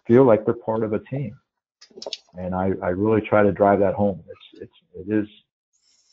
feel 0.06 0.26
like 0.26 0.46
they're 0.46 0.54
part 0.54 0.84
of 0.84 0.92
a 0.94 1.00
team. 1.00 1.38
And 2.36 2.54
I, 2.54 2.72
I 2.82 2.90
really 2.90 3.22
try 3.22 3.44
to 3.44 3.52
drive 3.52 3.80
that 3.80 3.94
home. 3.94 4.24
It's 4.28 4.64
it's 4.64 5.08
it 5.08 5.14
is 5.14 5.28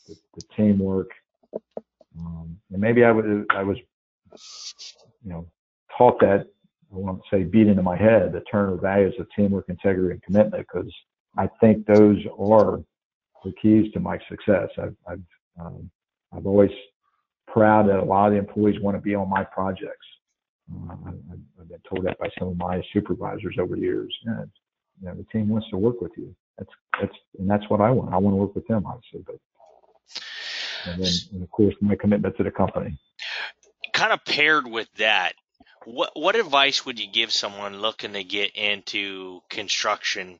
the, 0.07 0.15
the 0.35 0.41
teamwork. 0.55 1.09
Um, 2.17 2.57
and 2.71 2.79
maybe 2.79 3.03
I 3.03 3.11
was 3.11 3.45
I 3.49 3.63
was 3.63 3.77
you 5.23 5.31
know 5.31 5.47
taught 5.97 6.19
that 6.21 6.47
I 6.93 6.97
won't 6.97 7.21
say 7.31 7.43
beat 7.43 7.67
into 7.67 7.83
my 7.83 7.97
head 7.97 8.33
the 8.33 8.41
Turner 8.51 8.75
values 8.75 9.15
of 9.19 9.27
teamwork, 9.35 9.65
integrity, 9.69 10.11
and 10.11 10.23
commitment 10.23 10.65
because 10.67 10.91
I 11.37 11.47
think 11.59 11.85
those 11.85 12.17
are 12.37 12.79
the 13.43 13.53
keys 13.61 13.91
to 13.93 13.99
my 13.99 14.19
success. 14.29 14.69
I've 14.77 14.95
I've, 15.07 15.23
um, 15.59 15.89
I've 16.35 16.45
always 16.45 16.71
proud 17.47 17.87
that 17.89 17.99
a 17.99 18.03
lot 18.03 18.27
of 18.27 18.33
the 18.33 18.39
employees 18.39 18.79
want 18.81 18.95
to 18.95 19.01
be 19.01 19.15
on 19.15 19.29
my 19.29 19.43
projects. 19.43 20.05
Uh, 20.73 20.93
I've, 21.07 21.39
I've, 21.59 21.67
been 21.67 21.81
told 21.89 22.05
that 22.05 22.17
by 22.17 22.29
some 22.39 22.49
of 22.49 22.57
my 22.57 22.81
supervisors 22.93 23.57
over 23.59 23.75
the 23.75 23.81
years. 23.81 24.15
Yeah, 24.25 24.43
you 25.01 25.07
know, 25.07 25.15
the 25.15 25.25
team 25.31 25.49
wants 25.49 25.69
to 25.69 25.77
work 25.77 26.01
with 26.01 26.11
you. 26.17 26.35
That's 26.57 26.71
that's 26.99 27.15
and 27.39 27.49
that's 27.49 27.67
what 27.69 27.81
I 27.81 27.89
want. 27.89 28.13
I 28.13 28.17
want 28.17 28.33
to 28.33 28.37
work 28.37 28.55
with 28.55 28.67
them, 28.67 28.85
obviously, 28.85 29.23
but 29.25 29.35
and 30.85 31.03
then 31.03 31.13
and 31.33 31.43
of 31.43 31.51
course 31.51 31.75
my 31.81 31.95
commitment 31.95 32.37
to 32.37 32.43
the 32.43 32.51
company. 32.51 32.97
Kind 33.93 34.13
of 34.13 34.23
paired 34.25 34.67
with 34.67 34.89
that, 34.97 35.33
what 35.85 36.11
what 36.15 36.35
advice 36.35 36.85
would 36.85 36.99
you 36.99 37.07
give 37.11 37.31
someone 37.31 37.81
looking 37.81 38.13
to 38.13 38.23
get 38.23 38.55
into 38.55 39.41
construction, 39.49 40.39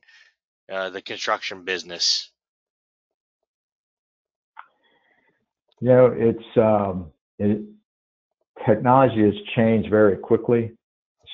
uh, 0.72 0.90
the 0.90 1.02
construction 1.02 1.64
business? 1.64 2.30
You 5.80 5.90
know, 5.90 6.16
it's 6.16 6.58
um, 6.58 7.12
it, 7.40 7.62
technology 8.66 9.24
has 9.24 9.34
changed 9.56 9.90
very 9.90 10.18
quickly, 10.18 10.72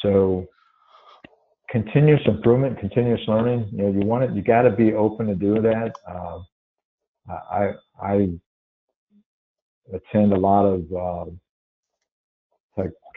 so 0.02 0.48
continuous 1.70 2.22
improvement, 2.26 2.80
continuous 2.80 3.22
learning. 3.28 3.70
You 3.74 3.84
know, 3.84 3.92
you 3.92 4.06
want 4.06 4.24
it. 4.24 4.32
You 4.32 4.42
got 4.42 4.62
to 4.62 4.72
be 4.72 4.94
open 4.94 5.28
to 5.28 5.36
do 5.36 5.62
that. 5.62 5.94
Uh, 6.10 6.40
I 7.30 7.72
I 8.02 8.30
attend 9.94 10.34
a 10.34 10.40
lot 10.40 10.66
of 10.66 10.82
uh, 10.94 11.32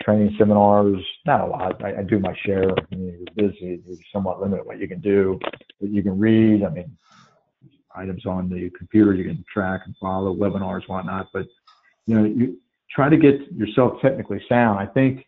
training 0.02 0.34
seminars. 0.38 1.02
Not 1.26 1.42
a 1.42 1.46
lot. 1.46 1.84
I, 1.84 1.98
I 1.98 2.02
do 2.02 2.18
my 2.18 2.34
share. 2.44 2.70
I 2.70 2.94
mean, 2.94 3.26
you're 3.36 3.48
busy. 3.48 3.82
You're 3.86 3.96
somewhat 4.12 4.40
limited 4.40 4.66
what 4.66 4.78
you 4.78 4.88
can 4.88 5.00
do, 5.00 5.38
but 5.80 5.90
you 5.90 6.02
can 6.02 6.18
read. 6.18 6.64
I 6.64 6.70
mean, 6.70 6.96
items 7.94 8.26
on 8.26 8.48
the 8.48 8.70
computer 8.76 9.14
you 9.14 9.24
can 9.24 9.44
track 9.52 9.82
and 9.86 9.94
follow 10.00 10.34
webinars, 10.34 10.88
whatnot. 10.88 11.28
But 11.32 11.46
you 12.06 12.18
know, 12.18 12.24
you 12.24 12.58
try 12.90 13.08
to 13.08 13.16
get 13.16 13.52
yourself 13.52 14.00
technically 14.00 14.42
sound. 14.48 14.78
I 14.78 14.86
think 14.86 15.26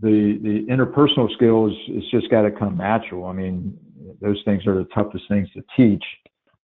the 0.00 0.38
the 0.42 0.66
interpersonal 0.72 1.32
skills 1.34 1.72
is 1.88 2.04
just 2.10 2.30
got 2.30 2.42
to 2.42 2.50
come 2.50 2.76
natural. 2.76 3.26
I 3.26 3.32
mean, 3.32 3.78
those 4.20 4.40
things 4.44 4.66
are 4.66 4.74
the 4.74 4.88
toughest 4.94 5.24
things 5.28 5.48
to 5.52 5.62
teach. 5.76 6.04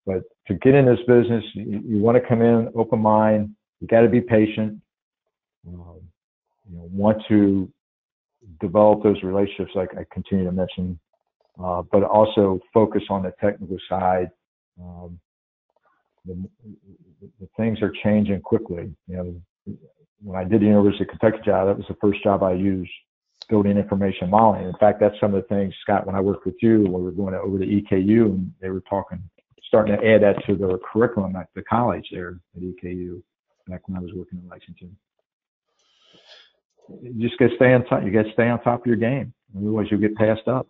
But 0.04 0.22
to 0.48 0.54
get 0.54 0.74
in 0.74 0.86
this 0.86 0.98
business, 1.06 1.44
you, 1.54 1.80
you 1.84 1.98
want 2.00 2.20
to 2.20 2.28
come 2.28 2.42
in 2.42 2.70
open 2.74 2.98
mind. 3.00 3.54
You 3.80 3.86
got 3.86 4.02
to 4.02 4.08
be 4.08 4.20
patient. 4.20 4.80
Um, 5.66 6.00
you 6.72 6.78
know, 6.78 6.88
want 6.90 7.22
to 7.28 7.70
develop 8.60 9.02
those 9.02 9.22
relationships, 9.22 9.72
like 9.74 9.90
I 9.96 10.04
continue 10.12 10.44
to 10.44 10.52
mention, 10.52 10.98
uh, 11.62 11.82
but 11.92 12.02
also 12.02 12.60
focus 12.72 13.02
on 13.10 13.22
the 13.22 13.32
technical 13.40 13.76
side. 13.88 14.30
Um, 14.80 15.20
the, 16.24 16.48
the, 17.40 17.48
things 17.56 17.82
are 17.82 17.92
changing 18.02 18.40
quickly. 18.40 18.94
You 19.06 19.16
know, 19.16 19.76
when 20.22 20.38
I 20.38 20.44
did 20.44 20.62
the 20.62 20.66
University 20.66 21.04
of 21.04 21.10
Kentucky 21.10 21.42
job, 21.44 21.66
that 21.66 21.76
was 21.76 21.86
the 21.88 21.96
first 22.00 22.22
job 22.22 22.42
I 22.42 22.52
used 22.52 22.90
building 23.48 23.76
information 23.76 24.30
modeling. 24.30 24.66
In 24.66 24.74
fact, 24.78 25.00
that's 25.00 25.18
some 25.20 25.34
of 25.34 25.42
the 25.42 25.48
things, 25.48 25.74
Scott, 25.82 26.06
when 26.06 26.14
I 26.14 26.20
worked 26.20 26.46
with 26.46 26.54
you, 26.62 26.82
when 26.82 26.92
we 26.92 27.02
were 27.02 27.10
going 27.10 27.34
over 27.34 27.58
to 27.58 27.66
EKU 27.66 28.26
and 28.26 28.52
they 28.60 28.70
were 28.70 28.82
talking, 28.88 29.22
starting 29.66 29.96
to 29.96 30.06
add 30.06 30.22
that 30.22 30.44
to 30.46 30.54
their 30.54 30.78
curriculum 30.78 31.36
at 31.36 31.48
the 31.54 31.62
college 31.62 32.06
there 32.12 32.38
at 32.56 32.62
EKU 32.62 33.20
back 33.68 33.86
when 33.88 33.98
I 33.98 34.00
was 34.00 34.12
working 34.14 34.38
in 34.38 34.48
Lexington. 34.48 34.96
You 36.88 37.28
just 37.28 37.38
got 37.38 37.48
to 37.48 37.56
stay 37.56 37.72
on 37.72 37.84
top. 37.84 38.04
You 38.04 38.10
got 38.10 38.24
to 38.24 38.32
stay 38.32 38.48
on 38.48 38.62
top 38.62 38.80
of 38.80 38.86
your 38.86 38.96
game. 38.96 39.32
Otherwise, 39.56 39.86
you'll 39.90 40.00
get 40.00 40.16
passed 40.16 40.48
up. 40.48 40.66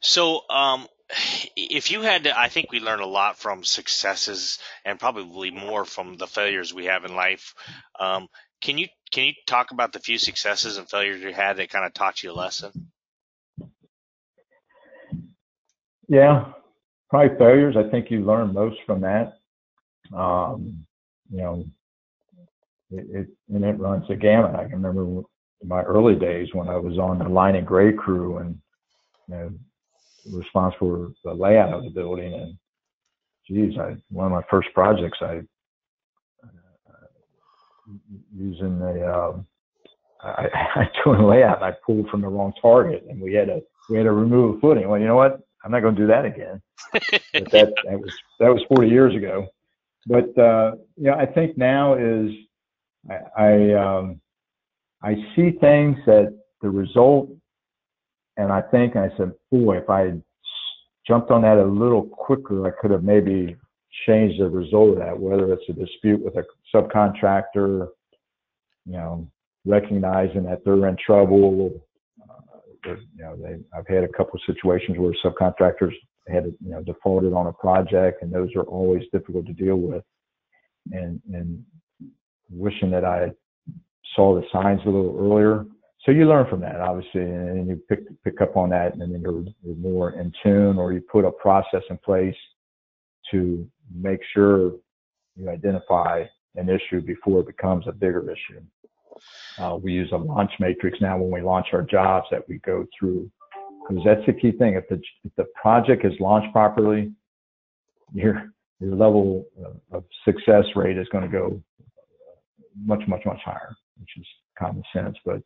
So, 0.00 0.42
um, 0.50 0.86
if 1.56 1.90
you 1.90 2.02
had 2.02 2.24
to, 2.24 2.38
I 2.38 2.48
think 2.48 2.72
we 2.72 2.80
learn 2.80 3.00
a 3.00 3.06
lot 3.06 3.38
from 3.38 3.64
successes 3.64 4.58
and 4.84 4.98
probably 4.98 5.50
more 5.50 5.84
from 5.84 6.16
the 6.16 6.26
failures 6.26 6.74
we 6.74 6.86
have 6.86 7.04
in 7.04 7.14
life. 7.14 7.54
Um, 7.98 8.28
can 8.60 8.78
you 8.78 8.88
can 9.12 9.24
you 9.24 9.32
talk 9.46 9.70
about 9.70 9.92
the 9.92 10.00
few 10.00 10.18
successes 10.18 10.78
and 10.78 10.88
failures 10.88 11.22
you 11.22 11.32
had 11.32 11.58
that 11.58 11.70
kind 11.70 11.86
of 11.86 11.94
taught 11.94 12.22
you 12.22 12.32
a 12.32 12.34
lesson? 12.34 12.90
Yeah, 16.08 16.52
probably 17.10 17.36
failures. 17.36 17.76
I 17.76 17.88
think 17.90 18.10
you 18.10 18.24
learn 18.24 18.52
most 18.52 18.78
from 18.86 19.02
that. 19.02 19.38
Um, 20.16 20.86
you 21.30 21.38
know, 21.38 21.64
it, 22.90 23.06
it, 23.10 23.28
and 23.54 23.64
it 23.64 23.78
runs 23.78 24.06
the 24.08 24.16
gamut. 24.16 24.54
I 24.54 24.64
can 24.64 24.82
remember 24.82 25.22
my 25.64 25.82
early 25.82 26.14
days 26.14 26.48
when 26.52 26.68
I 26.68 26.76
was 26.76 26.98
on 26.98 27.18
the 27.18 27.28
line 27.28 27.56
and 27.56 27.66
grade 27.66 27.96
crew 27.96 28.38
and 28.38 28.58
you 29.28 29.34
know, 29.34 29.50
responsible 30.32 31.12
for 31.22 31.30
the 31.30 31.34
layout 31.34 31.72
of 31.72 31.84
the 31.84 31.90
building. 31.90 32.32
And 32.34 32.56
geez, 33.48 33.78
I 33.78 33.96
one 34.10 34.26
of 34.26 34.32
my 34.32 34.42
first 34.50 34.68
projects, 34.74 35.18
I 35.20 35.40
uh, 36.44 37.92
using 38.36 38.78
the 38.78 39.06
uh, 39.06 39.38
I, 40.22 40.48
I 40.76 40.90
doing 41.04 41.22
layout, 41.22 41.62
I 41.62 41.72
pulled 41.84 42.08
from 42.08 42.20
the 42.20 42.28
wrong 42.28 42.52
target, 42.60 43.04
and 43.08 43.20
we 43.20 43.34
had 43.34 43.48
to 43.48 43.62
we 43.88 43.96
had 43.96 44.04
to 44.04 44.12
remove 44.12 44.56
a 44.56 44.60
footing. 44.60 44.88
Well, 44.88 45.00
you 45.00 45.06
know 45.06 45.16
what? 45.16 45.40
I'm 45.64 45.72
not 45.72 45.80
going 45.80 45.96
to 45.96 46.00
do 46.00 46.06
that 46.06 46.24
again. 46.24 46.62
that 46.92 47.50
that 47.52 48.00
was 48.00 48.12
that 48.38 48.48
was 48.48 48.62
40 48.68 48.88
years 48.88 49.14
ago. 49.14 49.46
But 50.06 50.36
uh, 50.38 50.76
you 50.96 51.10
know, 51.10 51.14
I 51.14 51.26
think 51.26 51.58
now 51.58 51.94
is 51.94 52.30
I 53.10 53.42
I, 53.42 53.74
um, 53.74 54.20
I 55.02 55.14
see 55.34 55.52
things 55.60 55.96
that 56.06 56.36
the 56.62 56.70
result, 56.70 57.30
and 58.36 58.52
I 58.52 58.62
think 58.62 58.96
I 58.96 59.08
said, 59.16 59.32
boy, 59.50 59.78
if 59.78 59.90
I 59.90 60.12
jumped 61.06 61.30
on 61.30 61.42
that 61.42 61.58
a 61.58 61.64
little 61.64 62.04
quicker, 62.04 62.66
I 62.66 62.70
could 62.80 62.90
have 62.90 63.04
maybe 63.04 63.56
changed 64.06 64.40
the 64.40 64.48
result 64.48 64.90
of 64.90 64.98
that. 64.98 65.18
Whether 65.18 65.52
it's 65.52 65.68
a 65.68 65.72
dispute 65.72 66.22
with 66.22 66.34
a 66.36 66.44
subcontractor, 66.74 67.88
you 68.84 68.92
know, 68.92 69.28
recognizing 69.64 70.44
that 70.44 70.64
they're 70.64 70.86
in 70.88 70.96
trouble. 71.04 71.72
Uh, 72.22 72.62
you 72.84 73.22
know, 73.22 73.36
they, 73.36 73.56
I've 73.76 73.86
had 73.88 74.04
a 74.04 74.08
couple 74.08 74.34
of 74.34 74.54
situations 74.54 74.98
where 74.98 75.14
subcontractors 75.24 75.92
had, 76.28 76.46
you 76.60 76.70
know, 76.70 76.82
defaulted 76.82 77.32
on 77.32 77.46
a 77.46 77.52
project, 77.52 78.22
and 78.22 78.32
those 78.32 78.50
are 78.56 78.62
always 78.62 79.02
difficult 79.12 79.46
to 79.46 79.52
deal 79.52 79.76
with. 79.76 80.02
And 80.92 81.20
and 81.32 81.64
wishing 82.50 82.90
that 82.90 83.04
I 83.04 83.30
saw 84.14 84.34
the 84.34 84.46
signs 84.52 84.80
a 84.84 84.88
little 84.88 85.16
earlier. 85.18 85.66
So 86.04 86.12
you 86.12 86.28
learn 86.28 86.46
from 86.48 86.60
that, 86.60 86.80
obviously, 86.80 87.22
and 87.22 87.66
you 87.66 87.80
pick 87.88 88.00
pick 88.22 88.40
up 88.40 88.56
on 88.56 88.70
that, 88.70 88.94
and 88.94 89.12
then 89.12 89.20
you're, 89.20 89.44
you're 89.62 89.76
more 89.76 90.12
in 90.12 90.32
tune, 90.42 90.78
or 90.78 90.92
you 90.92 91.00
put 91.00 91.24
a 91.24 91.32
process 91.32 91.82
in 91.90 91.98
place 91.98 92.36
to 93.32 93.68
make 93.92 94.20
sure 94.32 94.72
you 95.34 95.50
identify 95.50 96.24
an 96.54 96.68
issue 96.68 97.00
before 97.00 97.40
it 97.40 97.46
becomes 97.46 97.86
a 97.88 97.92
bigger 97.92 98.24
issue. 98.30 98.62
Uh, 99.58 99.76
we 99.76 99.92
use 99.92 100.10
a 100.12 100.16
launch 100.16 100.52
matrix 100.60 100.98
now 101.00 101.18
when 101.18 101.30
we 101.30 101.40
launch 101.40 101.68
our 101.72 101.82
jobs 101.82 102.26
that 102.30 102.46
we 102.48 102.58
go 102.58 102.86
through 102.98 103.30
because 103.88 104.02
that's 104.04 104.24
the 104.26 104.32
key 104.32 104.52
thing. 104.52 104.74
If 104.74 104.88
the 104.88 105.00
if 105.24 105.34
the 105.36 105.46
project 105.60 106.04
is 106.04 106.12
launched 106.20 106.52
properly, 106.52 107.12
your 108.12 108.52
your 108.80 108.94
level 108.94 109.46
of 109.92 110.04
success 110.24 110.64
rate 110.74 110.98
is 110.98 111.08
going 111.08 111.24
to 111.24 111.30
go 111.30 111.60
much, 112.84 113.02
much, 113.06 113.24
much 113.24 113.40
higher, 113.44 113.74
which 113.98 114.10
is 114.16 114.26
common 114.58 114.82
sense. 114.92 115.16
But 115.24 115.42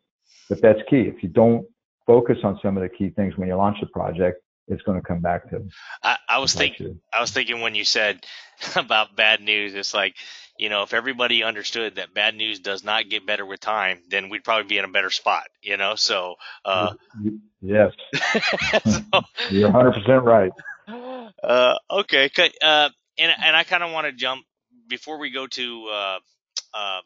but 0.49 0.61
that's 0.61 0.79
key. 0.89 1.01
If 1.01 1.23
you 1.23 1.29
don't 1.29 1.65
focus 2.05 2.37
on 2.43 2.59
some 2.61 2.77
of 2.77 2.83
the 2.83 2.89
key 2.89 3.09
things 3.09 3.37
when 3.37 3.47
you 3.47 3.55
launch 3.55 3.77
the 3.79 3.87
project, 3.87 4.41
it's 4.67 4.81
going 4.83 4.99
to 4.99 5.05
come 5.05 5.19
back 5.19 5.49
to. 5.49 5.67
I, 6.03 6.17
I 6.27 6.37
was 6.39 6.53
thinking. 6.53 6.99
I 7.13 7.21
was 7.21 7.31
thinking 7.31 7.61
when 7.61 7.75
you 7.75 7.85
said 7.85 8.25
about 8.75 9.15
bad 9.15 9.41
news, 9.41 9.73
it's 9.73 9.93
like 9.93 10.15
you 10.61 10.69
know, 10.69 10.83
if 10.83 10.93
everybody 10.93 11.43
understood 11.43 11.95
that 11.95 12.13
bad 12.13 12.35
news 12.35 12.59
does 12.59 12.83
not 12.83 13.09
get 13.09 13.25
better 13.25 13.43
with 13.45 13.59
time, 13.59 13.99
then 14.09 14.29
we'd 14.29 14.43
probably 14.43 14.67
be 14.67 14.77
in 14.77 14.85
a 14.85 14.89
better 14.89 15.09
spot. 15.09 15.47
You 15.61 15.77
know, 15.77 15.95
so. 15.95 16.35
Uh, 16.63 16.93
yes. 17.61 17.91
so, 18.85 19.01
You're 19.49 19.71
100 19.71 19.91
percent 19.93 20.23
right. 20.23 20.51
Uh, 21.43 21.75
okay. 21.89 22.29
Uh, 22.61 22.89
and 23.17 23.31
and 23.43 23.55
I 23.55 23.63
kind 23.63 23.81
of 23.83 23.91
want 23.91 24.05
to 24.05 24.13
jump 24.13 24.45
before 24.87 25.17
we 25.17 25.31
go 25.31 25.47
to 25.47 25.87
uh, 25.91 26.19
uh, 26.73 26.99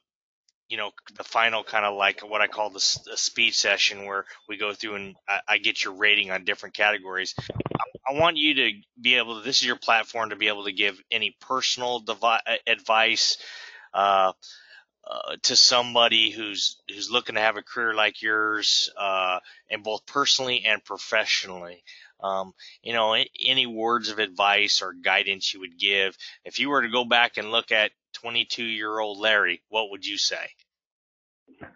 you 0.70 0.78
know 0.78 0.92
the 1.18 1.24
final 1.24 1.64
kind 1.64 1.86
of 1.86 1.96
like 1.96 2.22
what 2.22 2.42
I 2.42 2.48
call 2.48 2.70
the, 2.70 3.00
the, 3.06 3.18
speed 3.18 3.54
session 3.54 4.06
where 4.06 4.26
we 4.50 4.58
go 4.58 4.74
through 4.74 4.96
and 4.96 5.16
I, 5.28 5.40
I 5.48 5.58
get 5.58 5.84
your 5.84 5.94
rating 5.94 6.32
on 6.32 6.44
different 6.44 6.76
categories. 6.76 7.36
I, 7.40 8.14
I, 8.14 8.20
want 8.20 8.38
you 8.38 8.54
to 8.56 8.72
be 9.00 9.16
able 9.16 9.40
to. 9.40 9.46
This 9.46 9.58
is 9.58 9.66
your 9.66 9.76
platform 9.76 10.30
to 10.30 10.36
be 10.36 10.48
able 10.48 10.66
to 10.66 10.72
give 10.72 11.00
any 11.12 11.36
personal 11.40 12.00
devi- 12.00 12.60
advice. 12.68 13.38
Uh, 13.94 14.34
uh, 15.08 15.36
to 15.44 15.56
somebody 15.56 16.32
who's 16.32 16.78
who's 16.90 17.12
looking 17.12 17.36
to 17.36 17.42
have 17.42 17.58
a 17.58 17.62
career 17.62 17.94
like 17.94 18.24
yours, 18.24 18.90
uh, 18.98 19.40
and 19.70 19.84
both 19.84 20.04
personally 20.08 20.64
and 20.66 20.84
professionally. 20.84 21.84
Um, 22.20 22.54
you 22.82 22.94
know, 22.94 23.14
any 23.14 23.68
words 23.68 24.10
of 24.10 24.18
advice 24.18 24.82
or 24.82 24.94
guidance 24.94 25.54
you 25.54 25.60
would 25.60 25.78
give 25.78 26.18
if 26.44 26.58
you 26.58 26.70
were 26.70 26.82
to 26.82 26.90
go 26.90 27.06
back 27.06 27.38
and 27.38 27.52
look 27.52 27.72
at 27.72 27.92
22 28.16 28.64
year 28.64 29.00
old 29.00 29.20
Larry, 29.20 29.62
what 29.70 29.92
would 29.92 30.06
you 30.06 30.18
say? 30.18 30.48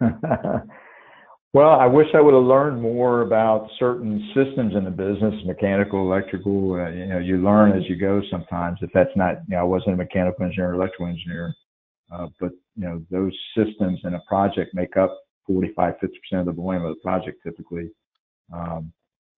well, 1.52 1.70
I 1.70 1.86
wish 1.86 2.08
I 2.14 2.20
would 2.20 2.34
have 2.34 2.42
learned 2.42 2.82
more 2.82 3.22
about 3.22 3.68
certain 3.78 4.30
systems 4.34 4.74
in 4.74 4.84
the 4.84 4.90
business, 4.90 5.34
mechanical, 5.46 6.00
electrical. 6.00 6.74
Uh, 6.74 6.90
you 6.90 7.06
know, 7.06 7.18
you 7.18 7.38
learn 7.38 7.76
as 7.76 7.88
you 7.88 7.96
go 7.96 8.20
sometimes. 8.30 8.78
If 8.82 8.90
that's 8.92 9.14
not, 9.16 9.36
you 9.48 9.56
know, 9.56 9.60
I 9.60 9.64
wasn't 9.64 9.94
a 9.94 9.96
mechanical 9.96 10.44
engineer, 10.44 10.70
or 10.70 10.74
electrical 10.74 11.06
engineer, 11.06 11.54
uh, 12.12 12.26
but 12.40 12.50
you 12.76 12.84
know, 12.84 13.02
those 13.10 13.36
systems 13.56 14.00
in 14.04 14.14
a 14.14 14.20
project 14.28 14.74
make 14.74 14.96
up 14.96 15.16
45, 15.46 15.94
50 16.00 16.18
percent 16.18 16.48
of 16.48 16.54
the 16.54 16.60
volume 16.60 16.84
of 16.84 16.94
the 16.94 17.00
project 17.00 17.38
typically. 17.44 17.90
Um, 18.52 18.92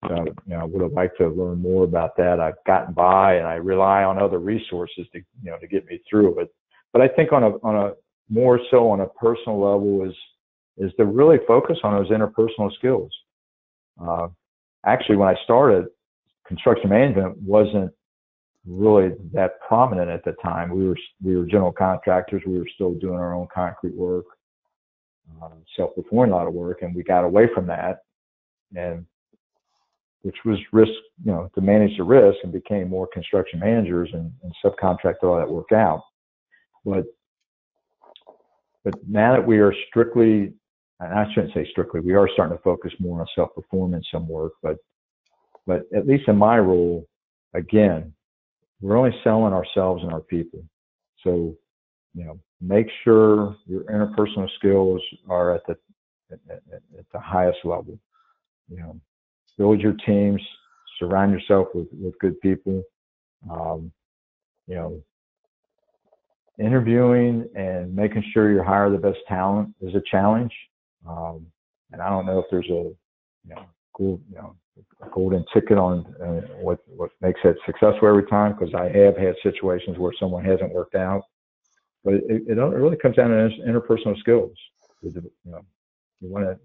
so, 0.09 0.17
you 0.47 0.55
know, 0.55 0.61
I 0.61 0.65
would 0.65 0.83
have 0.83 0.93
liked 0.93 1.19
to 1.19 1.29
learn 1.29 1.63
more 1.63 1.85
about 1.85 2.17
that. 2.17 2.41
I've 2.41 2.63
gotten 2.67 2.93
by, 2.93 3.35
and 3.35 3.47
I 3.47 3.55
rely 3.55 4.03
on 4.03 4.19
other 4.19 4.39
resources 4.41 5.07
to, 5.13 5.19
you 5.43 5.51
know, 5.51 5.59
to 5.59 5.69
get 5.69 5.87
me 5.87 6.01
through 6.11 6.41
it. 6.41 6.49
But 6.93 7.03
I 7.03 7.09
think 7.09 7.33
on 7.33 7.43
a 7.43 7.51
on 7.63 7.77
a 7.77 7.93
more 8.29 8.61
so 8.71 8.91
on 8.91 9.01
a 9.01 9.07
personal 9.07 9.61
level 9.61 10.09
is 10.09 10.15
is 10.79 10.93
to 10.97 11.05
really 11.05 11.39
focus 11.47 11.79
on 11.83 11.95
those 11.95 12.11
interpersonal 12.11 12.73
skills. 12.75 13.11
Uh, 14.03 14.29
actually, 14.87 15.17
when 15.17 15.29
I 15.29 15.37
started, 15.45 15.87
construction 16.47 16.91
management 16.91 17.37
wasn't 17.39 17.93
really 18.67 19.13
that 19.33 19.61
prominent 19.67 20.11
at 20.11 20.25
the 20.25 20.33
time. 20.43 20.71
We 20.71 20.87
were 20.89 20.97
we 21.23 21.37
were 21.37 21.47
general 21.47 21.73
contractors. 21.73 22.43
We 22.47 22.59
were 22.59 22.69
still 22.75 22.95
doing 22.95 23.19
our 23.19 23.35
own 23.35 23.49
concrete 23.53 23.95
work, 23.95 24.27
uh, 25.43 25.49
self-performing 25.77 26.33
a 26.33 26.37
lot 26.37 26.47
of 26.47 26.55
work, 26.55 26.83
and 26.83 26.95
we 26.95 27.03
got 27.03 27.25
away 27.25 27.49
from 27.55 27.67
that, 27.67 28.03
and 28.75 29.05
which 30.23 30.37
was 30.45 30.59
risk, 30.73 30.93
you 31.25 31.33
know, 31.33 31.51
to 31.55 31.61
manage 31.61 31.97
the 31.97 32.05
risk, 32.05 32.39
and 32.45 32.53
became 32.53 32.89
more 32.89 33.09
construction 33.13 33.59
managers 33.59 34.11
and, 34.13 34.33
and 34.43 34.55
subcontract 34.65 35.17
all 35.23 35.37
that 35.37 35.49
work 35.49 35.73
out. 35.73 36.03
But 36.85 37.05
but 38.85 38.95
now 39.09 39.37
that 39.37 39.47
we 39.47 39.59
are 39.59 39.75
strictly 39.89 40.55
and 41.03 41.19
I 41.19 41.27
shouldn't 41.33 41.53
say 41.53 41.67
strictly, 41.71 42.01
we 42.01 42.15
are 42.15 42.29
starting 42.33 42.57
to 42.57 42.63
focus 42.63 42.93
more 43.01 43.21
on 43.21 43.27
self-performance 43.35 44.07
some 44.13 44.29
work, 44.29 44.53
but, 44.63 44.77
but 45.67 45.83
at 45.95 46.07
least 46.07 46.29
in 46.29 46.37
my 46.37 46.59
role, 46.59 47.07
again, 47.55 48.13
we're 48.81 48.97
only 48.97 49.15
selling 49.25 49.53
ourselves 49.53 50.03
and 50.05 50.13
our 50.13 50.21
people. 50.21 50.63
So, 51.25 51.57
you 52.15 52.25
know, 52.25 52.39
make 52.61 52.87
sure 53.03 53.57
your 53.67 53.83
interpersonal 53.85 54.49
skills 54.57 55.03
are 55.29 55.55
at 55.55 55.67
the, 55.67 55.77
at, 56.31 56.39
at, 56.51 56.83
at 56.99 57.05
the 57.13 57.19
highest 57.19 57.59
level. 57.65 57.99
You 58.69 58.79
know, 58.79 59.01
build 59.59 59.81
your 59.81 59.95
teams, 60.07 60.41
surround 60.99 61.33
yourself 61.33 61.69
with, 61.75 61.89
with 61.93 62.17
good 62.21 62.41
people. 62.41 62.83
Um, 63.51 63.91
you 64.69 64.77
know, 64.77 65.03
interviewing 66.63 67.49
and 67.55 67.95
making 67.95 68.25
sure 68.33 68.53
you 68.53 68.63
hire 68.63 68.91
the 68.91 68.99
best 68.99 69.19
talent 69.29 69.75
is 69.81 69.95
a 69.95 70.03
challenge. 70.11 70.53
Um, 71.09 71.47
and 71.93 72.01
I 72.01 72.09
don't 72.09 72.27
know 72.27 72.39
if 72.39 72.47
there's 72.51 72.69
a, 72.71 72.93
you 73.45 73.55
know, 73.55 73.65
cool, 73.95 74.21
you 74.31 74.37
know, 74.37 74.57
golden 75.13 75.45
ticket 75.53 75.79
on 75.79 76.07
uh, 76.23 76.41
what 76.61 76.79
what 76.87 77.11
makes 77.21 77.41
it 77.45 77.57
successful 77.67 78.09
every 78.09 78.27
time 78.27 78.57
because 78.57 78.75
I 78.75 78.89
have 78.89 79.17
had 79.17 79.35
situations 79.43 79.99
where 79.99 80.13
someone 80.19 80.45
hasn't 80.45 80.73
worked 80.73 80.95
out. 80.95 81.23
But 82.05 82.15
it, 82.15 82.43
it, 82.49 82.55
really 82.55 82.97
comes 82.97 83.17
down 83.17 83.31
to 83.31 83.49
interpersonal 83.67 84.19
skills. 84.19 84.53
You 85.03 85.33
know, 85.45 85.61
you 86.21 86.29
want 86.29 86.47
to 86.47 86.59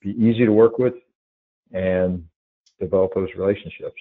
be 0.00 0.10
easy 0.10 0.46
to 0.46 0.52
work 0.52 0.78
with 0.78 0.94
and 1.72 2.24
develop 2.80 3.14
those 3.14 3.28
relationships. 3.36 4.00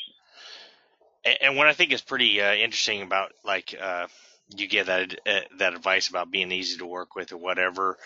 And 1.41 1.57
what 1.57 1.67
I 1.67 1.73
think 1.73 1.91
is 1.91 2.01
pretty 2.01 2.41
uh, 2.41 2.53
interesting 2.53 3.01
about 3.01 3.33
like 3.43 3.75
uh, 3.79 4.07
you 4.55 4.67
get 4.67 4.87
that 4.87 5.15
uh, 5.27 5.41
that 5.59 5.73
advice 5.73 6.09
about 6.09 6.31
being 6.31 6.51
easy 6.51 6.77
to 6.77 6.85
work 6.85 7.15
with 7.15 7.31
or 7.31 7.37
whatever, 7.37 7.97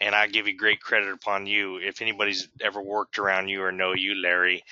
and 0.00 0.14
I 0.14 0.26
give 0.28 0.46
you 0.46 0.56
great 0.56 0.80
credit 0.80 1.12
upon 1.12 1.46
you. 1.46 1.78
If 1.78 2.02
anybody's 2.02 2.48
ever 2.60 2.82
worked 2.82 3.18
around 3.18 3.48
you 3.48 3.62
or 3.62 3.72
know 3.72 3.94
you, 3.94 4.14
Larry, 4.14 4.64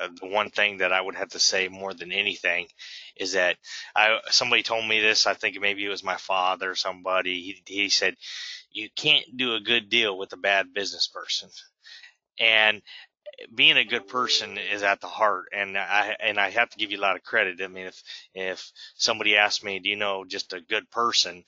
uh, 0.00 0.08
the 0.20 0.28
one 0.28 0.50
thing 0.50 0.78
that 0.78 0.92
I 0.92 1.00
would 1.00 1.16
have 1.16 1.30
to 1.30 1.38
say 1.38 1.68
more 1.68 1.94
than 1.94 2.12
anything 2.12 2.68
is 3.16 3.32
that 3.34 3.56
I 3.96 4.18
somebody 4.30 4.62
told 4.62 4.86
me 4.88 5.00
this. 5.00 5.26
I 5.26 5.34
think 5.34 5.60
maybe 5.60 5.84
it 5.84 5.90
was 5.90 6.04
my 6.04 6.16
father 6.16 6.70
or 6.72 6.74
somebody. 6.76 7.42
He, 7.66 7.74
he 7.82 7.88
said, 7.90 8.16
"You 8.72 8.88
can't 8.96 9.26
do 9.36 9.54
a 9.54 9.60
good 9.60 9.88
deal 9.90 10.18
with 10.18 10.32
a 10.32 10.36
bad 10.38 10.74
business 10.74 11.08
person," 11.08 11.50
and 12.40 12.82
being 13.54 13.76
a 13.76 13.84
good 13.84 14.08
person 14.08 14.58
is 14.58 14.82
at 14.82 15.00
the 15.00 15.06
heart 15.08 15.46
and 15.52 15.76
I 15.78 16.16
and 16.20 16.38
I 16.40 16.50
have 16.50 16.70
to 16.70 16.78
give 16.78 16.90
you 16.92 16.98
a 16.98 17.02
lot 17.02 17.16
of 17.16 17.22
credit. 17.22 17.60
I 17.62 17.68
mean 17.68 17.86
if 17.86 18.02
if 18.34 18.72
somebody 18.96 19.36
asked 19.36 19.64
me, 19.64 19.78
do 19.78 19.88
you 19.88 19.96
know 19.96 20.24
just 20.24 20.52
a 20.52 20.60
good 20.60 20.90
person 20.90 21.44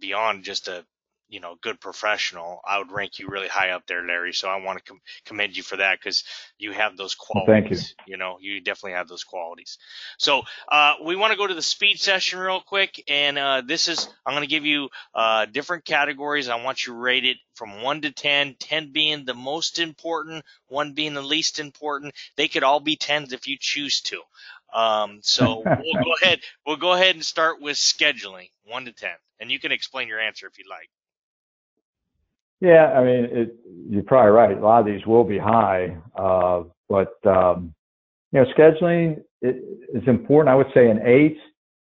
beyond 0.00 0.44
just 0.44 0.68
a 0.68 0.84
you 1.32 1.40
know, 1.40 1.56
good 1.62 1.80
professional, 1.80 2.60
I 2.62 2.76
would 2.76 2.92
rank 2.92 3.18
you 3.18 3.26
really 3.26 3.48
high 3.48 3.70
up 3.70 3.86
there, 3.86 4.06
Larry. 4.06 4.34
So 4.34 4.50
I 4.50 4.56
want 4.56 4.78
to 4.78 4.84
com- 4.84 5.00
commend 5.24 5.56
you 5.56 5.62
for 5.62 5.78
that 5.78 5.98
because 5.98 6.24
you 6.58 6.72
have 6.72 6.98
those 6.98 7.14
qualities. 7.14 7.48
Well, 7.48 7.60
thank 7.62 7.70
you. 7.70 8.12
You 8.12 8.18
know, 8.18 8.36
you 8.38 8.60
definitely 8.60 8.98
have 8.98 9.08
those 9.08 9.24
qualities. 9.24 9.78
So 10.18 10.42
uh, 10.68 10.96
we 11.02 11.16
want 11.16 11.32
to 11.32 11.38
go 11.38 11.46
to 11.46 11.54
the 11.54 11.62
speed 11.62 11.98
session 11.98 12.38
real 12.38 12.60
quick, 12.60 13.02
and 13.08 13.38
uh, 13.38 13.62
this 13.66 13.88
is 13.88 14.10
I'm 14.26 14.34
going 14.34 14.42
to 14.42 14.46
give 14.46 14.66
you 14.66 14.90
uh, 15.14 15.46
different 15.46 15.86
categories. 15.86 16.50
I 16.50 16.62
want 16.62 16.86
you 16.86 16.92
to 16.92 16.98
rate 16.98 17.24
it 17.24 17.38
from 17.54 17.80
one 17.80 18.02
to 18.02 18.12
10, 18.12 18.56
10 18.60 18.92
being 18.92 19.24
the 19.24 19.32
most 19.32 19.78
important, 19.78 20.44
one 20.68 20.92
being 20.92 21.14
the 21.14 21.22
least 21.22 21.58
important. 21.58 22.12
They 22.36 22.48
could 22.48 22.62
all 22.62 22.80
be 22.80 22.96
tens 22.96 23.32
if 23.32 23.46
you 23.46 23.56
choose 23.58 24.02
to. 24.02 24.20
Um, 24.74 25.20
so 25.22 25.62
we'll 25.64 26.04
go 26.04 26.12
ahead. 26.22 26.40
We'll 26.66 26.76
go 26.76 26.92
ahead 26.92 27.14
and 27.14 27.24
start 27.24 27.62
with 27.62 27.78
scheduling, 27.78 28.50
one 28.64 28.84
to 28.84 28.92
ten, 28.92 29.16
and 29.40 29.50
you 29.50 29.58
can 29.58 29.72
explain 29.72 30.08
your 30.08 30.20
answer 30.20 30.46
if 30.46 30.58
you'd 30.58 30.68
like. 30.68 30.90
Yeah, 32.62 32.92
I 32.92 33.02
mean, 33.02 33.24
it, 33.32 33.56
you're 33.90 34.04
probably 34.04 34.30
right. 34.30 34.56
A 34.56 34.60
lot 34.60 34.78
of 34.78 34.86
these 34.86 35.04
will 35.04 35.24
be 35.24 35.36
high, 35.36 35.96
uh, 36.16 36.62
but 36.88 37.14
um, 37.26 37.74
you 38.30 38.40
know, 38.40 38.46
scheduling 38.56 39.20
is 39.42 40.06
important. 40.06 40.48
I 40.48 40.54
would 40.54 40.68
say 40.72 40.88
an 40.88 41.00
eight, 41.04 41.38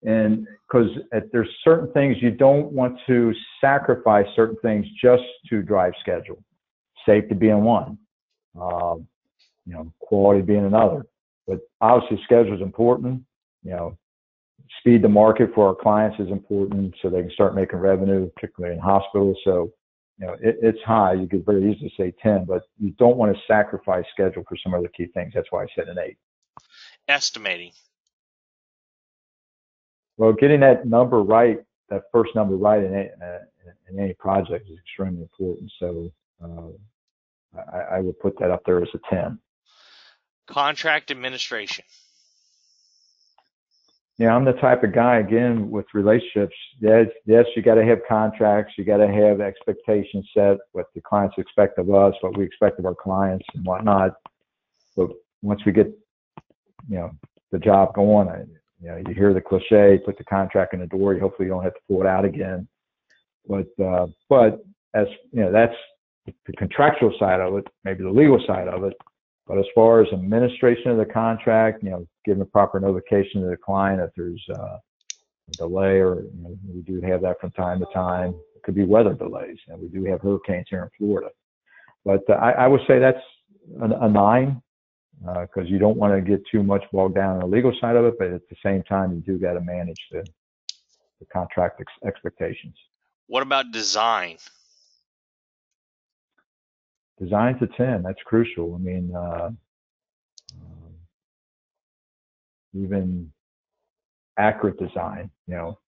and 0.05 0.47
because 0.69 0.89
there's 1.33 1.49
certain 1.65 1.93
things 1.95 2.19
you 2.21 2.31
don't 2.31 2.71
want 2.71 2.97
to 3.09 3.35
sacrifice 3.61 4.27
certain 4.37 4.57
things 4.63 4.87
just 5.03 5.25
to 5.51 5.63
drive 5.63 5.95
schedule. 6.01 6.41
Safety 7.05 7.35
being 7.35 7.65
one, 7.65 7.99
um, 8.55 9.05
you 9.67 9.73
know, 9.73 9.93
quality 9.99 10.43
being 10.43 10.65
another. 10.65 11.07
But 11.49 11.59
obviously, 11.81 12.21
schedule 12.23 12.55
is 12.55 12.63
important. 12.63 13.25
You 13.65 13.73
know, 13.73 13.99
speed 14.79 15.03
to 15.03 15.09
market 15.09 15.51
for 15.57 15.67
our 15.67 15.75
clients 15.75 16.21
is 16.21 16.29
important, 16.31 16.95
so 17.03 17.11
they 17.11 17.23
can 17.23 17.33
start 17.33 17.57
making 17.57 17.81
revenue, 17.81 18.31
particularly 18.37 18.77
in 18.77 18.81
hospitals. 18.81 19.39
So 19.43 19.73
you 20.19 20.27
know, 20.27 20.35
it, 20.35 20.57
it's 20.61 20.83
high. 20.85 21.15
You 21.15 21.29
could 21.29 21.47
very 21.47 21.73
easily 21.73 21.93
say 21.97 22.13
10, 22.23 22.45
but 22.45 22.63
you 22.79 22.91
don't 22.99 23.17
want 23.17 23.35
to 23.35 23.43
sacrifice 23.47 24.05
schedule 24.13 24.45
for 24.49 24.57
some 24.63 24.75
other 24.75 24.89
key 24.89 25.07
things. 25.15 25.33
That's 25.35 25.47
why 25.51 25.63
I 25.63 25.67
said 25.75 25.89
an 25.89 25.99
eight. 25.99 26.19
Estimating. 27.07 27.73
Well, 30.17 30.33
getting 30.33 30.61
that 30.61 30.87
number 30.87 31.23
right, 31.23 31.59
that 31.89 32.03
first 32.13 32.35
number 32.35 32.57
right 32.57 32.83
in, 32.83 32.93
a, 32.95 33.39
in 33.89 33.99
any 33.99 34.15
project 34.15 34.69
is 34.69 34.79
extremely 34.79 35.23
important. 35.23 35.71
So 35.79 36.13
uh, 36.43 37.61
I, 37.73 37.97
I 37.97 38.01
would 38.01 38.19
put 38.19 38.39
that 38.41 38.51
up 38.51 38.63
there 38.67 38.83
as 38.83 38.89
a 38.95 39.15
10. 39.15 39.39
Contract 40.49 41.11
administration 41.11 41.85
yeah, 44.19 44.35
I'm 44.35 44.45
the 44.45 44.53
type 44.55 44.83
of 44.83 44.93
guy 44.93 45.19
again 45.19 45.71
with 45.71 45.87
relationships. 45.95 46.55
Yes, 46.81 47.07
yes, 47.25 47.47
you 47.55 47.63
got 47.63 47.77
to 47.77 47.85
have 47.85 48.01
contracts. 48.09 48.75
You 48.77 48.85
got 48.85 48.97
to 48.97 49.07
have 49.07 49.41
expectations 49.41 50.29
set, 50.35 50.57
what 50.73 50.87
the 50.95 51.01
clients 51.01 51.37
expect 51.39 51.79
of 51.79 51.89
us, 51.95 52.15
what 52.21 52.37
we 52.37 52.45
expect 52.45 52.81
of 52.81 52.87
our 52.87 52.97
clients, 52.97 53.47
and 53.55 53.65
whatnot. 53.65 54.15
But 54.97 55.11
once 55.43 55.61
we 55.65 55.71
get, 55.71 55.87
you 56.89 56.99
know, 56.99 57.13
the 57.53 57.61
job 57.61 57.95
going, 57.95 58.27
you 58.83 58.89
know, 58.89 58.97
you 59.07 59.15
hear 59.15 59.33
the 59.33 59.41
cliche, 59.41 60.01
put 60.05 60.19
the 60.19 60.25
contract 60.25 60.75
in 60.75 60.81
the 60.81 60.87
door. 60.87 61.15
You 61.15 61.21
hopefully 61.21 61.47
you 61.47 61.53
don't 61.55 61.63
have 61.63 61.75
to 61.75 61.81
pull 61.87 62.01
it 62.01 62.07
out 62.09 62.25
again. 62.25 62.67
But 63.47 63.69
uh, 63.83 64.09
but 64.29 64.65
as 64.95 65.07
you 65.31 65.43
know, 65.43 65.53
that's 65.53 65.75
the 66.27 66.53
contractual 66.55 67.15
side 67.21 67.41
of 67.41 67.57
it, 67.57 67.67
maybe 67.85 68.03
the 68.03 68.11
legal 68.11 68.43
side 68.47 68.67
of 68.67 68.83
it. 68.83 68.95
But 69.49 69.59
as 69.59 69.65
far 69.75 70.03
as 70.03 70.13
administration 70.13 70.91
of 70.91 70.99
the 70.99 71.07
contract, 71.07 71.83
you 71.83 71.89
know, 71.91 72.07
giving 72.27 72.45
proper 72.47 72.79
notification 72.79 73.41
to 73.41 73.49
the 73.49 73.57
client 73.57 74.01
if 74.01 74.11
there's 74.15 74.45
uh, 74.51 74.77
a 75.49 75.53
delay, 75.57 76.01
or 76.01 76.17
you 76.17 76.43
know, 76.43 76.57
we 76.73 76.83
do 76.83 77.01
have 77.01 77.23
that 77.23 77.41
from 77.41 77.51
time 77.53 77.81
to 77.81 77.87
time. 77.95 78.35
It 78.55 78.63
could 78.63 78.75
be 78.75 78.85
weather 78.85 79.15
delays, 79.15 79.57
and 79.69 79.81
we 79.81 79.89
do 79.89 80.05
have 80.05 80.21
hurricanes 80.21 80.67
here 80.69 80.83
in 80.83 80.91
Florida. 80.99 81.31
But 82.05 82.21
uh, 82.29 82.35
I, 82.35 82.51
I, 82.51 82.67
would 82.67 82.83
say 82.87 82.99
that's 82.99 83.19
a, 83.81 84.05
a 84.05 84.09
nine 84.09 84.61
because 85.21 85.49
uh, 85.57 85.63
you 85.63 85.79
don't 85.79 85.97
want 85.97 86.15
to 86.15 86.21
get 86.21 86.43
too 86.53 86.63
much 86.63 86.85
bogged 86.93 87.15
down 87.15 87.37
in 87.37 87.41
the 87.41 87.47
legal 87.47 87.73
side 87.81 87.97
of 87.97 88.05
it, 88.05 88.15
but 88.19 88.29
at 88.29 88.43
the 88.51 88.57
same 88.63 88.83
time, 88.83 89.13
you 89.15 89.21
do 89.21 89.39
got 89.39 89.55
to 89.55 89.61
manage 89.63 90.01
the, 90.13 90.25
the 91.21 91.27
contract 91.33 91.81
ex- 91.81 92.07
expectations. 92.07 92.75
What 93.27 93.43
about 93.43 93.73
design? 93.73 94.37
Design 97.21 97.59
to 97.59 97.67
10 97.67 98.03
that's 98.03 98.23
crucial. 98.25 98.75
I 98.75 98.79
mean 98.79 99.13
uh, 99.15 99.51
um, 100.55 100.95
even 102.75 103.31
accurate 104.39 104.79
design 104.79 105.31
you 105.47 105.55
know. 105.55 105.79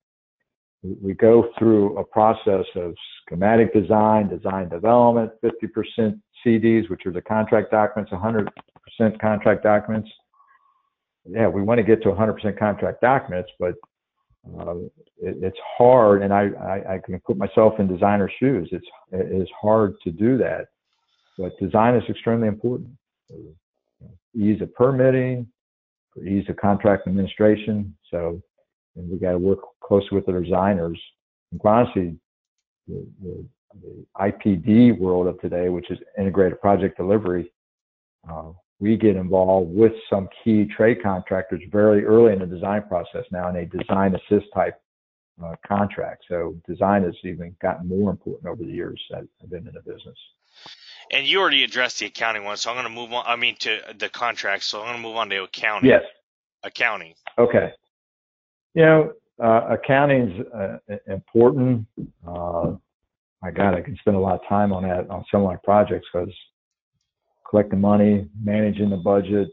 We, 0.83 1.13
go 1.13 1.51
through 1.59 1.99
a 1.99 2.05
process 2.05 2.65
of 2.75 2.95
schematic 3.23 3.75
design 3.75 4.29
design 4.29 4.71
development 4.71 5.31
50% 5.45 6.19
cds 6.45 6.89
which 6.89 7.05
are 7.05 7.13
the 7.13 7.21
contract 7.21 7.71
documents 7.71 8.11
100% 8.13 9.21
contract 9.21 9.63
documents. 9.63 10.09
Yeah 11.27 11.49
we 11.49 11.63
want 11.63 11.79
to 11.79 11.85
get 11.85 12.03
to 12.03 12.09
100% 12.09 12.59
contract 12.59 13.01
documents 13.03 13.51
but 13.59 13.75
uh, 14.59 14.77
it, 15.19 15.37
it's 15.43 15.59
hard 15.77 16.23
and 16.23 16.33
I, 16.33 16.49
I, 16.59 16.95
I 16.95 16.99
can 17.05 17.21
put 17.21 17.37
myself 17.37 17.75
in 17.79 17.87
designer 17.87 18.31
shoes. 18.41 18.69
It's 18.73 18.87
it 19.13 19.43
is 19.43 19.49
hard 19.61 19.95
to 20.05 20.11
do 20.11 20.39
that 20.39 20.69
but 21.41 21.59
design 21.59 21.95
is 21.95 22.03
extremely 22.09 22.49
important. 22.49 22.91
ease 24.35 24.61
of 24.61 24.73
permitting, 24.75 25.47
ease 26.25 26.49
of 26.49 26.57
contract 26.57 27.09
administration. 27.09 27.97
So 28.11 28.43
and 28.97 29.11
we 29.11 29.19
got 29.19 29.33
to 29.33 29.39
work 29.39 29.61
closely 29.83 30.09
with 30.13 30.27
the 30.27 30.33
designers. 30.33 31.01
And 31.53 31.61
honestly, 31.65 32.17
the, 32.87 33.07
the, 33.23 33.45
the, 33.83 34.07
IPD 34.19 34.99
world 34.99 35.29
of 35.29 35.41
today, 35.41 35.69
which 35.69 35.91
is 35.91 35.99
integrated 36.19 36.61
project 36.61 36.97
delivery, 36.97 37.53
uh, 38.29 38.51
we 38.81 38.97
get 38.97 39.17
involved 39.17 39.71
with 39.73 39.93
some 40.09 40.29
key 40.43 40.67
trade 40.77 41.03
contractors 41.03 41.63
very 41.71 42.05
early 42.05 42.33
in 42.33 42.41
the 42.41 42.47
design 42.47 42.83
process 42.89 43.25
now 43.31 43.49
in 43.49 43.57
a 43.57 43.67
design 43.67 44.15
assist 44.15 44.47
type 44.55 44.75
uh, 45.45 45.55
contract. 45.67 46.25
So 46.29 46.57
design 46.69 47.05
has 47.05 47.15
even 47.25 47.55
gotten 47.63 47.89
more 47.89 48.11
important 48.11 48.51
over 48.51 48.63
the 48.63 48.73
years 48.73 49.01
that 49.11 49.27
I've 49.43 49.51
been 49.51 49.69
in 49.69 49.75
the 49.75 49.81
business. 49.81 50.17
And 51.11 51.27
you 51.27 51.41
already 51.41 51.65
addressed 51.65 51.99
the 51.99 52.07
accounting 52.07 52.45
one, 52.45 52.57
so 52.57 52.71
I'm 52.71 52.77
going 52.77 52.87
to 52.87 52.93
move 52.93 53.13
on. 53.13 53.25
I 53.27 53.37
mean, 53.37 53.57
to 53.61 53.81
the 53.99 54.09
contract. 54.09 54.65
So 54.65 54.81
I'm 54.81 54.87
going 54.87 54.97
to 54.97 55.03
move 55.03 55.17
on 55.17 55.29
to 55.31 55.43
accounting. 55.43 55.91
Yes. 55.91 56.03
Accounting. 56.63 57.15
Okay. 57.39 57.73
You 58.75 58.83
know, 58.83 59.13
uh, 59.43 59.67
accounting's 59.71 60.47
uh, 60.55 60.77
important. 61.09 61.87
Uh, 62.27 62.73
my 63.43 63.51
God, 63.51 63.75
I 63.75 63.81
can 63.81 63.97
spend 63.97 64.17
a 64.17 64.21
lot 64.21 64.35
of 64.35 64.49
time 64.49 64.73
on 64.73 64.83
that 64.83 65.09
on 65.11 65.25
some 65.31 65.41
of 65.41 65.47
my 65.47 65.57
projects 65.65 66.07
because 66.13 66.33
collecting 67.49 67.81
money, 67.81 68.29
managing 68.43 68.91
the 68.91 68.97
budget, 68.97 69.49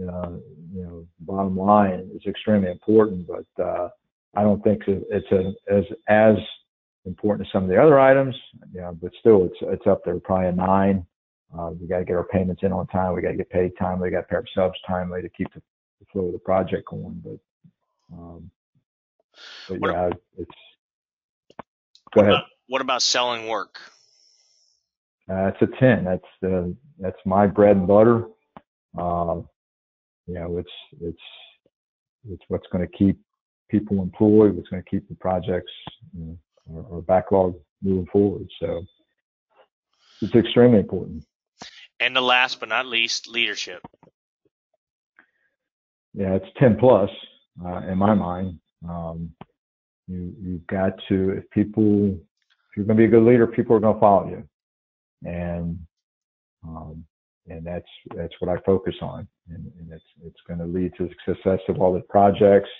uh, 0.00 0.30
you 0.72 0.82
know, 0.82 1.06
bottom 1.20 1.56
line 1.56 2.08
is 2.14 2.22
extremely 2.26 2.70
important. 2.70 3.26
But 3.26 3.62
uh, 3.62 3.88
I 4.36 4.42
don't 4.42 4.62
think 4.62 4.82
it's 4.86 5.30
a, 5.32 5.52
as 5.72 5.84
as 6.08 6.36
important 7.06 7.46
as 7.46 7.52
some 7.52 7.64
of 7.64 7.68
the 7.68 7.80
other 7.80 7.98
items. 7.98 8.34
You 8.72 8.80
know, 8.80 8.98
but 9.00 9.12
still, 9.20 9.44
it's 9.44 9.56
it's 9.62 9.86
up 9.86 10.04
there, 10.04 10.18
probably 10.18 10.48
a 10.48 10.52
nine. 10.52 11.06
Uh, 11.56 11.70
we 11.70 11.86
got 11.86 11.98
to 11.98 12.04
get 12.04 12.16
our 12.16 12.24
payments 12.24 12.62
in 12.62 12.72
on 12.72 12.86
time. 12.88 13.14
We 13.14 13.22
got 13.22 13.30
to 13.30 13.36
get 13.36 13.50
paid 13.50 13.72
timely. 13.78 14.08
We 14.08 14.10
got 14.10 14.22
to 14.22 14.26
pay 14.26 14.36
our 14.36 14.44
subs 14.54 14.78
timely 14.86 15.22
to 15.22 15.28
keep 15.28 15.52
the, 15.54 15.62
the 16.00 16.06
flow 16.12 16.26
of 16.26 16.32
the 16.32 16.38
project 16.38 16.88
going. 16.88 17.22
But, 17.24 18.16
um, 18.16 18.50
but 19.68 19.78
yeah, 19.80 20.10
it's. 20.38 20.50
Go 22.12 22.20
what 22.20 22.22
ahead. 22.22 22.34
About, 22.34 22.44
what 22.68 22.80
about 22.80 23.02
selling 23.02 23.46
work? 23.48 23.78
Uh, 25.30 25.46
it's 25.46 25.62
a 25.62 25.78
ten. 25.78 26.04
That's 26.04 26.24
the 26.40 26.74
that's 26.98 27.18
my 27.24 27.46
bread 27.46 27.76
and 27.76 27.86
butter. 27.86 28.26
Um, 28.98 29.48
you 30.26 30.34
know, 30.34 30.58
it's 30.58 30.70
it's 31.00 31.18
it's 32.30 32.42
what's 32.48 32.66
going 32.72 32.86
to 32.86 32.96
keep 32.96 33.18
people 33.68 34.02
employed. 34.02 34.54
What's 34.54 34.68
going 34.68 34.82
to 34.82 34.88
keep 34.88 35.08
the 35.08 35.14
projects 35.14 35.72
you 36.16 36.24
know, 36.24 36.38
or, 36.70 36.84
or 36.88 37.02
backlog 37.02 37.54
moving 37.82 38.06
forward. 38.06 38.46
So 38.60 38.84
it's 40.20 40.34
extremely 40.34 40.78
important. 40.78 41.24
And 42.00 42.14
the 42.14 42.20
last 42.20 42.60
but 42.60 42.68
not 42.68 42.86
least, 42.86 43.28
leadership. 43.28 43.80
Yeah, 46.14 46.34
it's 46.34 46.46
10 46.58 46.76
plus 46.78 47.10
uh, 47.64 47.82
in 47.88 47.98
my 47.98 48.14
mind. 48.14 48.58
Um, 48.88 49.30
you, 50.06 50.34
you've 50.40 50.66
got 50.66 50.92
to, 51.08 51.30
if 51.30 51.50
people, 51.50 52.08
if 52.10 52.76
you're 52.76 52.86
going 52.86 52.96
to 52.96 53.00
be 53.00 53.06
a 53.06 53.08
good 53.08 53.24
leader, 53.24 53.46
people 53.46 53.76
are 53.76 53.80
going 53.80 53.94
to 53.94 54.00
follow 54.00 54.28
you. 54.28 54.48
And, 55.24 55.78
um, 56.66 57.04
and 57.48 57.66
that's, 57.66 57.88
that's 58.14 58.34
what 58.38 58.50
I 58.50 58.60
focus 58.64 58.94
on. 59.00 59.26
And, 59.48 59.70
and 59.78 59.92
it's, 59.92 60.04
it's 60.24 60.40
going 60.46 60.60
to 60.60 60.66
lead 60.66 60.92
to 60.98 61.08
the 61.08 61.14
success 61.34 61.60
of 61.68 61.80
all 61.80 61.92
the 61.92 62.00
projects, 62.00 62.70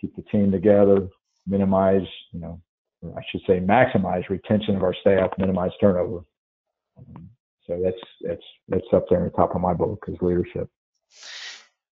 keep 0.00 0.14
the 0.16 0.22
team 0.22 0.50
together, 0.50 1.08
minimize, 1.46 2.06
you 2.32 2.40
know, 2.40 2.60
I 3.04 3.20
should 3.30 3.42
say 3.46 3.60
maximize 3.60 4.28
retention 4.28 4.76
of 4.76 4.82
our 4.82 4.94
staff, 5.00 5.30
minimize 5.38 5.70
turnover. 5.80 6.24
Um, 6.98 7.30
so 7.66 7.80
that's 7.82 7.96
that's 8.22 8.42
that's 8.68 8.86
up 8.92 9.04
there 9.08 9.18
in 9.18 9.24
the 9.24 9.30
top 9.30 9.54
of 9.54 9.60
my 9.60 9.74
book 9.74 10.04
is 10.08 10.16
leadership. 10.20 10.68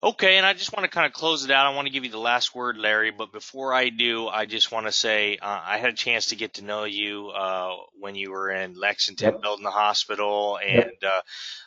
Okay, 0.04 0.38
and 0.38 0.46
I 0.46 0.54
just 0.54 0.72
want 0.72 0.84
to 0.84 0.90
kind 0.90 1.08
of 1.08 1.14
close 1.14 1.46
it 1.46 1.52
out. 1.52 1.66
I 1.66 1.76
want 1.76 1.88
to 1.88 1.92
give 1.92 2.04
you 2.06 2.12
the 2.12 2.20
last 2.20 2.54
word, 2.54 2.78
Larry. 2.78 3.10
But 3.10 3.32
before 3.32 3.74
I 3.74 3.90
do, 3.90 4.28
I 4.28 4.46
just 4.46 4.72
want 4.72 4.86
to 4.86 4.92
say 4.92 5.38
uh, 5.38 5.62
I 5.66 5.80
had 5.80 5.90
a 5.90 5.96
chance 5.96 6.28
to 6.28 6.36
get 6.36 6.56
to 6.56 6.64
know 6.64 6.84
you 6.84 7.30
uh, 7.30 7.76
when 8.00 8.14
you 8.14 8.32
were 8.32 8.52
in 8.52 8.76
Lexington 8.76 9.34
yep. 9.34 9.42
building 9.42 9.64
the 9.64 9.72
hospital, 9.72 10.60
and 10.64 10.92
yep. 11.02 11.24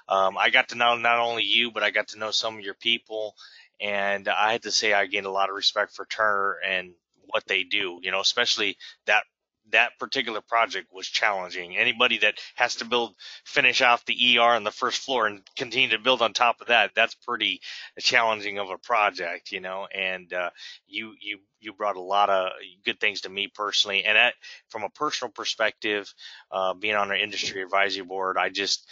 uh, 0.09 0.15
um, 0.15 0.39
I 0.39 0.51
got 0.51 0.69
to 0.69 0.77
know 0.77 0.97
not 0.97 1.19
only 1.19 1.43
you, 1.43 1.73
but 1.73 1.83
I 1.83 1.91
got 1.91 2.09
to 2.09 2.19
know 2.19 2.31
some 2.31 2.57
of 2.57 2.65
your 2.65 2.75
people. 2.75 3.35
And 3.81 4.29
I 4.29 4.53
had 4.53 4.63
to 4.63 4.71
say 4.71 4.93
I 4.93 5.07
gained 5.07 5.27
a 5.27 5.31
lot 5.31 5.51
of 5.51 5.57
respect 5.57 5.95
for 5.95 6.05
Turner 6.05 6.57
and 6.67 6.93
what 7.29 7.47
they 7.47 7.65
do. 7.65 7.99
You 8.03 8.11
know, 8.11 8.21
especially 8.21 8.77
that 9.07 9.25
that 9.71 9.99
particular 9.99 10.41
project 10.41 10.89
was 10.93 11.07
challenging. 11.07 11.77
Anybody 11.77 12.19
that 12.19 12.35
has 12.55 12.77
to 12.77 12.85
build, 12.85 13.15
finish 13.45 13.83
off 13.83 14.05
the 14.07 14.39
ER 14.39 14.55
on 14.55 14.65
the 14.65 14.71
first 14.71 15.03
floor 15.03 15.27
and 15.27 15.43
continue 15.57 15.91
to 15.91 15.99
build 15.99 16.23
on 16.23 16.33
top 16.33 16.61
of 16.61 16.69
that, 16.69 16.93
that's 16.95 17.15
pretty 17.15 17.61
challenging 17.99 18.59
of 18.59 18.71
a 18.71 18.79
project, 18.79 19.53
you 19.53 19.61
know. 19.61 19.87
And 19.95 20.33
uh, 20.33 20.51
you 20.87 21.15
you 21.21 21.39
you 21.61 21.73
brought 21.73 21.97
a 21.97 22.01
lot 22.01 22.31
of 22.31 22.53
good 22.85 23.01
things 23.01 23.23
to 23.23 23.29
me 23.29 23.49
personally, 23.49 24.05
and 24.05 24.17
that, 24.17 24.35
from 24.69 24.85
a 24.85 24.91
personal 24.91 25.31
perspective, 25.33 26.13
uh, 26.51 26.75
being 26.75 26.95
on 26.95 27.11
our 27.11 27.17
industry 27.17 27.63
advisory 27.63 28.05
board, 28.05 28.37
I 28.39 28.49
just, 28.49 28.89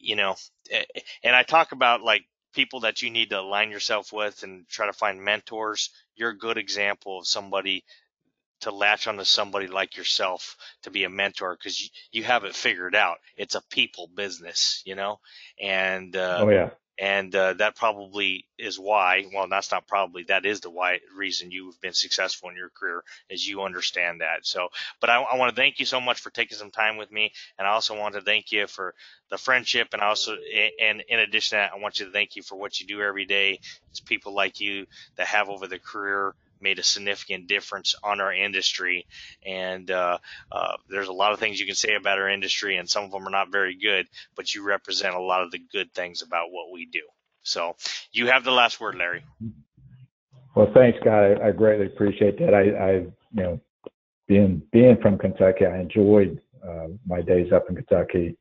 you 0.00 0.16
know, 0.16 0.36
and 1.22 1.36
I 1.36 1.42
talk 1.42 1.72
about 1.72 2.02
like 2.02 2.24
people 2.52 2.80
that 2.80 3.02
you 3.02 3.10
need 3.10 3.30
to 3.30 3.40
align 3.40 3.70
yourself 3.70 4.12
with 4.12 4.42
and 4.42 4.68
try 4.68 4.86
to 4.86 4.92
find 4.92 5.22
mentors. 5.22 5.90
You're 6.16 6.30
a 6.30 6.38
good 6.38 6.58
example 6.58 7.20
of 7.20 7.26
somebody 7.26 7.84
to 8.62 8.70
latch 8.70 9.06
onto 9.06 9.24
somebody 9.24 9.66
like 9.66 9.96
yourself 9.96 10.56
to 10.82 10.90
be 10.90 11.04
a 11.04 11.10
mentor 11.10 11.56
because 11.56 11.80
you, 11.80 11.88
you 12.12 12.22
have 12.24 12.44
it 12.44 12.54
figured 12.54 12.94
out. 12.94 13.18
It's 13.36 13.54
a 13.56 13.62
people 13.70 14.08
business, 14.14 14.82
you 14.84 14.94
know, 14.94 15.18
and 15.60 16.14
uh, 16.16 16.38
oh 16.42 16.48
yeah, 16.48 16.70
and 16.98 17.34
uh, 17.34 17.54
that 17.54 17.76
probably 17.76 18.46
is 18.58 18.78
why. 18.78 19.24
Well, 19.34 19.48
that's 19.48 19.72
not 19.72 19.86
probably. 19.86 20.24
That 20.24 20.46
is 20.46 20.60
the 20.60 20.70
why 20.70 21.00
reason 21.16 21.50
you've 21.50 21.80
been 21.80 21.92
successful 21.94 22.50
in 22.50 22.56
your 22.56 22.70
career 22.70 23.02
is 23.30 23.46
you 23.46 23.62
understand 23.62 24.20
that. 24.20 24.44
So, 24.46 24.68
but 25.00 25.10
I, 25.10 25.20
I 25.22 25.36
want 25.36 25.50
to 25.50 25.60
thank 25.60 25.80
you 25.80 25.86
so 25.86 26.00
much 26.00 26.20
for 26.20 26.30
taking 26.30 26.58
some 26.58 26.70
time 26.70 26.96
with 26.96 27.10
me, 27.10 27.32
and 27.58 27.66
I 27.66 27.72
also 27.72 27.98
want 27.98 28.14
to 28.14 28.20
thank 28.20 28.52
you 28.52 28.66
for 28.66 28.94
the 29.30 29.38
friendship, 29.38 29.88
and 29.92 30.02
also, 30.02 30.36
and 30.80 31.02
in 31.08 31.18
addition 31.20 31.58
to 31.58 31.62
that, 31.62 31.72
I 31.74 31.80
want 31.80 31.98
you 32.00 32.06
to 32.06 32.12
thank 32.12 32.36
you 32.36 32.42
for 32.42 32.56
what 32.56 32.78
you 32.80 32.86
do 32.86 33.00
every 33.00 33.24
day. 33.24 33.60
It's 33.90 34.00
people 34.00 34.34
like 34.34 34.60
you 34.60 34.86
that 35.16 35.26
have 35.28 35.48
over 35.48 35.66
the 35.66 35.78
career 35.78 36.34
made 36.62 36.78
a 36.78 36.82
significant 36.82 37.48
difference 37.48 37.94
on 38.02 38.20
our 38.20 38.32
industry. 38.32 39.06
And 39.44 39.90
uh, 39.90 40.18
uh, 40.50 40.76
there's 40.88 41.08
a 41.08 41.12
lot 41.12 41.32
of 41.32 41.38
things 41.38 41.60
you 41.60 41.66
can 41.66 41.74
say 41.74 41.94
about 41.94 42.18
our 42.18 42.28
industry, 42.28 42.76
and 42.76 42.88
some 42.88 43.04
of 43.04 43.10
them 43.10 43.26
are 43.26 43.30
not 43.30 43.50
very 43.50 43.74
good, 43.74 44.06
but 44.36 44.54
you 44.54 44.62
represent 44.64 45.14
a 45.14 45.20
lot 45.20 45.42
of 45.42 45.50
the 45.50 45.58
good 45.58 45.92
things 45.92 46.22
about 46.22 46.50
what 46.50 46.72
we 46.72 46.86
do. 46.86 47.02
So 47.42 47.76
you 48.12 48.28
have 48.28 48.44
the 48.44 48.52
last 48.52 48.80
word, 48.80 48.94
Larry. 48.94 49.24
Well, 50.54 50.70
thanks, 50.74 50.98
Scott. 51.00 51.42
I, 51.42 51.48
I 51.48 51.50
greatly 51.50 51.86
appreciate 51.86 52.38
that. 52.38 52.54
I, 52.54 52.84
I, 52.84 52.92
you 52.92 53.12
know, 53.42 53.60
being 54.28 54.62
being 54.70 54.96
from 55.02 55.18
Kentucky, 55.18 55.66
I 55.66 55.80
enjoyed 55.80 56.40
uh, 56.66 56.88
my 57.06 57.20
days 57.20 57.52
up 57.52 57.64
in 57.68 57.74
Kentucky. 57.74 58.36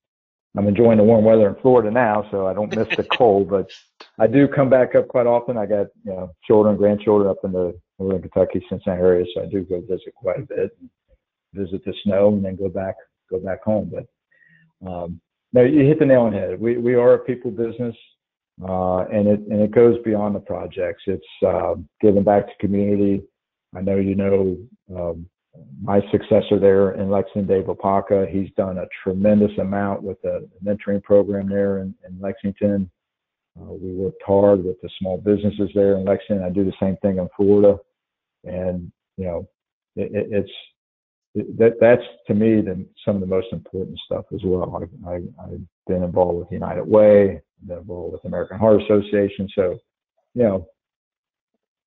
I'm 0.58 0.68
enjoying 0.68 0.97
the 0.97 1.04
warm 1.04 1.24
weather 1.24 1.47
in 1.47 1.56
Florida 1.62 1.89
now, 1.89 2.28
so 2.30 2.47
I 2.47 2.54
don't 2.54 2.76
miss 2.76 2.88
the 2.97 3.04
cold. 3.18 3.49
But 3.49 3.72
I 4.20 4.28
do 4.28 4.47
come 4.47 4.70
back 4.70 4.95
up 4.95 5.08
quite 5.08 5.26
often. 5.26 5.58
I 5.58 5.66
got 5.66 5.88
you 6.04 6.12
know 6.12 6.32
children, 6.45 6.76
grandchildren 6.76 7.30
up 7.30 7.38
in 7.43 7.54
the 7.54 7.80
northern 7.99 8.22
Kentucky, 8.22 8.66
Cincinnati 8.70 9.02
area, 9.02 9.26
so 9.34 9.43
I 9.43 9.45
do 9.45 9.64
go 9.64 9.82
visit 9.82 10.14
quite 10.16 10.39
a 10.39 10.45
bit, 10.45 10.78
visit 11.54 11.84
the 11.86 11.93
snow, 12.04 12.30
and 12.30 12.43
then 12.43 12.58
go 12.58 12.68
back 12.68 12.95
go 13.30 13.39
back 13.39 13.64
home. 13.64 13.91
But 13.93 14.89
um, 14.89 15.22
no, 15.54 15.64
you 15.64 15.86
hit 15.86 15.99
the 15.99 16.06
nail 16.06 16.22
on 16.22 16.34
the 16.34 16.39
head. 16.39 16.60
We 16.60 16.78
we 16.78 16.95
are 16.95 17.14
a 17.14 17.20
people 17.20 17.52
business, 17.52 17.95
uh, 18.62 19.06
and 19.06 19.28
it 19.28 19.39
and 19.49 19.62
it 19.62 19.72
goes 19.72 19.97
beyond 20.04 20.36
the 20.36 20.39
projects. 20.41 21.04
It's 21.08 21.26
uh, 21.45 21.76
giving 22.02 22.24
back 22.24 22.47
to 22.47 22.54
community. 22.60 23.24
I 23.74 23.80
know 23.80 23.95
you 23.95 24.16
know 24.16 24.58
um, 24.93 25.30
my 25.82 26.02
successor 26.12 26.60
there 26.60 26.91
in 26.91 27.10
Lexington, 27.10 27.47
Dave 27.47 27.66
Opaka. 27.66 28.30
He's 28.30 28.49
done 28.56 28.78
a 28.78 28.86
tremendous 29.04 29.52
amount 29.58 30.04
with 30.04 30.22
the 30.22 30.49
mentoring 30.64 31.04
program 31.04 31.49
there 31.49 31.80
in, 31.80 31.93
in 32.08 32.20
Lexington. 32.20 32.89
Uh, 33.60 33.74
we 33.74 33.91
worked 33.91 34.22
hard 34.26 34.64
with 34.64 34.80
the 34.82 34.89
small 34.99 35.18
businesses 35.18 35.70
there 35.76 35.97
in 35.97 36.06
Lexington. 36.06 36.45
I 36.45 36.49
do 36.49 36.64
the 36.64 36.74
same 36.80 36.95
thing 36.97 37.18
in 37.18 37.28
Florida 37.36 37.78
and 38.43 38.91
you 39.18 39.26
know 39.26 39.47
it, 39.95 40.12
it, 40.14 40.28
it's 40.32 40.52
it, 41.34 41.58
that 41.58 41.74
that's 41.80 42.04
to 42.28 42.34
me 42.34 42.62
the, 42.62 42.86
some 43.06 43.16
of 43.16 43.22
the 43.22 43.28
most 43.28 43.47
important 43.52 43.97
stuff 44.06 44.26
as 44.34 44.41
well. 44.43 44.84
I, 45.08 45.16
I've 45.16 45.62
been 45.88 46.04
involved 46.04 46.39
with 46.39 46.52
United 46.52 46.84
Way, 46.84 47.41
been 47.66 47.78
involved 47.78 48.14
with 48.14 48.26
American 48.26 48.58
Heart 48.58 48.82
Association, 48.84 49.47
so 49.56 49.78
you 50.34 50.43
know, 50.43 50.68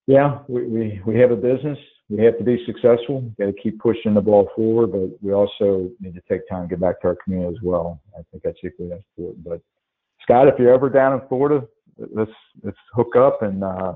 yeah, 0.07 0.39
we 0.49 0.67
we, 0.67 1.01
we 1.07 1.19
have 1.19 1.31
a 1.31 1.37
business. 1.37 1.79
We 2.11 2.23
have 2.25 2.37
to 2.39 2.45
be 2.45 2.63
successful. 2.67 3.33
Got 3.39 3.47
to 3.47 3.53
keep 3.55 3.79
pushing 3.79 4.15
the 4.15 4.21
ball 4.21 4.51
forward, 4.55 4.93
but 4.93 5.23
we 5.23 5.33
also 5.33 5.91
need 6.01 6.15
to 6.15 6.23
take 6.29 6.47
time 6.49 6.63
to 6.63 6.69
get 6.69 6.81
back 6.81 7.01
to 7.01 7.09
our 7.09 7.17
community 7.25 7.57
as 7.57 7.63
well. 7.63 8.01
I 8.17 8.23
think 8.31 8.43
that's 8.43 8.59
equally 8.63 8.93
as 8.93 9.01
important. 9.17 9.45
But 9.45 9.61
Scott, 10.23 10.49
if 10.49 10.55
you're 10.59 10.73
ever 10.73 10.91
down 10.91 11.15
in 11.19 11.27
Florida, 11.29 11.67
let's 11.99 12.31
let's 12.63 12.77
hook 12.93 13.17
up 13.17 13.43
and 13.43 13.65
uh, 13.65 13.95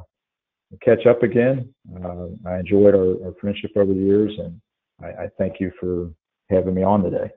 catch 0.83 1.07
up 1.07 1.23
again. 1.23 1.73
Uh, 2.03 2.27
I 2.47 2.59
enjoyed 2.61 2.95
our, 2.95 3.27
our, 3.27 3.35
friendship 3.41 3.73
over 3.77 3.93
the 3.93 4.01
years, 4.01 4.33
and 4.39 4.61
I, 5.03 5.25
I, 5.25 5.29
thank 5.39 5.61
you 5.61 5.73
for 5.81 6.11
having 6.51 6.75
me 6.75 6.83
on 6.83 7.03
today. 7.03 7.31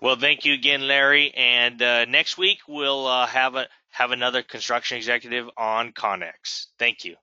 Well, 0.00 0.16
thank 0.16 0.44
you 0.44 0.54
again, 0.54 0.86
Larry. 0.86 1.32
And 1.34 1.80
uh, 1.80 2.04
next 2.06 2.38
week 2.38 2.60
we'll 2.68 3.06
uh, 3.06 3.26
have 3.26 3.54
a 3.54 3.66
have 3.90 4.10
another 4.10 4.42
construction 4.42 4.98
executive 4.98 5.48
on 5.56 5.92
Connex. 5.92 6.66
Thank 6.78 7.04
you. 7.04 7.16